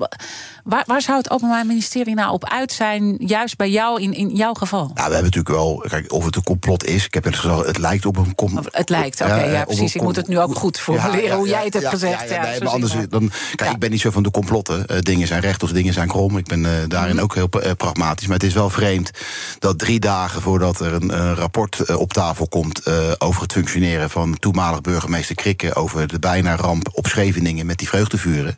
waar, 0.64 0.84
waar, 0.86 1.02
zou 1.02 1.18
het 1.18 1.30
Openbaar 1.30 1.66
Ministerie 1.66 2.16
nou 2.16 2.32
op 2.32 2.50
uit 2.50 2.72
zijn, 2.72 3.16
juist 3.20 3.58
bij 3.58 3.70
jou, 3.70 4.02
in, 4.02 4.14
in 4.14 4.30
jouw 4.30 4.54
geval? 4.54 4.80
Nou, 4.80 4.94
we 4.94 5.02
hebben 5.02 5.24
natuurlijk 5.24 5.56
wel, 5.56 5.86
kijk, 5.88 6.12
of 6.12 6.26
het 6.26 6.36
een 6.36 6.44
complot 6.44 6.86
is. 6.86 7.06
Ik 7.06 7.14
heb 7.14 7.24
het 7.24 7.36
gezegd, 7.36 7.66
het 7.66 7.78
lijkt 7.78 8.06
op 8.06 8.18
een 8.18 8.36
complot. 8.36 8.68
Het 8.72 8.90
lijkt, 8.90 9.22
oké, 9.22 9.32
okay, 9.32 9.52
ja, 9.52 9.64
precies. 9.64 9.96
Ik 9.96 10.02
moet 10.02 10.16
het 10.16 10.28
nu 10.28 10.40
ook 10.40 10.56
goed 10.56 10.80
formuleren 10.80 11.24
ja, 11.24 11.36
hoe 11.36 11.48
jij 11.48 11.64
het 11.64 11.74
hebt 11.74 11.88
gezegd. 11.88 12.30
Ja, 12.30 12.42
nee, 12.42 12.60
maar 12.60 12.72
anders, 12.72 12.96
dan, 13.10 13.32
kijk, 13.56 13.72
ik 13.72 13.80
ben 13.80 13.92
niet 13.92 14.02
zo 14.02 14.12
van 14.12 14.24
de 14.24 14.32
complotten. 14.32 14.86
Uh, 14.92 14.98
dingen 15.00 15.28
zijn 15.28 15.42
recht 15.42 15.64
of 15.64 15.72
dingen 15.72 15.94
zijn 15.94 16.08
krom. 16.08 16.38
Ik 16.38 16.46
ben 16.46 16.90
daarin 16.90 17.16
mm 17.16 17.22
ook 17.24 17.36
heel 17.36 17.50
pragmatisch. 17.78 18.28
Maar 18.28 18.38
het 18.38 18.46
is 18.46 18.54
wel 18.54 18.70
vreemd 18.70 19.12
dat 19.60 19.80
drie 19.80 20.00
dagen 20.00 20.42
voordat 20.42 20.80
er 20.80 20.94
een 20.94 21.36
rapport 21.36 21.96
op 21.96 22.14
tafel 22.14 22.48
komt 22.48 22.82
over 23.20 23.42
het 23.42 23.52
functioneren 23.52 24.10
van 24.10 24.40
toenmalig 24.40 24.82
burgemeester 24.82 25.36
over 25.74 26.08
de 26.08 26.20
bijna 26.20 26.56
ramp 26.56 26.90
op 26.92 27.08
Scheveningen 27.08 27.66
met 27.66 27.78
die 27.78 27.88
vreugdevuren. 27.88 28.58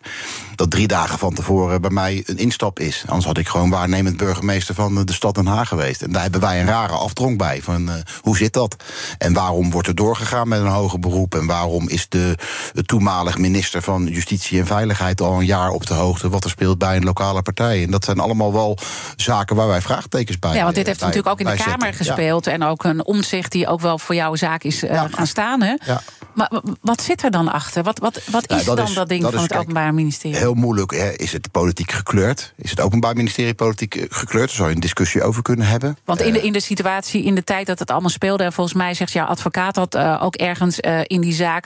Dat 0.56 0.72
drie 0.72 0.88
dagen 0.88 1.20
van 1.20 1.34
tevoren 1.34 1.82
bij 1.82 1.90
mij 1.90 2.24
een 2.26 2.38
instap 2.38 2.80
is. 2.80 3.04
Anders 3.08 3.26
had 3.26 3.38
ik 3.38 3.48
gewoon 3.48 3.70
waarnemend 3.70 4.18
burgemeester 4.18 4.76
van 4.76 5.06
de 5.06 5.14
stad 5.14 5.36
Den 5.36 5.46
Haag 5.46 5.68
geweest. 5.68 6.02
En 6.02 6.12
daar 6.12 6.22
hebben 6.22 6.42
wij 6.42 6.60
een 6.60 6.68
rare 6.68 6.94
afdronk 6.94 7.38
bij. 7.38 7.62
Van 7.62 7.90
uh, 7.90 7.94
hoe 8.22 8.38
zit 8.38 8.54
dat? 8.54 8.76
En 9.18 9.34
waarom 9.34 9.72
wordt 9.72 9.88
er 9.88 9.96
doorgegaan 9.96 10.48
met 10.48 10.60
een 10.60 10.68
hoger 10.68 11.00
beroep? 11.00 11.36
En 11.36 11.46
waarom 11.46 11.90
is 11.90 12.10
de, 12.10 12.38
de 12.74 12.84
toenmalig 12.84 13.38
minister 13.38 13.82
van 13.82 14.06
Justitie 14.06 14.60
en 14.60 14.66
Veiligheid 14.66 15.22
al 15.22 15.40
een 15.40 15.46
jaar 15.46 15.70
op 15.70 15.88
de 15.88 15.94
hoogte 15.94 16.30
wat 16.30 16.44
er 16.44 16.50
speelt 16.50 16.78
bij 16.78 16.96
een 16.96 17.04
lokale 17.04 17.42
partij? 17.42 17.84
En 17.84 17.92
dat 17.92 18.06
zijn 18.06 18.20
allemaal 18.20 18.54
wel 18.54 18.78
zaken 19.16 19.56
waar 19.56 19.68
wij 19.68 19.82
vraagtekens 19.82 20.40
bij 20.40 20.56
Ja, 20.56 20.64
want 20.64 20.76
dit 20.76 20.86
heeft 20.86 21.00
natuurlijk 21.00 21.28
ook 21.28 21.40
in 21.40 21.46
de 21.46 21.64
Kamer 21.64 21.94
gespeeld. 21.94 22.48
En 22.48 22.64
ook 22.64 22.84
een 22.84 23.06
omzicht 23.06 23.52
die 23.52 23.68
ook 23.68 23.82
wel 23.82 24.00
voor 24.00 24.16
jouw 24.16 24.36
zaak 24.36 24.64
is 24.64 24.84
uh, 24.84 25.04
gaan 25.12 25.28
staan. 25.28 25.62
Hè? 25.62 25.76
Ja. 25.86 26.02
Maar 26.34 26.52
wat 26.82 27.02
zit 27.02 27.24
er 27.24 27.32
dan 27.32 27.52
achter? 27.52 27.84
Wat, 27.84 28.00
wat, 28.00 28.22
wat 28.32 28.50
is 28.52 28.64
dan 28.64 28.94
dat 28.94 29.10
ding 29.10 29.24
van 29.24 29.38
het 29.38 29.56
Openbaar 29.56 29.94
Ministerie? 29.94 30.38
Heel 30.46 30.54
moeilijk. 30.54 30.92
Hè. 30.92 31.12
Is 31.12 31.32
het 31.32 31.52
politiek 31.52 31.92
gekleurd? 31.92 32.54
Is 32.58 32.70
het 32.70 32.82
Openbaar 32.82 33.16
Ministerie 33.16 33.54
politiek 33.54 33.96
eh, 33.96 34.06
gekleurd? 34.10 34.48
Daar 34.48 34.56
zou 34.56 34.70
je 34.70 34.76
een 34.76 34.82
discussie 34.82 35.24
over 35.24 35.42
kunnen 35.42 35.66
hebben. 35.66 35.98
Want 36.04 36.22
in 36.22 36.34
de, 36.34 36.40
eh. 36.40 36.46
in 36.46 36.54
de 36.54 36.60
situatie, 36.60 37.24
in 37.24 37.36
de 37.36 37.44
tijd 37.44 37.68
dat 37.68 37.80
het 37.80 37.92
allemaal 37.92 38.10
speelde... 38.10 38.44
en 38.44 38.54
volgens 38.54 38.76
mij 38.76 38.94
zegt 38.94 39.12
jouw 39.12 39.26
advocaat 39.26 39.76
dat 39.76 39.96
uh, 39.96 40.20
ook 40.24 40.36
ergens 40.36 40.80
uh, 40.80 41.00
in 41.04 41.22
die 41.22 41.34
zaak... 41.34 41.66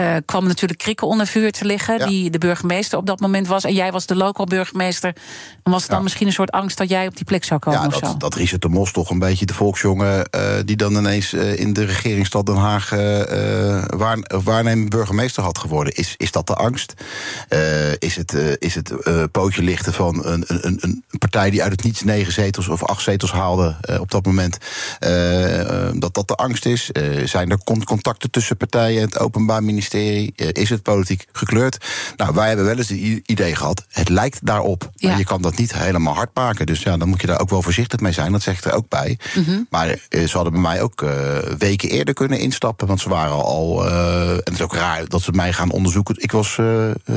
Uh, 0.00 0.16
kwam 0.24 0.46
natuurlijk 0.46 0.78
krikken 0.78 1.06
onder 1.06 1.26
vuur 1.26 1.52
te 1.52 1.64
liggen... 1.64 1.98
Ja. 1.98 2.06
die 2.06 2.30
de 2.30 2.38
burgemeester 2.38 2.98
op 2.98 3.06
dat 3.06 3.20
moment 3.20 3.46
was. 3.46 3.64
En 3.64 3.74
jij 3.74 3.92
was 3.92 4.06
de 4.06 4.16
local 4.16 4.46
burgemeester. 4.46 5.14
En 5.62 5.72
was 5.72 5.80
het 5.80 5.88
dan 5.88 5.98
ja. 5.98 6.04
misschien 6.04 6.26
een 6.26 6.32
soort 6.32 6.50
angst 6.50 6.78
dat 6.78 6.88
jij 6.88 7.06
op 7.06 7.16
die 7.16 7.24
plek 7.24 7.44
zou 7.44 7.60
komen? 7.60 7.80
Ja, 7.80 7.88
dat, 7.88 7.98
zo? 7.98 8.16
dat 8.16 8.34
Richard 8.34 8.62
de 8.62 8.68
Mos 8.68 8.92
toch 8.92 9.10
een 9.10 9.18
beetje 9.18 9.46
de 9.46 9.54
volksjongen... 9.54 10.30
die 10.64 10.76
dan 10.76 10.96
ineens 10.96 11.32
in 11.32 11.72
de 11.72 11.84
regeringsstad 11.84 12.46
Den 12.46 12.56
Haag 12.56 12.90
waar, 13.96 14.18
waarnemen 14.44 14.88
burgemeester 14.88 15.42
had 15.42 15.58
geworden. 15.58 15.94
Is, 15.94 16.14
is 16.16 16.32
dat 16.32 16.46
de 16.46 16.54
angst? 16.54 16.94
Is 17.98 18.16
het, 18.20 18.34
uh, 18.34 18.52
is 18.58 18.74
het 18.74 18.92
uh, 19.04 19.24
pootje 19.32 19.62
lichten 19.62 19.92
van 19.92 20.26
een, 20.26 20.44
een, 20.46 20.78
een 20.80 21.04
partij 21.18 21.50
die 21.50 21.62
uit 21.62 21.72
het 21.72 21.84
niets 21.84 22.02
negen 22.02 22.32
zetels 22.32 22.68
of 22.68 22.84
acht 22.84 23.02
zetels 23.02 23.32
haalde 23.32 23.76
op 24.00 24.10
dat 24.10 24.26
moment? 24.26 24.58
dat 25.94 26.14
dat 26.14 26.28
de 26.28 26.34
angst 26.34 26.66
is? 26.66 26.90
zijn 27.24 27.50
er 27.50 27.58
contacten 27.84 28.30
tussen 28.30 28.56
partijen 28.56 29.00
en 29.00 29.04
het 29.04 29.18
Openbaar 29.18 29.64
Ministerie? 29.64 30.32
is 30.34 30.70
het 30.70 30.82
politiek 30.82 31.26
gekleurd? 31.32 31.84
Nou, 32.16 32.34
wij 32.34 32.46
hebben 32.46 32.64
wel 32.64 32.76
eens 32.76 32.88
het 32.88 32.98
idee 33.26 33.54
gehad, 33.54 33.84
het 33.88 34.08
lijkt 34.08 34.38
daarop. 34.42 34.90
Ja. 34.94 35.08
Maar 35.08 35.18
je 35.18 35.24
kan 35.24 35.42
dat 35.42 35.56
niet 35.56 35.74
helemaal 35.74 36.14
hard 36.14 36.30
maken. 36.34 36.66
Dus 36.66 36.82
ja, 36.82 36.96
dan 36.96 37.08
moet 37.08 37.20
je 37.20 37.26
daar 37.26 37.40
ook 37.40 37.50
wel 37.50 37.62
voorzichtig 37.62 38.00
mee 38.00 38.12
zijn. 38.12 38.32
Dat 38.32 38.42
zegt 38.42 38.64
er 38.64 38.72
ook 38.72 38.88
bij. 38.88 39.18
Mm 39.34 39.44
-hmm. 39.44 39.66
Maar 39.70 39.96
ze 40.10 40.30
hadden 40.32 40.52
bij 40.52 40.62
mij 40.62 40.82
ook 40.82 41.04
weken 41.58 41.88
eerder 41.88 42.14
kunnen 42.14 42.38
instappen, 42.38 42.86
want 42.86 43.00
ze 43.00 43.08
waren 43.08 43.44
al. 43.44 43.88
en 43.88 44.34
het 44.36 44.52
is 44.54 44.62
ook 44.62 44.74
raar 44.74 45.08
dat 45.08 45.22
ze 45.22 45.32
mij 45.32 45.52
gaan 45.52 45.70
onderzoeken. 45.70 46.14
Ik 46.18 46.32
was 46.32 46.58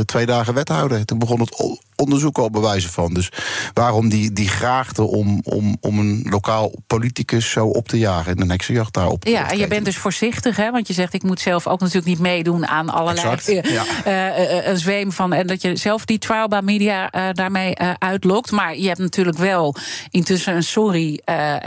twee 0.05 0.25
dagen 0.25 0.53
wethouder. 0.53 0.92
Toen 1.05 1.19
begon 1.19 1.39
het 1.39 1.79
onderzoek 1.95 2.37
al 2.37 2.49
bewijzen 2.49 2.89
van. 2.89 3.13
Dus 3.13 3.29
waarom 3.73 4.09
die, 4.09 4.33
die 4.33 4.47
graagte 4.47 5.03
om, 5.03 5.41
om, 5.43 5.77
om 5.79 5.99
een 5.99 6.27
lokaal 6.29 6.71
politicus 6.87 7.49
zo 7.49 7.65
op 7.65 7.87
te 7.87 7.97
jagen 7.97 8.35
en 8.35 8.41
een 8.41 8.49
heksenjacht 8.49 8.93
daarop 8.93 9.27
Ja, 9.27 9.51
en 9.51 9.57
je 9.57 9.67
bent 9.67 9.85
dus 9.85 9.97
voorzichtig, 9.97 10.55
hè? 10.55 10.71
Want 10.71 10.87
je 10.87 10.93
zegt, 10.93 11.13
ik 11.13 11.23
moet 11.23 11.39
zelf 11.39 11.67
ook 11.67 11.79
natuurlijk 11.79 12.07
niet 12.07 12.19
meedoen 12.19 12.67
aan 12.67 12.89
allerlei 12.89 13.27
exact, 13.27 13.67
ja. 13.69 13.83
uh, 14.07 14.67
een 14.67 14.77
zweem 14.77 15.11
van. 15.11 15.33
En 15.33 15.47
dat 15.47 15.61
je 15.61 15.75
zelf 15.75 16.05
die 16.05 16.17
trial 16.17 16.47
by 16.47 16.59
media 16.63 17.09
daarmee 17.33 17.77
uitlokt. 17.97 18.51
Maar 18.51 18.77
je 18.77 18.87
hebt 18.87 18.99
natuurlijk 18.99 19.37
wel 19.37 19.75
intussen 20.09 20.55
een 20.55 20.63
sorry. 20.63 21.21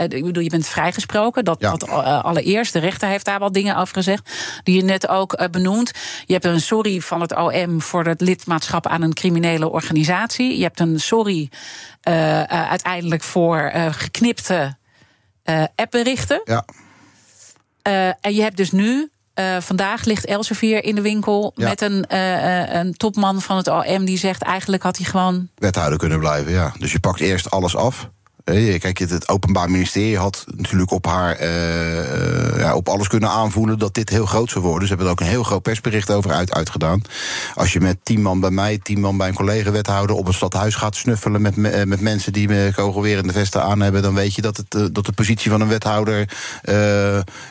ik 0.07 0.23
bedoel, 0.23 0.43
je 0.43 0.49
bent 0.49 0.67
vrijgesproken. 0.67 1.45
Dat, 1.45 1.57
ja. 1.59 1.71
dat 1.71 1.89
allereerst. 2.23 2.73
De 2.73 2.79
rechter 2.79 3.09
heeft 3.09 3.25
daar 3.25 3.39
wat 3.39 3.53
dingen 3.53 3.77
over 3.77 3.93
gezegd. 3.93 4.31
Die 4.63 4.75
je 4.75 4.83
net 4.83 5.07
ook 5.07 5.49
benoemt. 5.51 5.91
Je 6.25 6.33
hebt 6.33 6.45
een 6.45 6.61
sorry 6.61 7.01
van 7.01 7.21
het 7.21 7.35
OM 7.35 7.81
voor 7.81 8.05
het 8.05 8.21
lidmaatschap 8.21 8.87
aan 8.87 9.01
een 9.01 9.13
criminele 9.17 9.69
organisatie. 9.69 10.57
Je 10.57 10.63
hebt 10.63 10.79
een 10.79 10.99
sorry 10.99 11.49
uh, 12.07 12.13
uh, 12.13 12.43
uiteindelijk 12.69 13.23
voor 13.23 13.71
uh, 13.75 13.85
geknipte 13.89 14.75
appberichten. 15.75 16.41
Ja. 16.43 16.65
en 18.21 18.33
je 18.33 18.41
hebt 18.41 18.57
dus 18.57 18.71
nu 18.71 19.09
Uh, 19.39 19.57
vandaag 19.59 20.03
ligt 20.03 20.25
Elsevier 20.25 20.83
in 20.83 20.95
de 20.95 21.01
winkel 21.01 21.51
ja. 21.55 21.67
met 21.67 21.81
een, 21.81 22.05
uh, 22.11 22.73
een 22.73 22.93
topman 22.93 23.41
van 23.41 23.57
het 23.57 23.67
OM 23.67 24.05
die 24.05 24.17
zegt 24.17 24.41
eigenlijk 24.41 24.83
had 24.83 24.97
hij 24.97 25.05
gewoon. 25.05 25.49
Wethouder 25.55 25.97
kunnen 25.97 26.19
blijven, 26.19 26.51
ja. 26.51 26.73
Dus 26.79 26.91
je 26.91 26.99
pakt 26.99 27.19
eerst 27.19 27.51
alles 27.51 27.75
af. 27.75 28.09
Kijk, 28.53 28.97
het 28.97 29.29
Openbaar 29.29 29.71
Ministerie 29.71 30.17
had 30.17 30.45
natuurlijk 30.55 30.91
op 30.91 31.05
haar 31.05 31.41
uh, 31.41 32.59
ja, 32.59 32.75
op 32.75 32.89
alles 32.89 33.07
kunnen 33.07 33.29
aanvoelen 33.29 33.79
dat 33.79 33.93
dit 33.93 34.09
heel 34.09 34.25
groot 34.25 34.49
zou 34.49 34.65
worden. 34.65 34.81
Ze 34.81 34.87
hebben 34.87 35.05
er 35.05 35.11
ook 35.11 35.19
een 35.19 35.33
heel 35.33 35.43
groot 35.43 35.61
persbericht 35.61 36.11
over 36.11 36.31
uit, 36.31 36.53
uitgedaan. 36.53 37.01
Als 37.55 37.73
je 37.73 37.79
met 37.79 37.97
tien 38.03 38.21
man 38.21 38.39
bij 38.39 38.49
mij, 38.49 38.77
tien 38.77 38.99
man 38.99 39.17
bij 39.17 39.27
een 39.27 39.33
collega-wethouder 39.33 40.15
op 40.15 40.27
een 40.27 40.33
stadhuis 40.33 40.75
gaat 40.75 40.95
snuffelen 40.95 41.41
met, 41.41 41.55
met 41.85 42.01
mensen 42.01 42.33
die 42.33 42.73
kogelwerende 42.73 43.33
vesten 43.33 43.63
aan 43.63 43.79
hebben, 43.79 44.01
dan 44.01 44.13
weet 44.13 44.35
je 44.35 44.41
dat, 44.41 44.57
het, 44.57 44.95
dat 44.95 45.05
de 45.05 45.11
positie 45.11 45.51
van 45.51 45.61
een 45.61 45.67
wethouder 45.67 46.29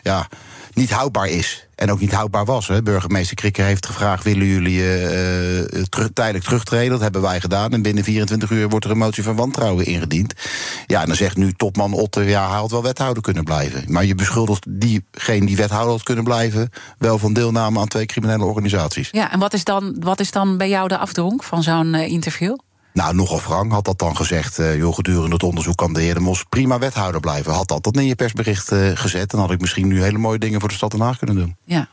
ja, 0.03 0.29
niet 0.77 0.91
houdbaar 0.91 1.29
is. 1.29 1.67
En 1.75 1.91
ook 1.91 2.01
niet 2.01 2.13
houdbaar 2.13 2.45
was. 2.45 2.69
Hè. 2.69 2.83
Burgemeester 2.83 3.37
Krikke 3.37 3.63
heeft 3.63 3.87
gevraagd: 3.87 4.25
willen 4.25 4.47
jullie 4.47 4.79
uh, 4.79 5.83
terug, 5.83 6.09
tijdelijk 6.13 6.45
terugtreden? 6.45 6.91
Dat 6.91 7.01
hebben 7.01 7.23
wij 7.23 7.41
gedaan. 7.41 7.73
En 7.73 7.83
binnen 7.83 8.05
24 8.05 8.51
uur 8.51 8.69
wordt 8.69 8.85
er 8.85 8.91
een 8.91 8.99
motie 8.99 9.23
van 9.23 9.37
wantrouwen 9.37 9.87
ingediend. 9.87 10.35
Ja, 10.87 11.01
en 11.01 11.07
dan 11.07 11.17
zegt 11.17 11.37
nu 11.37 11.53
topman 11.53 11.93
Otter: 11.93 12.29
ja, 12.29 12.49
hij 12.49 12.59
had 12.59 12.71
wel 12.71 12.83
wethouder 12.83 13.23
kunnen 13.23 13.45
blijven. 13.45 13.85
Maar 13.93 14.05
je 14.05 14.15
beschuldigt 14.15 14.67
diegene 14.69 15.47
die 15.47 15.57
wethouder 15.57 15.93
had 15.93 16.03
kunnen 16.03 16.25
blijven. 16.25 16.71
wel 16.99 17.19
van 17.19 17.33
deelname 17.33 17.81
aan 17.81 17.89
twee 17.89 18.07
criminele 18.07 18.45
organisaties. 18.45 19.09
Ja, 19.13 19.33
en 19.33 19.39
wat 19.39 19.53
is 19.53 19.65
dan, 19.65 19.97
wat 20.01 20.21
is 20.21 20.31
dan 20.31 20.57
bij 20.57 20.69
jou 20.69 20.89
de 20.89 20.99
afdronk 20.99 21.43
van 21.43 21.63
zo'n 21.63 21.95
uh, 21.95 22.09
interview? 22.09 22.57
Nou, 22.97 23.15
nogal 23.15 23.39
Frank 23.39 23.73
had 23.73 23.85
dat 23.85 23.99
dan 23.99 24.17
gezegd. 24.17 24.59
Uh, 24.59 24.77
joh, 24.77 24.95
gedurende 24.95 25.33
het 25.33 25.43
onderzoek 25.43 25.77
kan 25.77 25.93
de 25.93 26.01
heer 26.01 26.15
De 26.15 26.21
Mos 26.21 26.45
prima 26.49 26.79
wethouder 26.79 27.21
blijven. 27.21 27.53
Had 27.53 27.69
dat 27.69 27.83
dan 27.83 27.93
in 27.93 28.07
je 28.07 28.15
persbericht 28.15 28.73
uh, 28.73 28.91
gezet... 28.95 29.31
dan 29.31 29.41
had 29.41 29.51
ik 29.51 29.61
misschien 29.61 29.87
nu 29.87 30.03
hele 30.03 30.19
mooie 30.19 30.39
dingen 30.39 30.61
voor 30.61 30.69
de 30.69 30.75
stad 30.75 30.91
Den 30.91 31.01
Haag 31.01 31.19
kunnen 31.19 31.37
doen. 31.37 31.57
Ja. 31.65 31.89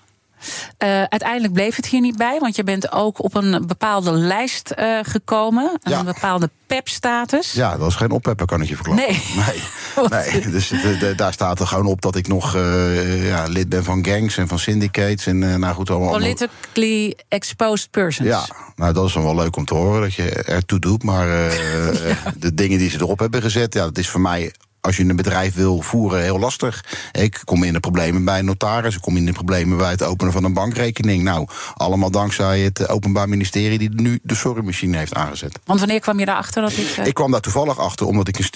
Uh, 0.83 0.89
uiteindelijk 1.03 1.53
bleef 1.53 1.75
het 1.75 1.85
hier 1.85 2.01
niet 2.01 2.17
bij, 2.17 2.39
want 2.39 2.55
je 2.55 2.63
bent 2.63 2.91
ook 2.91 3.23
op 3.23 3.35
een 3.35 3.67
bepaalde 3.67 4.11
lijst 4.11 4.73
uh, 4.79 4.99
gekomen. 5.01 5.79
Ja. 5.81 5.99
Een 5.99 6.05
bepaalde 6.05 6.49
PEP-status. 6.67 7.51
Ja, 7.51 7.77
dat 7.77 7.87
is 7.87 7.95
geen 7.95 8.11
oppeppen, 8.11 8.45
kan 8.45 8.61
ik 8.61 8.67
je 8.67 8.75
verklappen. 8.75 9.05
Nee. 9.05 9.21
Nee, 10.09 10.31
nee. 10.41 10.51
dus 10.51 10.67
de, 10.67 10.97
de, 10.99 11.15
daar 11.15 11.33
staat 11.33 11.59
er 11.59 11.67
gewoon 11.67 11.85
op 11.85 12.01
dat 12.01 12.15
ik 12.15 12.27
nog 12.27 12.55
uh, 12.55 13.27
ja, 13.27 13.43
lid 13.43 13.69
ben 13.69 13.83
van 13.83 14.05
gangs 14.05 14.37
en 14.37 14.47
van 14.47 14.59
syndicates. 14.59 15.25
En, 15.25 15.59
nou 15.59 15.73
goed, 15.73 15.89
allemaal, 15.89 16.11
Politically 16.11 17.17
exposed 17.27 17.91
persons. 17.91 18.29
Ja, 18.29 18.45
nou 18.75 18.93
dat 18.93 19.07
is 19.07 19.13
dan 19.13 19.23
wel 19.23 19.35
leuk 19.35 19.55
om 19.55 19.65
te 19.65 19.73
horen 19.73 20.01
dat 20.01 20.13
je 20.13 20.29
ertoe 20.29 20.79
doet. 20.79 21.03
Maar 21.03 21.27
ja. 21.27 22.15
de 22.37 22.53
dingen 22.53 22.77
die 22.77 22.89
ze 22.89 22.97
erop 22.99 23.19
hebben 23.19 23.41
gezet, 23.41 23.73
ja, 23.73 23.83
dat 23.83 23.97
is 23.97 24.09
voor 24.09 24.21
mij 24.21 24.53
als 24.85 24.97
je 24.97 25.03
een 25.03 25.15
bedrijf 25.15 25.55
wil 25.55 25.81
voeren 25.81 26.21
heel 26.21 26.39
lastig. 26.39 26.85
Ik 27.11 27.41
kom 27.43 27.63
in 27.63 27.73
de 27.73 27.79
problemen 27.79 28.25
bij 28.25 28.39
een 28.39 28.45
notaris, 28.45 28.95
ik 28.95 29.01
kom 29.01 29.17
in 29.17 29.25
de 29.25 29.31
problemen 29.31 29.77
bij 29.77 29.89
het 29.89 30.03
openen 30.03 30.33
van 30.33 30.43
een 30.43 30.53
bankrekening. 30.53 31.23
Nou, 31.23 31.47
allemaal 31.73 32.11
dankzij 32.11 32.59
het 32.59 32.89
Openbaar 32.89 33.29
Ministerie 33.29 33.77
die 33.77 33.89
nu 34.01 34.19
de 34.23 34.35
sorrymachine 34.35 34.97
heeft 34.97 35.13
aangezet. 35.13 35.59
Want 35.65 35.79
wanneer 35.79 35.99
kwam 35.99 36.19
je 36.19 36.25
daarachter 36.25 36.61
dat 36.61 36.75
dit... 36.75 37.07
Ik 37.07 37.13
kwam 37.13 37.31
daar 37.31 37.41
toevallig 37.41 37.79
achter 37.79 38.07
omdat 38.07 38.27
ik 38.27 38.49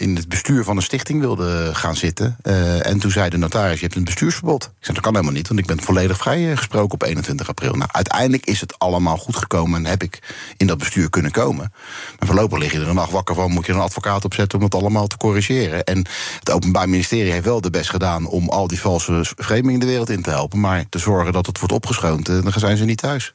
in 0.00 0.16
het 0.16 0.28
bestuur 0.28 0.64
van 0.64 0.76
een 0.76 0.82
stichting 0.82 1.20
wilde 1.20 1.70
gaan 1.72 1.96
zitten. 1.96 2.36
en 2.82 2.98
toen 2.98 3.10
zei 3.10 3.30
de 3.30 3.36
notaris, 3.36 3.78
je 3.78 3.84
hebt 3.84 3.96
een 3.96 4.04
bestuursverbod. 4.04 4.64
Ik 4.64 4.70
zei, 4.80 4.94
dat 4.94 5.02
kan 5.02 5.12
helemaal 5.12 5.34
niet, 5.34 5.48
want 5.48 5.60
ik 5.60 5.66
ben 5.66 5.82
volledig 5.82 6.16
vrijgesproken 6.16 6.92
op 6.92 7.02
21 7.02 7.48
april. 7.48 7.72
Nou, 7.72 7.90
uiteindelijk 7.92 8.46
is 8.46 8.60
het 8.60 8.78
allemaal 8.78 9.16
goed 9.16 9.36
gekomen 9.36 9.84
en 9.84 9.90
heb 9.90 10.02
ik 10.02 10.18
in 10.56 10.66
dat 10.66 10.78
bestuur 10.78 11.10
kunnen 11.10 11.30
komen. 11.30 11.72
Maar 12.18 12.28
voorlopig 12.28 12.58
lig 12.58 12.72
je 12.72 12.80
er 12.80 12.88
een 12.88 12.94
nacht 12.94 13.12
wakker 13.12 13.34
van, 13.34 13.50
moet 13.50 13.66
je 13.66 13.72
een 13.72 13.78
advocaat 13.78 14.24
opzetten 14.24 14.58
om 14.58 14.64
het 14.64 14.74
allemaal 14.74 15.06
te 15.06 15.16
corrigeren. 15.16 15.58
En 15.68 16.06
het 16.38 16.50
Openbaar 16.50 16.88
Ministerie 16.88 17.32
heeft 17.32 17.44
wel 17.44 17.60
de 17.60 17.70
best 17.70 17.90
gedaan 17.90 18.26
om 18.26 18.48
al 18.48 18.66
die 18.66 18.80
valse 18.80 19.24
framingen 19.36 19.80
de 19.80 19.86
wereld 19.86 20.10
in 20.10 20.22
te 20.22 20.30
helpen. 20.30 20.60
Maar 20.60 20.84
te 20.88 20.98
zorgen 20.98 21.32
dat 21.32 21.46
het 21.46 21.58
wordt 21.58 21.74
opgeschoond, 21.74 22.26
dan 22.26 22.52
zijn 22.56 22.76
ze 22.76 22.84
niet 22.84 22.98
thuis. 22.98 23.34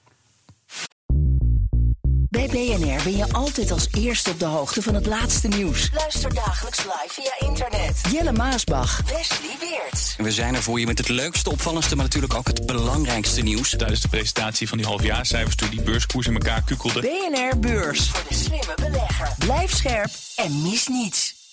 Bij 2.36 2.48
BNR 2.48 3.04
ben 3.04 3.18
je 3.18 3.34
altijd 3.34 3.72
als 3.72 3.88
eerste 3.92 4.30
op 4.30 4.40
de 4.40 4.46
hoogte 4.46 4.82
van 4.82 4.94
het 4.94 5.06
laatste 5.06 5.48
nieuws. 5.48 5.90
Luister 5.94 6.34
dagelijks 6.34 6.78
live 6.78 7.10
via 7.10 7.48
internet. 7.48 8.02
Jelle 8.12 8.32
Maasbach, 8.32 9.02
Wesley 9.02 9.56
Weert. 9.60 10.16
We 10.18 10.32
zijn 10.32 10.56
er 10.56 10.64
voor 10.64 10.80
je 10.80 10.86
met 10.86 10.98
het 10.98 11.10
leukste, 11.10 11.50
opvallendste, 11.50 11.96
maar 11.96 12.06
natuurlijk 12.06 12.34
ook 12.34 12.48
het 12.48 12.66
belangrijkste 12.66 13.42
nieuws. 13.42 13.70
Tijdens 13.70 14.02
de 14.02 14.08
presentatie 14.08 14.68
van 14.68 14.78
die 14.78 14.88
halfjaarcijfers 14.88 15.56
toen 15.56 15.70
die 15.70 15.82
beurskoers 15.82 16.28
in 16.28 16.34
elkaar 16.34 16.62
kukkelde. 16.62 17.00
BNR 17.02 17.60
Beurs. 17.60 18.10
Voor 18.10 18.24
de 18.30 18.36
slimme 18.36 18.74
belegger. 18.76 19.30
Blijf 19.38 19.76
scherp 19.76 20.12
en 20.36 20.62
mis 20.62 20.88
niets. 20.88 21.45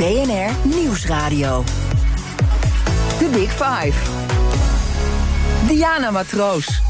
BNR 0.00 0.54
Nieuwsradio. 0.62 1.64
The 3.18 3.28
Big 3.30 3.50
Five. 3.50 3.94
Diana 5.66 6.10
Matroos. 6.10 6.82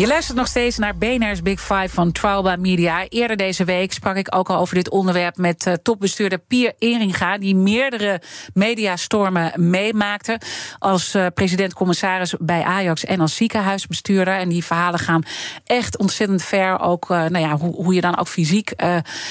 Je 0.00 0.06
luistert 0.06 0.36
nog 0.36 0.46
steeds 0.46 0.78
naar 0.78 0.96
BNR's 0.96 1.42
Big 1.42 1.60
Five 1.60 1.88
van 1.88 2.12
Trial 2.12 2.56
Media. 2.58 3.08
Eerder 3.08 3.36
deze 3.36 3.64
week 3.64 3.92
sprak 3.92 4.16
ik 4.16 4.34
ook 4.34 4.50
al 4.50 4.56
over 4.56 4.74
dit 4.74 4.90
onderwerp 4.90 5.36
met 5.36 5.66
uh, 5.66 5.74
topbestuurder 5.74 6.38
Pier 6.38 6.72
Eringa, 6.78 7.38
die 7.38 7.56
meerdere 7.56 8.22
mediastormen 8.54 9.52
meemaakte 9.56 10.40
als 10.78 11.14
uh, 11.14 11.26
president-commissaris 11.34 12.34
bij 12.38 12.62
Ajax 12.62 13.04
en 13.04 13.20
als 13.20 13.36
ziekenhuisbestuurder. 13.36 14.34
En 14.34 14.48
die 14.48 14.64
verhalen 14.64 14.98
gaan 14.98 15.22
echt 15.64 15.98
ontzettend 15.98 16.42
ver. 16.42 16.80
Ook 16.80 17.10
uh, 17.10 17.18
nou 17.18 17.38
ja, 17.38 17.56
hoe, 17.56 17.74
hoe, 17.74 17.94
je 17.94 18.00
dan 18.00 18.18
ook 18.18 18.28
fysiek 18.28 18.72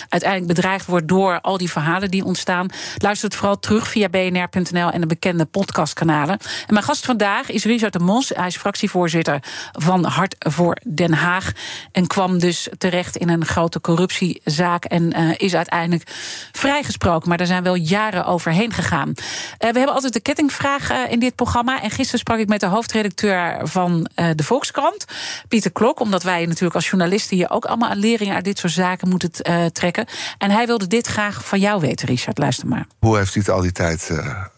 uiteindelijk 0.09 0.53
bedreigd 0.53 0.85
wordt 0.85 1.07
door 1.07 1.41
al 1.41 1.57
die 1.57 1.71
verhalen 1.71 2.11
die 2.11 2.23
ontstaan. 2.23 2.69
Luister 2.97 3.29
het 3.29 3.37
vooral 3.37 3.59
terug 3.59 3.87
via 3.87 4.09
bnr.nl 4.09 4.89
en 4.89 5.01
de 5.01 5.07
bekende 5.07 5.45
podcastkanalen. 5.45 6.37
En 6.67 6.73
mijn 6.73 6.85
gast 6.85 7.05
vandaag 7.05 7.51
is 7.51 7.65
Richard 7.65 7.93
de 7.93 7.99
Mos. 7.99 8.29
Hij 8.29 8.47
is 8.47 8.57
fractievoorzitter 8.57 9.39
van 9.71 10.05
Hart 10.05 10.35
voor 10.59 10.77
Den 10.87 11.13
Haag. 11.13 11.51
En 11.91 12.07
kwam 12.07 12.39
dus 12.39 12.67
terecht 12.77 13.15
in 13.15 13.29
een 13.29 13.45
grote 13.45 13.81
corruptiezaak. 13.81 14.85
En 14.85 15.19
uh, 15.19 15.33
is 15.37 15.55
uiteindelijk 15.55 16.03
vrijgesproken. 16.51 17.29
Maar 17.29 17.37
daar 17.37 17.47
zijn 17.47 17.63
wel 17.63 17.75
jaren 17.75 18.25
overheen 18.25 18.73
gegaan. 18.73 19.09
Uh, 19.09 19.15
we 19.57 19.65
hebben 19.65 19.93
altijd 19.93 20.13
de 20.13 20.19
kettingvraag 20.19 20.91
uh, 20.91 21.11
in 21.11 21.19
dit 21.19 21.35
programma. 21.35 21.81
En 21.81 21.89
gisteren 21.89 22.19
sprak 22.19 22.37
ik 22.37 22.47
met 22.47 22.59
de 22.59 22.65
hoofdredacteur 22.65 23.67
van 23.67 24.09
de 24.35 24.43
Volkskrant, 24.43 25.05
Pieter 25.47 25.71
Klok. 25.71 25.99
Omdat 25.99 26.23
wij 26.23 26.45
natuurlijk 26.45 26.75
als 26.75 26.89
journalisten 26.89 27.37
hier 27.37 27.49
ook 27.49 27.65
allemaal 27.65 27.95
leringen 27.95 28.35
uit 28.35 28.43
dit 28.43 28.57
soort 28.57 28.73
zaken 28.73 29.09
moeten 29.09 29.31
trekken. 29.73 30.05
En 30.37 30.51
hij 30.51 30.65
wilde 30.65 30.87
dit 30.87 31.07
graag 31.07 31.45
van 31.45 31.59
jou 31.59 31.81
weten, 31.81 32.07
Richard. 32.07 32.37
Luister 32.37 32.67
maar. 32.67 32.87
Hoe 32.99 33.17
heeft 33.17 33.35
u 33.35 33.39
het 33.39 33.49
al 33.49 33.61
die 33.61 33.71
tijd 33.71 34.11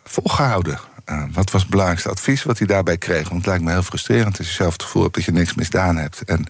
volgehouden? 0.04 0.91
Uh, 1.06 1.24
wat 1.32 1.52
was 1.52 1.62
het 1.62 1.70
belangrijkste 1.70 2.10
advies 2.10 2.44
wat 2.44 2.58
hij 2.58 2.68
daarbij 2.68 2.98
kreeg? 2.98 3.24
Want 3.24 3.36
het 3.36 3.46
lijkt 3.46 3.64
me 3.64 3.72
heel 3.72 3.84
frustrerend 3.84 4.38
als 4.38 4.48
je 4.48 4.54
zelf 4.54 4.74
het 4.74 4.84
gevoel 4.84 5.02
hebt 5.02 5.16
dat 5.16 5.24
je 5.24 5.32
niks 5.32 5.54
misdaan 5.54 5.98
hebt. 5.98 6.24
En 6.24 6.46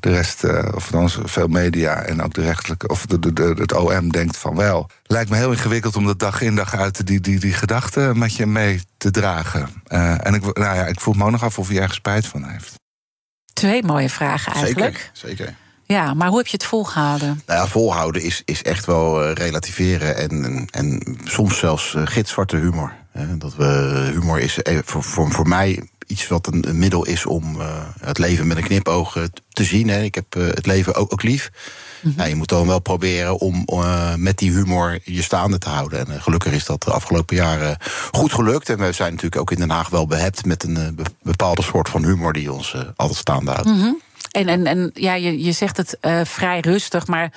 de 0.00 0.10
rest, 0.10 0.44
uh, 0.44 0.68
of 0.74 0.90
dan 0.90 1.10
veel 1.10 1.46
media 1.46 2.02
en 2.02 2.22
ook 2.22 2.34
de 2.34 2.42
rechtelijke, 2.42 2.88
of 2.88 3.06
de, 3.06 3.18
de, 3.18 3.32
de, 3.32 3.54
het 3.58 3.72
OM 3.72 4.12
denkt 4.12 4.36
van 4.36 4.56
wel. 4.56 4.90
Lijkt 5.02 5.30
me 5.30 5.36
heel 5.36 5.52
ingewikkeld 5.52 5.96
om 5.96 6.06
dat 6.06 6.18
dag 6.18 6.40
in 6.40 6.54
dag 6.54 6.74
uit 6.74 7.06
die, 7.06 7.20
die, 7.20 7.40
die 7.40 7.52
gedachten 7.52 8.18
met 8.18 8.36
je 8.36 8.46
mee 8.46 8.80
te 8.96 9.10
dragen. 9.10 9.68
Uh, 9.88 10.26
en 10.26 10.34
ik, 10.34 10.42
nou 10.42 10.76
ja, 10.76 10.86
ik 10.86 11.00
voel 11.00 11.14
me 11.14 11.24
ook 11.24 11.30
nog 11.30 11.44
af 11.44 11.58
of 11.58 11.68
hij 11.68 11.76
ergens 11.76 11.96
spijt 11.96 12.26
van 12.26 12.44
heeft. 12.44 12.74
Twee 13.52 13.82
mooie 13.82 14.10
vragen 14.10 14.52
eigenlijk. 14.52 15.10
Zeker, 15.12 15.36
zeker. 15.36 15.54
Ja, 15.84 16.14
maar 16.14 16.28
hoe 16.28 16.36
heb 16.38 16.46
je 16.46 16.56
het 16.56 16.66
volgehouden? 16.66 17.42
Nou 17.46 17.60
ja, 17.60 17.66
volhouden 17.66 18.22
is, 18.22 18.42
is 18.44 18.62
echt 18.62 18.86
wel 18.86 19.32
relativeren 19.32 20.16
en, 20.16 20.66
en 20.70 21.16
soms 21.24 21.58
zelfs 21.58 21.94
gitzwarte 22.04 22.56
humor. 22.56 22.92
Dat 23.38 23.54
we, 23.56 24.08
humor 24.12 24.40
is 24.40 24.58
voor, 24.84 25.02
voor, 25.02 25.30
voor 25.30 25.48
mij 25.48 25.88
iets 26.06 26.28
wat 26.28 26.46
een, 26.46 26.68
een 26.68 26.78
middel 26.78 27.06
is 27.06 27.26
om 27.26 27.60
uh, 27.60 27.66
het 28.00 28.18
leven 28.18 28.46
met 28.46 28.56
een 28.56 28.62
knipoog 28.62 29.28
te 29.48 29.64
zien. 29.64 29.88
Hè. 29.88 30.02
Ik 30.02 30.14
heb 30.14 30.32
het 30.32 30.66
leven 30.66 30.94
ook, 30.94 31.12
ook 31.12 31.22
lief. 31.22 31.50
Mm 32.00 32.14
-hmm. 32.16 32.26
je 32.26 32.34
moet 32.34 32.48
dan 32.48 32.66
wel 32.66 32.78
proberen 32.78 33.38
om 33.38 33.64
met 34.16 34.38
die 34.38 34.50
humor 34.50 34.98
je 35.04 35.22
staande 35.22 35.58
te 35.58 35.68
houden. 35.68 36.06
En 36.06 36.22
gelukkig 36.22 36.52
is 36.52 36.64
dat 36.64 36.82
de 36.82 36.90
afgelopen 36.90 37.36
jaren 37.36 37.76
goed 38.10 38.32
gelukt. 38.32 38.68
En 38.68 38.78
we 38.78 38.92
zijn 38.92 39.10
natuurlijk 39.10 39.40
ook 39.40 39.50
in 39.50 39.58
Den 39.58 39.70
Haag 39.70 39.88
wel 39.88 40.06
behept 40.06 40.44
met 40.44 40.62
een 40.62 40.98
bepaalde 41.22 41.62
soort 41.62 41.88
van 41.88 42.04
humor 42.04 42.32
die 42.32 42.52
ons 42.52 42.76
altijd 42.96 43.18
staande 43.18 43.50
houdt. 43.50 43.68
Mm 43.68 43.80
-hmm. 43.80 44.00
En, 44.30 44.48
en, 44.48 44.66
en 44.66 44.90
ja, 44.94 45.14
je, 45.14 45.44
je 45.44 45.52
zegt 45.52 45.76
het 45.76 45.98
vrij 46.24 46.60
rustig, 46.60 47.06
maar 47.06 47.32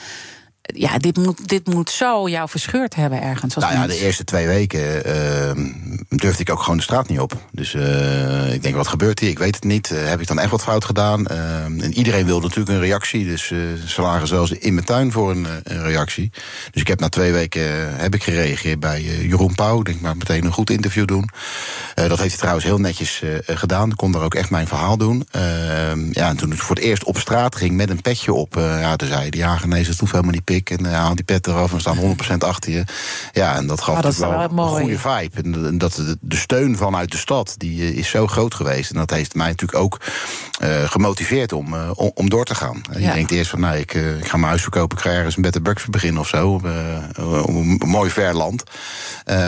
ja, 0.64 0.98
dit 0.98 1.18
moet, 1.18 1.50
dit 1.50 1.68
moet 1.68 1.90
zo 1.90 2.30
jou 2.30 2.50
verscheurd 2.50 2.96
hebben 2.96 3.22
ergens. 3.22 3.56
Als 3.56 3.64
nou 3.64 3.76
ja, 3.76 3.88
de 3.88 4.00
eerste 4.00 4.24
twee 4.24 4.48
weken 4.48 5.08
uh, 5.08 5.66
durfde 6.10 6.42
ik 6.42 6.50
ook 6.50 6.62
gewoon 6.62 6.78
de 6.78 6.84
straat 6.84 7.10
niet 7.10 7.20
op. 7.20 7.34
Dus 7.52 7.74
uh, 7.74 8.54
ik 8.54 8.64
denk, 8.64 8.76
wat 8.76 8.88
gebeurt 8.88 9.20
hier? 9.20 9.30
Ik 9.30 9.40
weet 9.40 9.56
het 9.56 9.64
niet. 9.64 9.92
Uh, 9.92 10.08
heb 10.08 10.22
ik 10.22 10.28
dan 10.28 10.40
echt 10.40 10.52
wat 10.52 10.64
fout 10.64 10.86
gedaan? 10.86 11.28
en 11.28 11.94
iedereen 11.94 12.26
wilde 12.26 12.48
natuurlijk 12.48 12.76
een 12.76 12.80
reactie. 12.80 13.26
Dus 13.26 13.48
ze 13.86 14.02
lagen 14.02 14.28
zelfs 14.28 14.52
in 14.52 14.74
mijn 14.74 14.86
tuin 14.86 15.12
voor 15.12 15.32
een, 15.32 15.48
een, 15.64 15.84
reactie. 15.84 16.32
Dus 16.72 16.82
ik 16.82 16.88
heb 16.88 17.00
na 17.00 17.10
twee 17.10 17.32
weken 17.32 17.96
heb 17.98 18.14
ik 18.14 18.24
gereageerd 18.24 18.80
bij 18.80 19.02
Jeroen 19.02 19.56
Pauw. 19.56 19.80
Ik 19.80 19.86
denk 19.86 20.02
maar 20.02 20.18
meteen 20.18 20.46
een 20.46 20.52
goed 20.52 20.70
interview 20.70 21.08
doen. 21.08 21.30
dat 21.94 22.18
heeft 22.18 22.20
hij 22.20 22.38
trouwens 22.38 22.66
heel 22.66 22.78
netjes 22.78 23.22
gedaan. 23.46 23.90
Ik 23.90 23.98
kon 23.98 24.12
daar 24.12 24.22
ook 24.22 24.36
echt 24.36 24.50
mijn 24.50 24.68
verhaal 24.68 24.98
doen. 24.98 25.28
Ehm, 25.32 26.08
ja, 26.12 26.30
en 26.30 26.38
toen 26.38 26.52
ik 26.52 26.60
voor 26.60 26.76
het 26.76 26.86
eerst 26.86 27.04
op 27.04 27.18
straat 27.18 27.56
ging 27.56 27.76
met 27.76 27.90
een 27.90 28.02
petje 28.02 28.34
op... 28.34 28.54
ja, 28.56 28.96
toen 28.96 29.08
zei 29.08 29.20
hij, 29.20 29.40
ja, 29.40 29.60
nee, 29.66 29.84
dat 29.86 30.00
hoeft 30.00 30.12
helemaal 30.12 30.34
niet 30.34 30.46
pik 30.54 30.70
en 30.70 30.86
uh, 30.86 30.94
haal 30.94 31.16
die 31.16 31.24
pet 31.24 31.48
eraf 31.48 31.74
en 31.74 31.80
staan 31.80 31.98
100% 32.34 32.38
achter 32.38 32.72
je. 32.72 32.84
Ja, 33.32 33.56
en 33.56 33.68
dat 33.68 33.82
gaf 33.82 33.96
oh, 33.96 34.02
dat 34.02 34.16
wel, 34.16 34.30
wel 34.30 34.66
een 34.66 34.82
goede 34.82 35.00
vibe. 35.00 35.42
En 35.42 35.78
dat 35.78 36.02
de, 36.22 36.36
steun 36.36 36.78
vanuit 36.78 37.12
de 37.12 37.18
stad 37.18 37.56
die 37.58 37.82
uh, 37.82 37.98
is 37.98 38.10
zo 38.10 38.28
groot 38.28 38.54
geweest. 38.54 38.92
En 38.92 38.98
dat 38.98 39.10
heeft 39.10 39.36
mij 39.36 39.48
natuurlijk 39.48 39.80
ook 39.80 40.00
uh, 40.64 40.84
gemotiveerd 40.84 41.54
om, 41.54 41.76
om, 41.96 42.12
om, 42.14 42.30
door 42.30 42.46
te 42.46 42.56
gaan. 42.56 42.82
Ja. 42.92 43.00
Je 43.00 43.14
denkt 43.14 43.32
eerst 43.32 43.50
van, 43.50 43.60
nou, 43.60 43.78
ik, 43.78 43.94
ik 43.94 44.28
ga 44.28 44.38
mijn 44.38 44.48
huis 44.48 44.62
verkopen, 44.62 44.98
ik 44.98 45.04
ga 45.04 45.10
ergens 45.10 45.36
een 45.36 45.42
bed 45.42 45.64
Bucks 45.64 45.86
beginnen 45.86 46.22
of 46.22 46.28
zo. 46.28 46.60
een 46.64 47.82
mooi 47.86 48.10
ver 48.10 48.36
land. 48.36 48.64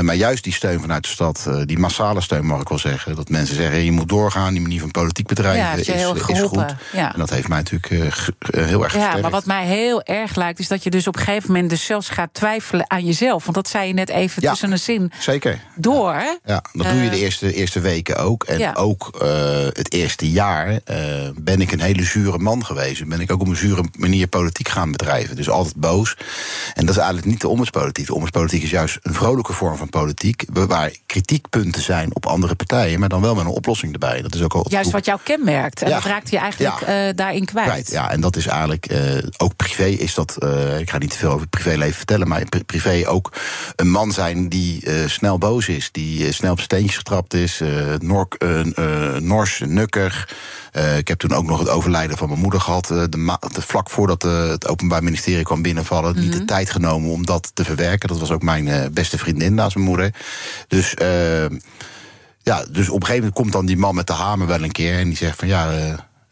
maar 0.02 0.16
juist 0.16 0.44
die 0.44 0.54
steun 0.54 0.80
vanuit 0.80 1.04
de 1.04 1.10
stad, 1.10 1.50
die 1.66 1.80
massale 1.80 2.22
steun 2.22 2.46
mag 2.46 2.62
ik 2.62 2.70
wel 2.70 2.80
zeggen. 2.80 3.16
Dat 3.16 3.30
mensen 3.30 3.56
zeggen, 3.56 3.84
je 3.84 3.92
moet 3.92 4.10
doorgaan, 4.10 4.54
die 4.54 4.62
manier 4.62 4.80
van 4.80 4.92
politiek 4.92 5.28
bedrijven 5.28 5.64
ja, 5.64 5.74
is, 5.74 5.88
is 6.28 6.40
goed. 6.42 6.76
Ja. 6.94 7.14
En 7.14 7.20
dat 7.20 7.30
heeft 7.30 7.48
mij 7.48 7.58
natuurlijk 7.58 7.94
heel 8.40 8.84
erg 8.84 8.94
Ja, 8.96 9.18
maar 9.18 9.32
wat 9.32 9.46
mij 9.46 9.66
heel 9.66 10.04
erg 10.04 10.36
lijkt, 10.36 10.60
is 10.60 10.68
dat 10.68 10.84
je 10.84 10.90
dus 10.96 11.08
op 11.08 11.16
een 11.16 11.22
gegeven 11.22 11.52
moment 11.52 11.70
dus 11.70 11.86
zelfs 11.86 12.10
gaat 12.10 12.30
twijfelen 12.32 12.90
aan 12.90 13.06
jezelf. 13.06 13.44
Want 13.44 13.56
dat 13.56 13.68
zei 13.68 13.88
je 13.88 13.94
net 13.94 14.10
even 14.10 14.42
ja, 14.42 14.50
tussen 14.50 14.72
een 14.72 14.80
zin 14.80 15.12
zeker. 15.20 15.60
door. 15.76 16.14
Ja, 16.14 16.38
ja 16.46 16.64
dat 16.74 16.88
doe 16.88 17.02
je 17.02 17.10
de 17.10 17.20
eerste, 17.20 17.54
eerste 17.54 17.80
weken 17.80 18.18
ook. 18.18 18.44
En 18.44 18.60
ja. 18.60 18.74
ook 18.74 19.20
uh, 19.22 19.30
het 19.74 19.94
eerste 19.94 20.32
jaar 20.32 20.72
uh, 20.72 20.80
ben 21.36 21.62
ik 21.62 21.72
een 21.72 21.80
hele 21.80 22.04
zure 22.04 22.38
man 22.38 22.66
geweest. 22.66 23.08
Ben 23.08 23.20
ik 23.20 23.32
ook 23.32 23.42
op 23.42 23.48
een 23.48 23.56
zure 23.56 23.84
manier 23.98 24.28
politiek 24.28 24.70
gaan 24.70 24.92
bedrijven. 24.92 25.36
Dus 25.36 25.50
altijd 25.50 25.76
boos. 25.76 26.18
En 26.74 26.86
dat 26.86 26.96
is 26.96 27.02
eigenlijk 27.02 27.28
niet 27.28 27.42
de 27.42 27.48
ombudspolitiek. 27.48 28.08
De 28.08 28.14
ombudspolitiek 28.14 28.64
is 28.64 28.70
juist 28.70 28.98
een 29.02 29.14
vrolijke 29.14 29.54
vorm 29.54 29.78
van 29.78 29.90
politiek. 29.90 30.46
Waar 30.54 30.92
kritiekpunten 31.06 31.82
zijn 31.82 32.16
op 32.16 32.26
andere 32.26 32.56
partijen. 32.56 33.00
Maar 33.00 33.10
dan 33.10 33.22
wel 33.22 33.36
met 33.36 33.46
een 33.46 33.52
oplossing 33.52 33.94
erbij. 33.94 34.22
Dat 34.22 34.36
is 34.36 34.42
ook 34.42 34.54
al 34.54 34.66
juist 34.70 34.92
wat 34.92 35.06
jou 35.06 35.20
kenmerkt. 35.24 35.82
En 35.82 35.90
dat 35.90 36.04
raakt 36.04 36.30
je 36.30 36.38
eigenlijk 36.38 36.86
daarin 37.18 37.46
kwijt. 37.46 37.68
kwijt. 37.68 37.92
Ja, 37.92 38.12
en 38.12 38.22
dat 38.22 38.36
is 38.36 38.48
eigenlijk 38.48 38.94
ook 39.38 39.56
privé 39.56 39.86
is 39.86 40.14
dat. 40.14 40.38
Ik 40.86 40.92
ga 40.92 40.98
niet 40.98 41.12
te 41.12 41.18
veel 41.18 41.30
over 41.30 41.42
het 41.42 41.50
privéleven 41.50 41.96
vertellen, 41.96 42.28
maar 42.28 42.46
pri- 42.46 42.64
privé 42.64 43.08
ook 43.08 43.32
een 43.76 43.90
man 43.90 44.12
zijn 44.12 44.50
die 44.50 44.86
uh, 44.86 45.08
snel 45.08 45.38
boos 45.38 45.68
is, 45.68 45.90
die 45.92 46.26
uh, 46.26 46.32
snel 46.32 46.52
op 46.52 46.60
steentjes 46.60 46.98
getrapt 46.98 47.34
is, 47.34 47.62
uh, 47.62 47.94
nor, 48.00 48.28
nors, 49.20 49.62
nukkig. 49.66 50.30
ik 50.98 51.08
heb 51.08 51.20
toen 51.20 51.34
ook 51.34 51.46
nog 51.46 51.60
het 51.60 51.70
overlijden 51.70 52.18
van 52.18 52.28
mijn 52.28 52.40
moeder 52.40 52.62
gehad. 52.62 52.88
de 52.88 53.62
vlak 53.62 53.90
voordat 53.90 54.22
het 54.22 54.68
Openbaar 54.68 55.04
Ministerie 55.04 55.44
kwam 55.44 55.62
binnenvallen. 55.62 56.12
Mm 56.12 56.16
-hmm. 56.16 56.30
Niet 56.30 56.38
de 56.40 56.46
tijd 56.46 56.70
genomen 56.70 57.12
om 57.12 57.26
dat 57.26 57.52
te 57.54 57.64
verwerken. 57.64 58.08
Dat 58.08 58.20
was 58.20 58.32
ook 58.32 58.44
mijn 58.44 58.94
beste 58.94 59.18
vriendin 59.18 59.54
naast 59.54 59.76
mijn 59.76 59.88
moeder. 59.88 60.14
Dus. 60.68 60.94
ja, 62.42 62.66
dus 62.72 62.90
op 62.90 63.02
een 63.02 63.06
gegeven 63.06 63.16
moment 63.16 63.34
komt 63.34 63.52
dan 63.52 63.66
die 63.66 63.78
man 63.78 63.96
met 63.96 64.08
de 64.08 64.14
hamer 64.14 64.48
wel 64.48 64.64
een 64.64 64.72
keer 64.72 64.98
en 64.98 65.08
die 65.08 65.18
zegt 65.18 65.40
van 65.40 65.48
ja 65.48 65.72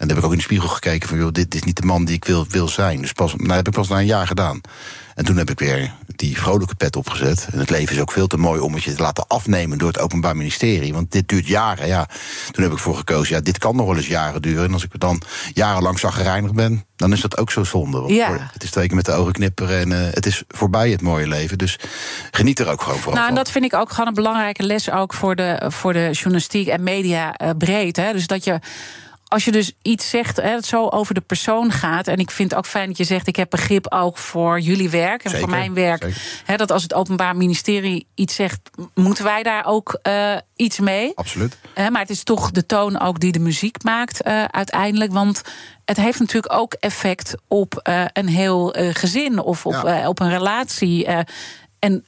En 0.04 0.10
dan 0.10 0.18
heb 0.18 0.26
ik 0.26 0.32
ook 0.32 0.38
in 0.38 0.48
de 0.48 0.54
spiegel 0.54 0.70
gekeken 0.70 1.10
van, 1.10 1.18
joh, 1.18 1.32
dit 1.32 1.56
is 1.56 1.64
niet 1.64 1.76
de 1.76 1.86
man 1.86 2.06
die 2.06 2.16
ik 2.16 2.26
wil, 2.26 2.46
wil 2.50 2.68
zijn. 2.68 3.02
Dus 3.02 3.12
pas, 3.12 3.36
nou, 3.36 3.54
heb 3.54 3.68
ik 3.68 3.74
pas 3.74 3.88
na 3.88 3.98
een 3.98 4.06
jaar 4.06 4.28
gedaan. 4.28 4.62
En 5.16 5.26
toen 5.26 5.38
heb 5.38 5.50
ik 5.50 5.60
weer 5.60 5.94
die 6.16 6.38
vrolijke 6.38 6.76
pet 6.76 6.96
opgezet. 6.96 7.48
En 7.52 7.60
het 7.60 7.70
leven 7.70 7.96
is 7.96 8.02
ook 8.02 8.12
veel 8.12 8.28
te 8.28 8.38
mooi 8.38 8.62
om 8.62 8.74
het 8.74 8.84
je 8.84 8.94
te 8.94 9.02
laten 9.02 9.28
afnemen 9.28 9.78
door 9.78 9.88
het 9.88 10.00
Openbaar 10.00 10.36
Ministerie. 10.36 10.94
Want 10.94 11.12
dit 11.12 11.28
duurt 11.28 11.48
jaren. 11.48 11.88
Ja, 11.88 12.08
toen 12.52 12.64
heb 12.64 12.74
ik 12.74 12.78
voor 12.78 12.96
gekozen, 12.96 13.36
ja, 13.36 13.42
dit 13.42 13.58
kan 13.58 13.76
nog 13.76 13.86
wel 13.86 13.96
eens 13.96 14.08
jaren 14.08 14.42
duren. 14.42 14.66
En 14.66 14.74
als 14.74 14.84
ik 14.84 15.00
dan 15.00 15.22
jarenlang 15.54 16.00
zaggerijnig 16.00 16.54
ben, 16.54 16.86
dan 16.96 17.12
is 17.12 17.22
dat 17.22 17.38
ook 17.38 17.52
zo 17.52 17.64
zonde. 17.64 18.00
Want 18.00 18.14
Ja. 18.14 18.50
Het 18.54 18.64
is 18.64 18.72
twee 18.72 18.88
keer 18.88 18.96
met 18.96 19.06
de 19.06 19.12
ogen 19.12 19.34
knipperen 19.34 19.80
en 19.80 20.08
eh, 20.08 20.14
het 20.14 20.26
is 20.26 20.44
voorbij 20.48 20.90
het 20.90 21.02
mooie 21.02 21.28
leven. 21.28 21.58
Dus 21.58 21.80
geniet 22.32 22.60
er 22.60 22.68
ook 22.68 22.82
gewoon 22.82 23.00
vooral 23.00 23.14
Nou, 23.14 23.28
en 23.30 23.36
van. 23.36 23.44
dat 23.44 23.52
vind 23.54 23.66
ik 23.66 23.74
ook 23.74 23.90
gewoon 23.90 24.08
een 24.08 24.14
belangrijke 24.14 24.64
les 24.64 24.92
ook 24.92 25.14
voor 25.14 25.36
de, 25.36 25.62
voor 25.68 25.94
de 25.94 26.10
journalistiek 26.12 26.68
en 26.68 26.84
media 26.84 27.36
eh, 27.36 27.50
breed. 27.58 27.96
Hè? 27.96 28.12
Dus 28.12 28.28
dat 28.28 28.44
je. 28.44 28.60
Als 29.34 29.46
je 29.46 29.52
dus 29.52 29.72
iets 29.82 30.10
zegt 30.10 30.38
hè, 30.38 30.52
dat 30.54 30.66
zo 30.66 30.88
over 30.88 31.14
de 31.14 31.22
persoon 31.22 31.72
gaat. 31.72 32.08
En 32.08 32.18
ik 32.18 32.32
vind 32.32 32.50
het 32.50 32.60
ook 32.60 32.66
fijn 32.66 32.88
dat 32.88 32.98
je 32.98 33.04
zegt: 33.04 33.28
ik 33.28 33.36
heb 33.36 33.50
begrip 33.50 33.92
ook 33.92 34.18
voor 34.18 34.60
jullie 34.60 34.90
werk 34.90 35.24
en 35.24 35.30
Zeker, 35.30 35.48
voor 35.48 35.58
mijn 35.58 35.74
werk. 35.74 36.14
Hè, 36.46 36.56
dat 36.56 36.72
als 36.72 36.84
het 36.84 36.94
Openbaar 36.94 37.36
Ministerie 37.36 38.08
iets 38.16 38.36
zegt, 38.36 38.60
moeten 38.94 39.24
wij 39.24 39.44
daar 39.44 39.66
ook 39.66 40.00
eh, 40.02 40.36
iets 40.56 40.80
mee. 40.80 41.12
Absoluut. 41.16 41.58
Hè, 41.74 41.90
maar 41.90 42.02
het 42.02 42.10
is 42.10 42.24
toch 42.24 42.52
de 42.52 42.66
toon 42.66 43.00
ook 43.00 43.20
die 43.20 43.32
de 43.32 43.40
muziek 43.40 43.84
maakt 43.84 44.22
eh, 44.22 44.44
uiteindelijk. 44.44 45.12
Want 45.12 45.42
het 45.86 45.98
heeft 45.98 46.20
natuurlijk 46.20 46.54
ook 46.54 46.74
effect 46.74 47.36
op 47.48 47.78
eh, 47.78 48.06
een 48.14 48.28
heel 48.28 48.76
gezin 48.78 49.40
of 49.40 49.66
op, 49.66 49.74
Ja. 49.74 50.08
op 50.08 50.20
een 50.20 50.30
relatie. 50.30 51.08
en 51.80 52.06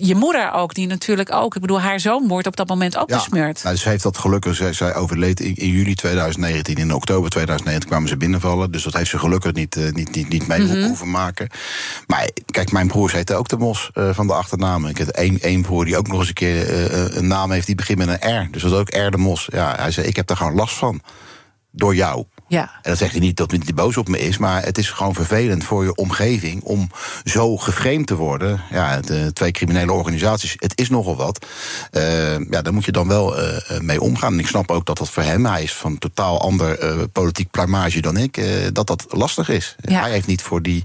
je 0.00 0.14
moeder 0.14 0.52
ook, 0.52 0.74
die 0.74 0.86
natuurlijk 0.86 1.32
ook, 1.32 1.54
ik 1.54 1.60
bedoel, 1.60 1.80
haar 1.80 2.00
zoon 2.00 2.28
wordt 2.28 2.46
op 2.46 2.56
dat 2.56 2.68
moment 2.68 2.96
ook 2.96 3.06
besmeurd. 3.08 3.62
Nou, 3.62 3.76
ze 3.76 3.88
heeft 3.88 4.02
dat 4.02 4.18
gelukkig. 4.18 4.56
Zij, 4.56 4.72
zij 4.72 4.94
overleed 4.94 5.40
in, 5.40 5.54
in 5.54 5.68
juli 5.68 5.94
2019. 5.94 6.74
In 6.76 6.94
oktober 6.94 7.30
2019 7.30 7.88
kwamen 7.90 8.08
ze 8.08 8.16
binnenvallen. 8.16 8.70
Dus 8.72 8.82
dat 8.82 8.92
heeft 8.94 9.10
ze 9.10 9.18
gelukkig 9.18 9.52
niet, 9.52 9.76
eh, 9.76 9.92
niet, 9.92 10.14
niet, 10.14 10.28
niet 10.28 10.46
mee 10.46 10.60
Mhm. 10.62 10.82
hoeven 10.86 11.10
maken. 11.10 11.48
Maar 12.06 12.28
kijk, 12.50 12.72
mijn 12.72 12.86
broers 12.88 13.12
heten 13.12 13.38
ook 13.38 13.48
de 13.48 13.56
Mos 13.56 13.90
eh, 13.94 14.08
van 14.14 14.26
de 14.26 14.32
achternaam. 14.34 14.86
Ik 14.86 14.98
heb 14.98 15.08
één, 15.08 15.40
één 15.40 15.62
broer 15.62 15.84
die 15.84 15.96
ook 15.96 16.08
nog 16.08 16.18
eens 16.18 16.28
een 16.28 16.34
keer 16.34 16.68
eh, 16.68 17.16
een 17.16 17.26
naam 17.26 17.50
heeft 17.50 17.66
die 17.66 17.74
begint 17.74 17.98
met 17.98 18.08
een 18.08 18.40
R. 18.42 18.48
Dus 18.50 18.62
dat 18.62 18.72
is 18.72 18.78
ook 18.78 18.94
R 18.94 19.10
de 19.10 19.18
Mos. 19.18 19.48
Ja, 19.52 19.74
hij 19.78 19.90
zei: 19.90 20.06
Ik 20.06 20.16
heb 20.16 20.26
daar 20.26 20.36
gewoon 20.36 20.54
last 20.54 20.74
van. 20.76 21.00
Door 21.70 21.94
jou. 21.94 22.24
Ja. 22.48 22.62
En 22.82 22.90
dat 22.90 22.98
zegt 22.98 23.12
hij 23.12 23.20
niet 23.20 23.36
dat 23.36 23.50
hij 23.50 23.60
boos 23.74 23.96
op 23.96 24.08
me 24.08 24.18
is, 24.18 24.38
maar 24.38 24.64
het 24.64 24.78
is 24.78 24.90
gewoon 24.90 25.14
vervelend 25.14 25.64
voor 25.64 25.84
je 25.84 25.94
omgeving 25.94 26.62
om 26.62 26.90
zo 27.24 27.56
geframed 27.56 28.06
te 28.06 28.16
worden. 28.16 28.60
Ja, 28.70 29.00
de 29.00 29.32
twee 29.32 29.50
criminele 29.50 29.92
organisaties, 29.92 30.54
het 30.56 30.78
is 30.78 30.88
nogal 30.88 31.16
wat. 31.16 31.46
Eh, 31.90 32.38
ja, 32.38 32.62
daar 32.62 32.72
moet 32.72 32.84
je 32.84 32.92
dan 32.92 33.08
wel 33.08 33.38
eh, 33.38 33.76
eh, 33.76 33.80
mee 33.80 34.00
omgaan. 34.00 34.32
En 34.32 34.38
ik 34.38 34.46
snap 34.46 34.70
ook 34.70 34.86
dat 34.86 34.98
dat 34.98 35.10
voor 35.10 35.22
hem, 35.22 35.46
hij 35.46 35.62
is 35.62 35.74
van 35.74 35.98
totaal 35.98 36.40
ander 36.40 36.78
eh, 36.78 37.02
politiek 37.12 37.50
plumage 37.50 38.00
dan 38.00 38.16
ik, 38.16 38.36
eh, 38.36 38.46
dat 38.72 38.86
dat 38.86 39.06
lastig 39.08 39.48
is. 39.48 39.76
Ja. 39.80 40.00
Hij 40.00 40.10
heeft 40.10 40.26
niet 40.26 40.42
voor 40.42 40.62
die. 40.62 40.82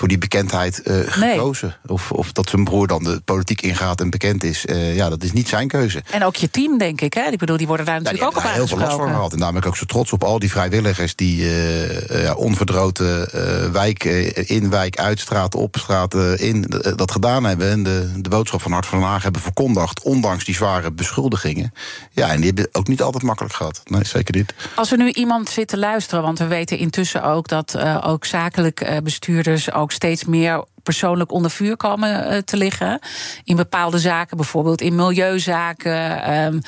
Voor 0.00 0.08
die 0.08 0.18
bekendheid 0.18 0.82
eh, 0.82 0.96
gekozen. 1.06 1.76
Of, 1.86 2.12
of 2.12 2.32
dat 2.32 2.48
zijn 2.48 2.64
broer 2.64 2.86
dan 2.86 3.02
de 3.02 3.20
politiek 3.24 3.62
ingaat 3.62 4.00
en 4.00 4.10
bekend 4.10 4.44
is. 4.44 4.66
eh, 4.66 4.96
ja, 4.96 5.08
dat 5.08 5.22
is 5.22 5.32
niet 5.32 5.48
zijn 5.48 5.68
keuze. 5.68 6.02
En 6.10 6.24
ook 6.24 6.36
je 6.36 6.50
team, 6.50 6.78
denk 6.78 7.00
ik. 7.00 7.14
Hè? 7.14 7.30
Ik 7.30 7.38
bedoel, 7.38 7.56
die 7.56 7.66
worden 7.66 7.86
daar 7.86 7.94
Ja, 7.94 8.00
natuurlijk 8.00 8.30
ook 8.30 8.36
op 8.36 8.42
daar 8.42 8.52
heel 8.52 8.66
veel 8.66 8.78
last 8.78 8.96
van 8.96 9.08
gehad. 9.08 9.32
En 9.32 9.36
daarom 9.36 9.54
ben 9.54 9.62
ik 9.62 9.68
ook 9.68 9.76
zo 9.76 9.84
trots 9.84 10.12
op 10.12 10.24
al 10.24 10.38
die 10.38 10.50
vrijwilligers 10.50 11.14
die 11.14 11.44
ja, 12.08 12.34
onverdroten 12.34 13.28
wijk 13.72 14.04
in, 14.04 14.70
wijk 14.70 14.98
uit, 14.98 15.20
straat 15.20 15.54
op, 15.54 15.76
straat 15.78 16.14
in, 16.36 16.64
dat 16.96 17.10
gedaan 17.10 17.44
hebben. 17.44 17.70
En 17.70 17.82
de, 17.82 18.12
de 18.16 18.28
boodschap 18.28 18.62
van 18.62 18.72
Hart 18.72 18.86
van 18.86 18.98
Den 18.98 19.08
Haag 19.08 19.22
hebben 19.22 19.40
verkondigd, 19.40 20.02
ondanks 20.02 20.44
die 20.44 20.54
zware 20.54 20.92
beschuldigingen. 20.92 21.72
Ja, 22.10 22.28
en 22.28 22.36
die 22.36 22.46
hebben 22.46 22.68
ook 22.72 22.88
niet 22.88 23.02
altijd 23.02 23.22
makkelijk 23.22 23.54
gehad. 23.54 23.80
Nee, 23.84 24.04
zeker 24.04 24.36
niet. 24.36 24.54
Als 24.74 24.92
er 24.92 24.98
nu 24.98 25.10
iemand 25.10 25.48
zit 25.48 25.68
te 25.68 25.78
luisteren, 25.78 26.22
want 26.24 26.38
we 26.38 26.46
weten 26.46 26.78
intussen 26.78 27.22
ook 27.22 27.48
dat 27.48 27.78
ook 28.02 28.24
zakelijk 28.24 29.00
bestuurders 29.02 29.72
ook 29.72 29.88
steeds 29.92 30.24
meer 30.24 30.64
persoonlijk 30.82 31.32
onder 31.32 31.50
vuur 31.50 31.76
komen 31.76 32.26
eh, 32.28 32.38
te 32.38 32.56
liggen. 32.56 32.98
In 33.44 33.56
bepaalde 33.56 33.98
zaken, 33.98 34.36
bijvoorbeeld 34.36 34.80
in 34.80 34.94
milieuzaken. 34.94 36.22
ehm, 36.22 36.58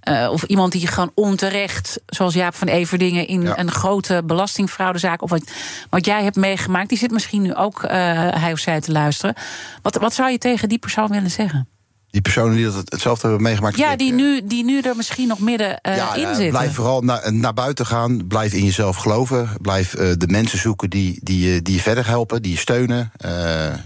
eh, 0.00 0.28
of 0.32 0.42
iemand 0.42 0.72
die 0.72 0.86
gewoon 0.86 1.10
onterecht, 1.14 2.00
zoals 2.06 2.34
Jaap 2.34 2.54
van 2.54 2.68
Everdingen, 2.68 3.26
in 3.26 3.42
Ja. 3.42 3.58
een 3.58 3.70
grote 3.70 4.22
belastingfraudezaak. 4.24 5.22
Of 5.22 5.30
wat, 5.30 5.50
wat 5.90 6.04
jij 6.04 6.22
hebt 6.22 6.36
meegemaakt, 6.36 6.88
die 6.88 6.98
zit 6.98 7.10
misschien 7.10 7.42
nu 7.42 7.54
ook 7.54 7.82
eh, 7.82 7.90
hij 8.30 8.52
of 8.52 8.58
zij 8.58 8.80
te 8.80 8.92
luisteren. 8.92 9.34
Wat, 9.82 9.96
wat 9.96 10.14
zou 10.14 10.30
je 10.30 10.38
tegen 10.38 10.68
die 10.68 10.78
persoon 10.78 11.08
willen 11.08 11.30
zeggen? 11.30 11.68
Die 12.10 12.20
personen 12.20 12.56
die 12.56 12.64
dat 12.64 12.74
hetzelfde 12.84 13.26
hebben 13.26 13.42
meegemaakt. 13.46 13.76
Ja, 13.76 13.96
die 13.96 14.10
eh, 14.10 14.16
nu, 14.16 14.46
die 14.46 14.64
nu 14.64 14.80
er 14.80 14.96
misschien 14.96 15.28
nog 15.28 15.38
midden 15.38 15.80
eh, 15.80 15.96
ja, 15.96 16.14
in 16.14 16.26
zitten. 16.26 16.48
Blijf 16.48 16.74
vooral 16.74 17.00
naar, 17.02 17.32
naar 17.32 17.54
buiten 17.54 17.86
gaan. 17.86 18.26
Blijf 18.26 18.52
in 18.52 18.64
jezelf 18.64 18.96
geloven. 18.96 19.48
Blijf 19.60 19.94
eh, 19.94 20.12
de 20.16 20.26
mensen 20.26 20.58
zoeken 20.58 20.90
die, 20.90 21.18
die, 21.22 21.52
je- 21.52 21.62
die 21.62 21.74
je 21.74 21.80
verder 21.80 22.06
helpen, 22.06 22.42
die 22.42 22.52
je 22.52 22.58
steunen. 22.58 23.12
Eh, 23.16 23.30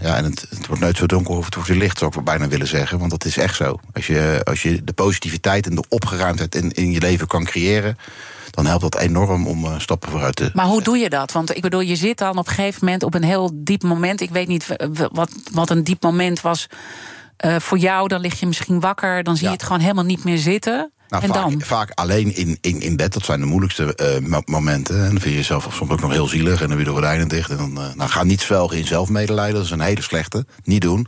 ja, 0.01 0.15
en 0.15 0.23
het, 0.23 0.45
het 0.49 0.67
wordt 0.67 0.81
nooit 0.81 0.97
zo 0.97 1.05
donker 1.05 1.35
of 1.35 1.45
het 1.45 1.55
wordt 1.55 1.69
weer 1.69 1.77
licht, 1.77 1.97
zou 1.97 2.09
ik 2.09 2.15
wel 2.15 2.23
bijna 2.25 2.47
willen 2.47 2.67
zeggen. 2.67 2.99
Want 2.99 3.11
dat 3.11 3.25
is 3.25 3.37
echt 3.37 3.55
zo. 3.55 3.79
Als 3.93 4.07
je, 4.07 4.41
als 4.43 4.61
je 4.61 4.83
de 4.83 4.93
positiviteit 4.93 5.65
en 5.67 5.75
de 5.75 5.83
opgeruimdheid 5.89 6.55
in, 6.55 6.71
in 6.71 6.91
je 6.91 6.99
leven 6.99 7.27
kan 7.27 7.43
creëren, 7.43 7.97
dan 8.51 8.65
helpt 8.65 8.81
dat 8.81 8.97
enorm 8.97 9.47
om 9.47 9.65
eh, 9.65 9.79
stappen 9.79 10.09
vooruit 10.11 10.35
te. 10.35 10.51
Maar 10.53 10.65
hoe 10.65 10.81
doe 10.81 10.97
je 10.97 11.09
dat? 11.09 11.31
Want 11.31 11.55
ik 11.55 11.61
bedoel, 11.61 11.81
je 11.81 11.95
zit 11.95 12.17
dan 12.17 12.37
op 12.37 12.47
een 12.47 12.53
gegeven 12.53 12.85
moment 12.85 13.03
op 13.03 13.13
een 13.13 13.23
heel 13.23 13.51
diep 13.53 13.83
moment. 13.83 14.21
Ik 14.21 14.29
weet 14.29 14.47
niet 14.47 14.67
wat, 15.11 15.31
wat 15.51 15.69
een 15.69 15.83
diep 15.83 16.03
moment 16.03 16.41
was 16.41 16.67
eh, 17.43 17.59
voor 17.59 17.77
jou. 17.77 18.07
Dan 18.07 18.21
lig 18.21 18.39
je 18.39 18.45
misschien 18.45 18.79
wakker, 18.79 19.23
dan 19.23 19.37
zie 19.37 19.47
je 19.47 19.53
het 19.53 19.63
gewoon 19.63 19.81
helemaal 19.81 20.03
niet 20.03 20.23
meer 20.23 20.37
zitten. 20.37 20.91
Nou, 21.13 21.25
en 21.25 21.33
vaak, 21.33 21.49
dan? 21.49 21.61
vaak 21.61 21.91
alleen 21.93 22.35
in, 22.35 22.57
in, 22.61 22.81
in 22.81 22.95
bed, 22.95 23.13
dat 23.13 23.25
zijn 23.25 23.39
de 23.39 23.45
moeilijkste 23.45 23.95
eh, 23.95 24.19
mo- 24.27 24.41
momenten. 24.45 24.95
En 24.95 25.01
dan 25.01 25.19
vind 25.19 25.23
je 25.23 25.33
jezelf 25.35 25.67
soms 25.73 25.91
ook 25.91 26.01
nog 26.01 26.11
heel 26.11 26.27
zielig 26.27 26.61
en 26.61 26.67
dan 26.67 26.75
weer 26.75 26.85
de 26.85 26.91
gordijnen 26.91 27.27
dicht. 27.27 27.49
En 27.49 27.57
dan 27.57 27.77
eh, 27.81 27.93
nou, 27.95 28.09
ga 28.09 28.23
niet 28.23 28.41
zwelgen 28.41 28.77
in 28.77 28.87
zelfmedelijden, 28.87 29.55
dat 29.55 29.63
is 29.63 29.71
een 29.71 29.79
hele 29.81 30.01
slechte. 30.01 30.45
Niet 30.63 30.81
doen. 30.81 31.07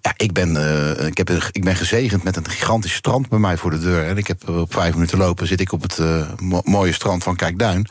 Ja, 0.00 0.12
ik 0.16 0.32
ben, 0.32 0.56
eh, 0.96 1.06
ik, 1.06 1.16
heb, 1.18 1.30
ik 1.30 1.64
ben 1.64 1.76
gezegend 1.76 2.22
met 2.22 2.36
een 2.36 2.48
gigantisch 2.48 2.94
strand 2.94 3.28
bij 3.28 3.38
mij 3.38 3.56
voor 3.56 3.70
de 3.70 3.78
deur. 3.78 4.06
En 4.06 4.16
ik 4.16 4.26
heb 4.26 4.48
op 4.48 4.72
vijf 4.72 4.94
minuten 4.94 5.18
lopen, 5.18 5.46
zit 5.46 5.60
ik 5.60 5.72
op 5.72 5.82
het 5.82 5.98
mo- 6.40 6.62
mooie 6.64 6.92
strand 6.92 7.22
van 7.22 7.36
Kijkduin. 7.36 7.86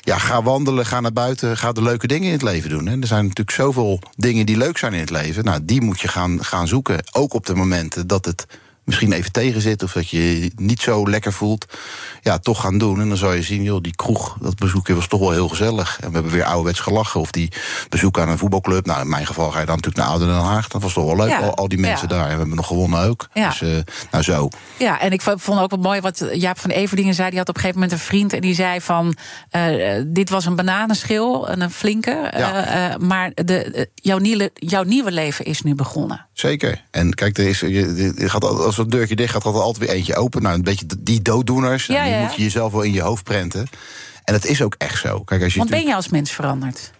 Ja, 0.00 0.18
ga 0.18 0.42
wandelen, 0.42 0.86
ga 0.86 1.00
naar 1.00 1.12
buiten, 1.12 1.56
ga 1.56 1.72
de 1.72 1.82
leuke 1.82 2.06
dingen 2.06 2.26
in 2.26 2.32
het 2.32 2.42
leven 2.42 2.70
doen. 2.70 2.86
Hè. 2.86 2.96
Er 3.00 3.06
zijn 3.06 3.22
natuurlijk 3.22 3.56
zoveel 3.56 4.00
dingen 4.16 4.46
die 4.46 4.56
leuk 4.56 4.78
zijn 4.78 4.92
in 4.92 5.00
het 5.00 5.10
leven. 5.10 5.44
Nou, 5.44 5.60
die 5.62 5.80
moet 5.80 6.00
je 6.00 6.08
gaan, 6.08 6.44
gaan 6.44 6.68
zoeken. 6.68 6.98
Ook 7.12 7.34
op 7.34 7.46
de 7.46 7.54
momenten 7.54 8.06
dat 8.06 8.24
het 8.24 8.46
misschien 8.84 9.12
even 9.12 9.32
tegen 9.32 9.60
zit 9.60 9.82
of 9.82 9.92
dat 9.92 10.08
je 10.08 10.40
je 10.42 10.50
niet 10.56 10.80
zo 10.80 11.08
lekker 11.08 11.32
voelt, 11.32 11.66
ja, 12.22 12.38
toch 12.38 12.60
gaan 12.60 12.78
doen. 12.78 13.00
En 13.00 13.08
dan 13.08 13.16
zal 13.16 13.32
je 13.32 13.42
zien, 13.42 13.62
joh, 13.62 13.80
die 13.82 13.94
kroeg, 13.96 14.36
dat 14.40 14.56
bezoekje 14.56 14.94
was 14.94 15.06
toch 15.06 15.20
wel 15.20 15.30
heel 15.30 15.48
gezellig. 15.48 15.98
En 16.00 16.08
we 16.08 16.14
hebben 16.14 16.32
weer 16.32 16.44
ouderwets 16.44 16.80
gelachen. 16.80 17.20
Of 17.20 17.30
die 17.30 17.52
bezoek 17.88 18.18
aan 18.18 18.28
een 18.28 18.38
voetbalclub. 18.38 18.86
Nou, 18.86 19.00
in 19.00 19.08
mijn 19.08 19.26
geval 19.26 19.50
ga 19.50 19.60
je 19.60 19.66
dan 19.66 19.74
natuurlijk 19.74 20.02
naar 20.02 20.12
Ouder 20.12 20.28
Den 20.28 20.44
Haag. 20.44 20.68
Dat 20.68 20.82
was 20.82 20.92
toch 20.92 21.04
wel 21.04 21.16
leuk, 21.16 21.28
Ja, 21.28 21.38
al, 21.38 21.54
al 21.54 21.68
die 21.68 21.78
mensen 21.78 22.08
ja. 22.08 22.14
daar. 22.14 22.24
En 22.24 22.30
we 22.32 22.38
hebben 22.38 22.56
nog 22.56 22.66
gewonnen 22.66 23.00
ook. 23.08 23.28
Ja. 23.34 23.48
Dus, 23.48 23.62
eh, 23.62 23.68
nou 24.10 24.24
zo. 24.24 24.48
Ja, 24.78 25.00
en 25.00 25.12
ik 25.12 25.22
vond 25.22 25.60
ook 25.60 25.70
wel 25.70 25.78
mooi 25.80 26.00
wat 26.00 26.24
Jaap 26.32 26.58
van 26.58 26.70
Everdingen 26.70 27.14
zei. 27.14 27.28
Die 27.28 27.38
had 27.38 27.48
op 27.48 27.54
een 27.54 27.60
gegeven 27.60 27.80
moment 27.82 27.98
een 28.00 28.06
vriend 28.06 28.32
en 28.32 28.40
die 28.40 28.54
zei 28.54 28.80
van... 28.80 29.16
eh, 29.50 30.02
dit 30.06 30.30
was 30.30 30.44
een 30.46 30.56
bananenschil, 30.56 31.48
een 31.50 31.60
een 31.60 31.70
flinke. 31.70 32.10
Eh, 32.10 32.92
eh, 32.92 32.96
maar 33.00 33.32
de, 33.34 33.64
eh, 33.64 33.84
jouw, 33.94 34.18
nieuwe, 34.18 34.50
jouw 34.54 34.82
nieuwe 34.82 35.10
leven 35.12 35.44
is 35.44 35.62
nu 35.62 35.74
begonnen. 35.74 36.26
Zeker. 36.32 36.84
En 36.90 37.14
kijk, 37.14 37.38
er 37.38 37.46
is, 37.48 37.60
je, 37.60 38.12
je 38.16 38.28
gaat, 38.28 38.44
al- 38.44 38.69
als 38.76 38.84
een 38.84 38.90
deurtje 38.90 39.16
dicht 39.16 39.32
gaat, 39.32 39.42
gaat 39.42 39.54
er 39.54 39.60
altijd 39.60 39.86
weer 39.86 39.96
eentje 39.96 40.16
open. 40.16 40.42
Nou, 40.42 40.54
een 40.54 40.62
beetje 40.62 40.86
die 40.98 41.22
dooddoeners. 41.22 41.86
Ja, 41.86 42.02
die 42.04 42.12
ja. 42.12 42.20
moet 42.20 42.34
je 42.34 42.42
jezelf 42.42 42.72
wel 42.72 42.82
in 42.82 42.92
je 42.92 43.00
hoofd 43.00 43.24
prenten. 43.24 43.66
En 44.24 44.34
het 44.34 44.46
is 44.46 44.62
ook 44.62 44.74
echt 44.78 45.00
zo. 45.00 45.20
Kijk, 45.20 45.42
als 45.42 45.52
je 45.52 45.58
Want 45.58 45.70
ben 45.70 45.86
je 45.86 45.94
als 45.94 46.08
mens 46.08 46.30
veranderd? 46.30 46.92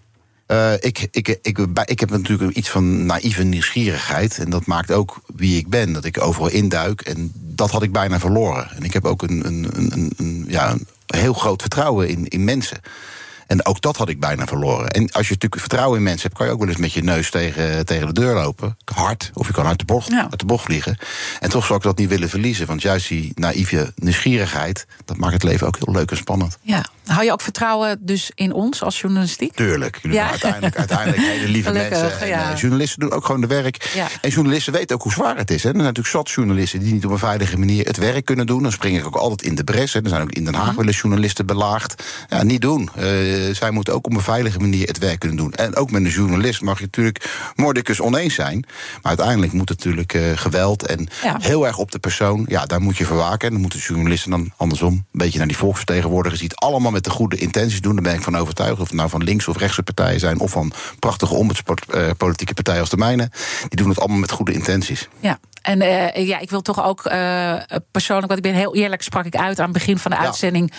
Eh, 0.46 0.72
ik, 0.72 1.08
ik, 1.10 1.28
ik, 1.42 1.58
ik 1.84 2.00
heb 2.00 2.10
natuurlijk 2.10 2.56
iets 2.56 2.68
van 2.70 3.06
naïeve 3.06 3.42
nieuwsgierigheid. 3.42 4.38
En 4.38 4.50
dat 4.50 4.66
maakt 4.66 4.92
ook 4.92 5.20
wie 5.36 5.58
ik 5.58 5.68
ben. 5.68 5.92
Dat 5.92 6.04
ik 6.04 6.20
overal 6.22 6.48
induik. 6.50 7.00
En 7.00 7.32
dat 7.34 7.70
had 7.70 7.82
ik 7.82 7.92
bijna 7.92 8.18
verloren. 8.20 8.70
En 8.76 8.82
ik 8.82 8.92
heb 8.92 9.04
ook 9.04 9.22
een, 9.22 9.46
een, 9.46 9.68
een, 9.72 9.92
een- 9.92 10.12
een, 10.16 10.44
ja, 10.48 10.70
een 10.72 10.86
heel 11.18 11.32
groot 11.32 11.60
vertrouwen 11.60 12.08
in, 12.08 12.28
in 12.28 12.44
mensen. 12.44 12.80
En 13.50 13.66
ook 13.66 13.80
dat 13.80 13.96
had 13.96 14.08
ik 14.08 14.20
bijna 14.20 14.46
verloren. 14.46 14.88
En 14.88 15.02
als 15.12 15.26
je 15.28 15.32
natuurlijk 15.32 15.60
vertrouwen 15.60 15.98
in 15.98 16.02
mensen 16.04 16.22
hebt, 16.22 16.34
kan 16.34 16.46
je 16.46 16.52
ook 16.52 16.58
wel 16.58 16.68
eens 16.68 16.76
met 16.76 16.92
je 16.92 17.02
neus 17.02 17.30
tegen, 17.30 17.86
tegen 17.86 18.06
de 18.06 18.12
deur 18.12 18.34
lopen. 18.34 18.76
Hard. 18.94 19.30
Of 19.34 19.46
je 19.46 19.52
kan 19.52 19.66
uit 19.66 19.78
de, 19.78 19.84
bocht, 19.84 20.08
Ja. 20.10 20.22
uit 20.30 20.38
de 20.38 20.44
bocht 20.46 20.64
vliegen. 20.64 20.96
En 21.40 21.50
toch 21.50 21.64
zou 21.66 21.78
ik 21.78 21.84
dat 21.84 21.98
niet 21.98 22.08
willen 22.08 22.28
verliezen. 22.28 22.66
Want 22.66 22.82
juist 22.82 23.08
die 23.08 23.32
naïeve 23.34 23.92
nieuwsgierigheid, 23.96 24.86
dat 25.04 25.16
maakt 25.16 25.32
het 25.32 25.42
leven 25.42 25.66
ook 25.66 25.76
heel 25.84 25.94
leuk 25.94 26.10
en 26.10 26.16
spannend. 26.16 26.58
Ja. 26.62 26.84
Hou 27.06 27.24
je 27.24 27.32
ook 27.32 27.40
vertrouwen 27.40 27.98
dus 28.00 28.30
in 28.34 28.52
ons 28.52 28.82
als 28.82 29.00
journalistiek? 29.00 29.54
Tuurlijk. 29.54 29.98
Jullie 30.02 30.16
Ja. 30.16 30.22
zijn 30.28 30.30
uiteindelijk, 30.42 30.76
uiteindelijk 30.78 31.22
hele 31.22 31.48
lieve 31.48 31.68
Gelukkig, 31.70 32.00
mensen. 32.00 32.20
En, 32.20 32.28
ja. 32.28 32.50
eh, 32.52 32.58
journalisten 32.58 33.00
doen 33.00 33.12
ook 33.12 33.24
gewoon 33.24 33.40
de 33.40 33.46
werk. 33.46 33.90
Ja. 33.94 34.06
En 34.20 34.30
journalisten 34.30 34.72
weten 34.72 34.96
ook 34.96 35.02
hoe 35.02 35.12
zwaar 35.12 35.36
het 35.36 35.50
is. 35.50 35.62
Hè. 35.62 35.68
Er 35.68 35.74
zijn 35.74 35.84
natuurlijk 35.86 36.14
zat 36.16 36.30
journalisten 36.30 36.80
die 36.80 36.92
niet 36.92 37.04
op 37.04 37.10
een 37.10 37.18
veilige 37.18 37.58
manier 37.58 37.86
het 37.86 37.96
werk 37.96 38.24
kunnen 38.24 38.46
doen. 38.46 38.62
Dan 38.62 38.72
spring 38.72 38.98
ik 38.98 39.06
ook 39.06 39.16
altijd 39.16 39.42
in 39.42 39.54
de 39.54 39.64
bres. 39.64 39.92
Hè. 39.92 40.00
Er 40.02 40.08
zijn 40.08 40.22
ook 40.22 40.30
in 40.32 40.44
Den 40.44 40.54
Haag 40.54 40.66
Mhm. 40.66 40.76
wel 40.76 40.86
eens 40.86 41.00
journalisten 41.00 41.46
belaagd. 41.46 42.02
Ja, 42.28 42.42
niet 42.42 42.60
doen. 42.60 42.88
Eh, 42.96 43.04
zij 43.52 43.70
moeten 43.70 43.94
ook 43.94 44.06
op 44.06 44.14
een 44.14 44.20
veilige 44.20 44.58
manier 44.58 44.86
het 44.86 44.98
werk 44.98 45.18
kunnen 45.18 45.36
doen. 45.38 45.52
En 45.52 45.76
ook 45.76 45.90
met 45.90 46.04
een 46.04 46.10
journalist 46.10 46.60
mag 46.60 46.78
je 46.78 46.84
natuurlijk 46.84 47.30
mordicus 47.56 48.00
oneens 48.00 48.34
zijn. 48.34 48.64
Maar 48.92 48.98
uiteindelijk 49.02 49.52
moet 49.52 49.68
het 49.68 49.78
natuurlijk 49.78 50.14
uh, 50.14 50.22
geweld 50.34 50.86
en 50.86 51.08
Ja. 51.22 51.36
heel 51.40 51.66
erg 51.66 51.78
op 51.78 51.90
de 51.92 51.98
persoon. 51.98 52.44
Ja, 52.48 52.64
daar 52.66 52.80
moet 52.80 52.96
je 52.96 53.04
verwaken. 53.06 53.46
En 53.46 53.52
dan 53.52 53.60
moeten 53.60 53.78
journalisten 53.80 54.30
dan 54.30 54.52
andersom 54.56 54.92
een 54.92 55.04
beetje 55.12 55.38
naar 55.38 55.46
die 55.46 55.56
volksvertegenwoordigers... 55.56 56.40
die 56.40 56.48
het 56.48 56.58
allemaal 56.60 56.90
met 56.90 57.04
de 57.04 57.10
goede 57.10 57.36
intenties 57.36 57.80
doen. 57.80 57.94
Daar 57.94 58.02
ben 58.02 58.14
ik 58.14 58.22
van 58.22 58.36
overtuigd. 58.36 58.80
Of 58.80 58.88
het 58.88 58.96
nou 58.96 59.08
van 59.08 59.24
links 59.24 59.48
of 59.48 59.56
rechtse 59.56 59.82
partijen 59.82 60.20
zijn... 60.20 60.40
of 60.40 60.50
van 60.50 60.72
prachtige 60.98 61.34
ombudspolitieke 61.34 62.54
partijen 62.54 62.80
als 62.80 62.90
de 62.90 62.96
mijne. 62.96 63.30
Die 63.68 63.78
doen 63.78 63.88
het 63.88 63.98
allemaal 63.98 64.18
met 64.18 64.30
goede 64.30 64.52
intenties. 64.52 65.08
Ja. 65.20 65.38
En 65.62 65.80
eh, 65.80 66.26
ja, 66.26 66.38
ik 66.38 66.50
wil 66.50 66.60
toch 66.62 66.84
ook 66.84 67.04
eh, 67.04 67.54
persoonlijk, 67.90 68.28
want 68.32 68.46
ik 68.46 68.52
ben 68.52 68.60
heel 68.60 68.74
eerlijk, 68.74 69.02
sprak 69.02 69.24
ik 69.24 69.36
uit 69.36 69.58
aan 69.58 69.64
het 69.64 69.72
begin 69.72 69.98
van 69.98 70.10
de 70.10 70.16
Ja. 70.16 70.22
uitzending. 70.24 70.72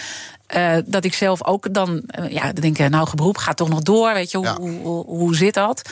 Eh, 0.52 0.78
dat 0.86 1.06
ik 1.06 1.14
zelf 1.14 1.46
ook 1.46 1.74
dan, 1.74 2.02
eh, 2.06 2.30
ja, 2.32 2.42
dan 2.44 2.62
denk 2.62 2.78
ik, 2.78 2.90
nou, 2.90 3.08
beroep 3.16 3.38
gaat 3.38 3.58
toch 3.58 3.70
nog 3.70 3.82
door. 3.82 4.14
Weet 4.14 4.32
je, 4.32 4.38
hoe, 4.38 4.46
Ja. 4.46 4.56
hoe, 4.60 4.72
hoe, 4.82 5.06
hoe 5.06 5.36
zit 5.36 5.54
dat? 5.54 5.90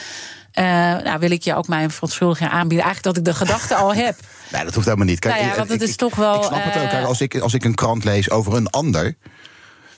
Eh, 0.52 0.64
nou, 1.04 1.20
wil 1.20 1.32
ik 1.32 1.44
je 1.44 1.56
ook 1.56 1.68
mijn 1.68 1.92
verontschuldiging 1.92 2.50
aanbieden. 2.50 2.86
Eigenlijk 2.86 3.16
dat 3.16 3.18
ik 3.18 3.34
de 3.34 3.40
gedachte 3.46 3.76
al 3.76 3.94
heb. 3.94 4.16
Nee, 4.52 4.64
dat 4.64 4.74
hoeft 4.74 4.86
helemaal 4.86 5.08
niet. 5.08 5.20
Kijk, 5.20 5.34
Nou 5.34 5.46
ja, 5.46 5.52
ik- 5.52 5.58
want 5.58 5.70
het 5.70 5.82
ik- 5.82 5.88
is 5.88 5.96
toch 5.96 6.16
wel, 6.16 6.36
Ik 6.36 6.44
snap 6.44 6.64
het 6.64 6.76
ook. 6.76 6.82
eh, 6.84 6.90
Kijk, 6.90 7.06
als, 7.06 7.22
ik, 7.22 7.40
als 7.40 7.54
ik 7.54 7.64
een 7.64 7.76
krant 7.76 8.04
lees 8.04 8.30
over 8.30 8.54
een 8.56 8.70
ander... 8.70 9.16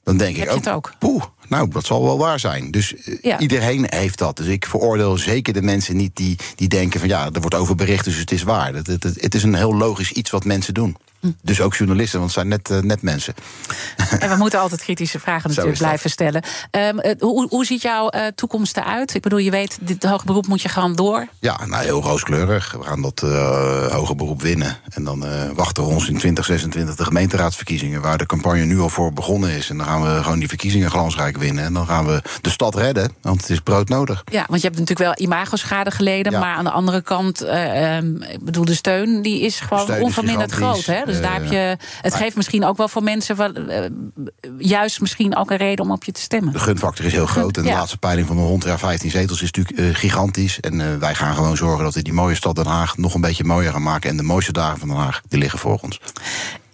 dan 0.04 0.18
denk 0.18 0.36
Heb 0.36 0.46
ik 0.46 0.52
je 0.52 0.58
ook, 0.58 0.66
het 0.66 0.74
ook? 0.74 0.94
Poeh, 1.00 1.24
nou, 1.48 1.70
dat 1.70 1.86
zal 1.86 2.04
wel 2.04 2.18
waar 2.18 2.40
zijn. 2.40 2.72
Dus 2.72 2.96
eh, 2.96 3.18
Ja. 3.22 3.40
iedereen 3.40 3.86
heeft 3.90 4.18
dat. 4.18 4.38
Dus 4.38 4.46
ik 4.48 4.66
veroordeel 4.66 5.18
zeker 5.18 5.54
de 5.54 5.62
mensen 5.62 5.96
niet 5.96 6.16
die, 6.16 6.38
die 6.56 6.68
denken 6.68 7.00
van... 7.00 7.10
ja, 7.10 7.26
er 7.34 7.40
wordt 7.42 7.56
over 7.56 7.76
bericht, 7.76 8.06
dus 8.06 8.18
het 8.18 8.32
is 8.32 8.44
waar. 8.44 8.74
Het, 8.74 8.88
het, 8.88 9.04
het 9.04 9.36
is 9.36 9.44
een 9.44 9.56
heel 9.56 9.76
logisch 9.76 10.12
iets 10.12 10.30
wat 10.30 10.46
mensen 10.46 10.74
doen. 10.74 10.98
Dus 11.42 11.62
ook 11.62 11.76
journalisten, 11.76 12.20
want 12.20 12.36
het 12.36 12.40
zijn 12.40 12.48
net, 12.48 12.70
eh, 12.70 12.80
net 12.80 13.02
mensen. 13.02 13.34
En 14.20 14.30
we 14.30 14.36
moeten 14.36 14.60
altijd 14.60 14.82
kritische 14.82 15.20
vragen 15.20 15.50
natuurlijk 15.50 15.78
blijven 15.78 16.10
stellen. 16.10 16.44
Ehm, 16.72 17.00
eh, 17.00 17.16
hoe, 17.20 17.48
hoe 17.50 17.66
ziet 17.66 17.82
jouw 17.82 18.10
eh, 18.10 18.28
toekomst 18.36 18.78
eruit? 18.78 19.14
Ik 19.14 19.22
bedoel, 19.22 19.40
je 19.40 19.52
weet, 19.52 19.78
dit 19.82 20.04
hoger 20.04 20.26
beroep 20.26 20.48
moet 20.48 20.62
je 20.62 20.70
gewoon 20.70 20.96
door. 20.96 21.28
Ja, 21.40 21.66
nou, 21.66 21.84
heel 21.84 22.02
rooskleurig. 22.02 22.72
We 22.72 22.84
gaan 22.84 23.02
dat 23.02 23.20
hoger 23.92 24.16
beroep 24.16 24.42
winnen. 24.42 24.78
En 24.90 25.04
dan 25.04 25.26
wachten 25.56 25.84
we 25.84 25.90
ons 25.90 26.08
in 26.08 26.18
2026 26.18 26.96
de 26.96 27.04
gemeenteraadsverkiezingen... 27.04 28.02
waar 28.02 28.18
de 28.18 28.26
campagne 28.26 28.64
nu 28.64 28.80
al 28.80 28.90
voor 28.90 29.14
begonnen 29.14 29.50
is. 29.50 29.70
En 29.70 29.78
dan 29.78 29.86
gaan 29.86 30.02
we 30.02 30.24
gewoon 30.24 30.40
die 30.40 30.48
verkiezingen 30.48 30.90
glansrijk 30.90 31.38
winnen. 31.38 31.64
En 31.64 31.74
dan 31.74 31.86
gaan 31.86 32.06
we 32.06 32.22
de 32.42 32.50
stad 32.50 32.76
redden, 32.76 33.12
want 33.22 33.42
het 33.42 33.50
is 33.50 33.60
broodnodig. 33.60 34.24
Ja, 34.32 34.46
want 34.48 34.62
je 34.62 34.68
hebt 34.68 34.80
natuurlijk 34.80 35.18
wel 35.18 35.28
imagoschade 35.28 35.92
geleden. 35.92 36.32
Ja. 36.32 36.40
Maar 36.40 36.56
aan 36.56 36.64
de 36.64 36.72
andere 36.72 37.02
kant, 37.02 37.42
eh, 37.42 37.96
ehm, 37.98 38.16
ik 38.16 38.44
bedoel, 38.44 38.66
de 38.66 38.76
steun 38.76 39.22
die 39.22 39.42
is 39.42 39.60
gewoon 39.60 40.00
onverminderd 40.00 40.52
groot. 40.52 40.86
Hè? 40.86 41.06
Dus 41.12 41.20
Eh, 41.20 41.32
daar 41.32 41.42
heb 41.42 41.52
je. 41.52 41.78
Het 42.02 42.16
geeft 42.16 42.36
misschien 42.36 42.66
ook 42.66 42.78
wel 42.78 42.88
voor 42.88 43.04
mensen 43.04 43.36
wel, 43.36 43.54
eh, 43.54 43.90
juist 44.58 45.02
misschien 45.02 45.36
ook 45.36 45.52
een 45.52 45.58
reden 45.58 45.86
om 45.86 45.92
op 45.92 46.04
je 46.04 46.12
te 46.12 46.22
stemmen. 46.22 46.54
De 46.54 46.60
gunfactor 46.60 47.06
is 47.06 47.12
heel 47.14 47.26
groot. 47.26 47.58
En 47.58 47.64
de 47.64 47.70
laatste 47.70 47.98
peiling 47.98 48.28
van 48.28 48.36
de 48.36 48.42
100 48.42 48.70
jaar 48.70 48.80
15 48.80 49.10
zetels 49.10 49.42
is 49.42 49.52
natuurlijk 49.52 49.80
eh, 49.80 49.96
gigantisch. 49.96 50.60
En 50.60 50.82
eh, 50.82 50.98
wij 51.00 51.16
gaan 51.16 51.36
gewoon 51.36 51.58
zorgen 51.58 51.84
dat 51.84 51.94
we 51.94 52.02
die 52.02 52.14
mooie 52.14 52.36
stad 52.36 52.56
Den 52.56 52.66
Haag... 52.66 52.98
nog 52.98 53.14
een 53.14 53.22
beetje 53.22 53.44
mooier 53.44 53.72
gaan 53.72 53.84
maken. 53.84 54.10
En 54.10 54.18
de 54.18 54.24
mooiste 54.24 54.52
dagen 54.52 54.80
van 54.80 54.88
Den 54.88 54.98
Haag, 54.98 55.22
die 55.28 55.40
liggen 55.40 55.60
voor 55.60 55.80
ons. 55.82 56.00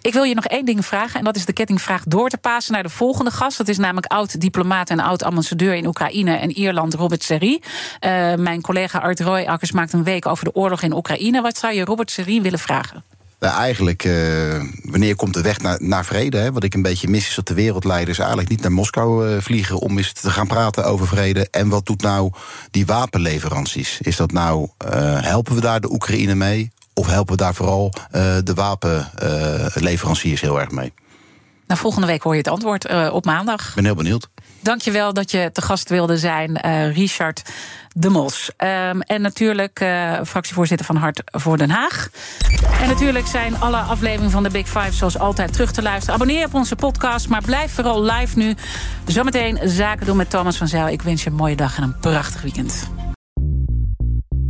Ik 0.00 0.12
wil 0.12 0.22
je 0.22 0.34
nog 0.34 0.44
één 0.44 0.64
ding 0.64 0.86
vragen. 0.86 1.18
En 1.18 1.24
dat 1.24 1.36
is 1.36 1.44
de 1.44 1.52
kettingvraag 1.52 2.02
door 2.06 2.28
te 2.28 2.36
passen 2.36 2.72
naar 2.72 2.82
de 2.82 2.88
volgende 2.88 3.30
gast. 3.30 3.58
Dat 3.58 3.68
is 3.68 3.78
namelijk 3.78 4.06
oud-diplomaat 4.06 4.90
en 4.90 5.00
oud-ambassadeur 5.00 5.74
in 5.74 5.86
Oekraïne 5.86 6.36
en 6.36 6.50
Ierland, 6.50 6.94
Robert 6.94 7.22
Serrie. 7.22 7.62
Eh, 8.00 8.34
mijn 8.34 8.60
collega 8.60 8.98
Art 8.98 9.20
Royakkers 9.20 9.72
maakt 9.72 9.92
een 9.92 10.04
week 10.04 10.26
over 10.26 10.44
de 10.44 10.54
oorlog 10.54 10.82
in 10.82 10.94
Oekraïne. 10.94 11.40
Wat 11.40 11.58
zou 11.58 11.74
je 11.74 11.84
Robert 11.84 12.10
Serrie 12.10 12.42
willen 12.42 12.58
vragen? 12.58 13.04
Nou, 13.38 13.54
eigenlijk, 13.54 14.04
eh, 14.04 14.62
wanneer 14.82 15.16
komt 15.16 15.34
de 15.34 15.42
weg 15.42 15.60
naar, 15.60 15.78
naar 15.80 16.04
vrede? 16.04 16.38
Hè? 16.38 16.52
Wat 16.52 16.64
ik 16.64 16.74
een 16.74 16.82
beetje 16.82 17.08
mis 17.08 17.28
is 17.28 17.34
dat 17.34 17.46
de 17.46 17.54
wereldleiders 17.54 18.18
eigenlijk 18.18 18.48
niet 18.48 18.60
naar 18.60 18.72
Moskou 18.72 19.28
eh, 19.28 19.42
vliegen 19.42 19.78
om 19.78 19.96
eens 19.96 20.12
te 20.12 20.30
gaan 20.30 20.46
praten 20.46 20.84
over 20.84 21.06
vrede. 21.06 21.48
En 21.50 21.68
wat 21.68 21.86
doet 21.86 22.02
nou 22.02 22.32
die 22.70 22.86
wapenleveranties? 22.86 24.00
Is 24.00 24.16
dat 24.16 24.32
nou, 24.32 24.68
eh, 24.78 25.22
helpen 25.22 25.54
we 25.54 25.60
daar 25.60 25.80
de 25.80 25.92
Oekraïne 25.92 26.34
mee? 26.34 26.70
Of 26.98 27.06
helpen 27.06 27.36
we 27.36 27.42
daar 27.42 27.54
vooral 27.54 27.92
eh, 28.10 28.36
de 28.44 28.54
wapenleveranciers 28.54 30.40
heel 30.40 30.60
erg 30.60 30.70
mee? 30.70 30.92
Nou, 31.66 31.80
volgende 31.80 32.06
week 32.06 32.22
hoor 32.22 32.32
je 32.32 32.38
het 32.38 32.48
antwoord 32.48 32.84
eh, 32.84 33.08
op 33.12 33.24
maandag. 33.24 33.68
Ik 33.68 33.74
ben 33.74 33.84
heel 33.84 33.94
benieuwd. 33.94 34.28
Dankjewel 34.68 35.12
dat 35.12 35.30
je 35.30 35.50
te 35.52 35.62
gast 35.62 35.88
wilde 35.88 36.16
zijn, 36.16 36.56
eh, 36.56 36.94
Richard 36.94 37.42
de 37.92 38.08
Mos. 38.08 38.50
Ehm, 38.56 39.00
en 39.00 39.20
natuurlijk 39.20 39.80
eh, 39.80 40.12
fractievoorzitter 40.26 40.86
van 40.86 40.96
Hart 40.96 41.22
voor 41.24 41.58
Den 41.58 41.70
Haag. 41.70 42.08
En 42.80 42.88
natuurlijk 42.88 43.26
zijn 43.26 43.60
alle 43.60 43.76
afleveringen 43.76 44.30
van 44.30 44.42
de 44.42 44.50
Big 44.50 44.66
Five 44.66 44.92
zoals 44.92 45.18
altijd 45.18 45.52
terug 45.52 45.72
te 45.72 45.82
luisteren. 45.82 46.14
Abonneer 46.14 46.46
op 46.46 46.54
onze 46.54 46.76
podcast, 46.76 47.28
maar 47.28 47.42
blijf 47.42 47.72
vooral 47.74 48.02
live 48.02 48.38
nu. 48.38 48.54
Zometeen 49.06 49.58
zaken 49.64 50.06
doen 50.06 50.16
met 50.16 50.30
Thomas 50.30 50.56
van 50.56 50.68
Zijl. 50.68 50.88
Ik 50.88 51.02
wens 51.02 51.22
je 51.24 51.30
een 51.30 51.36
mooie 51.36 51.56
dag 51.56 51.76
en 51.76 51.82
een 51.82 51.98
prachtig 51.98 52.42
weekend. 52.42 52.88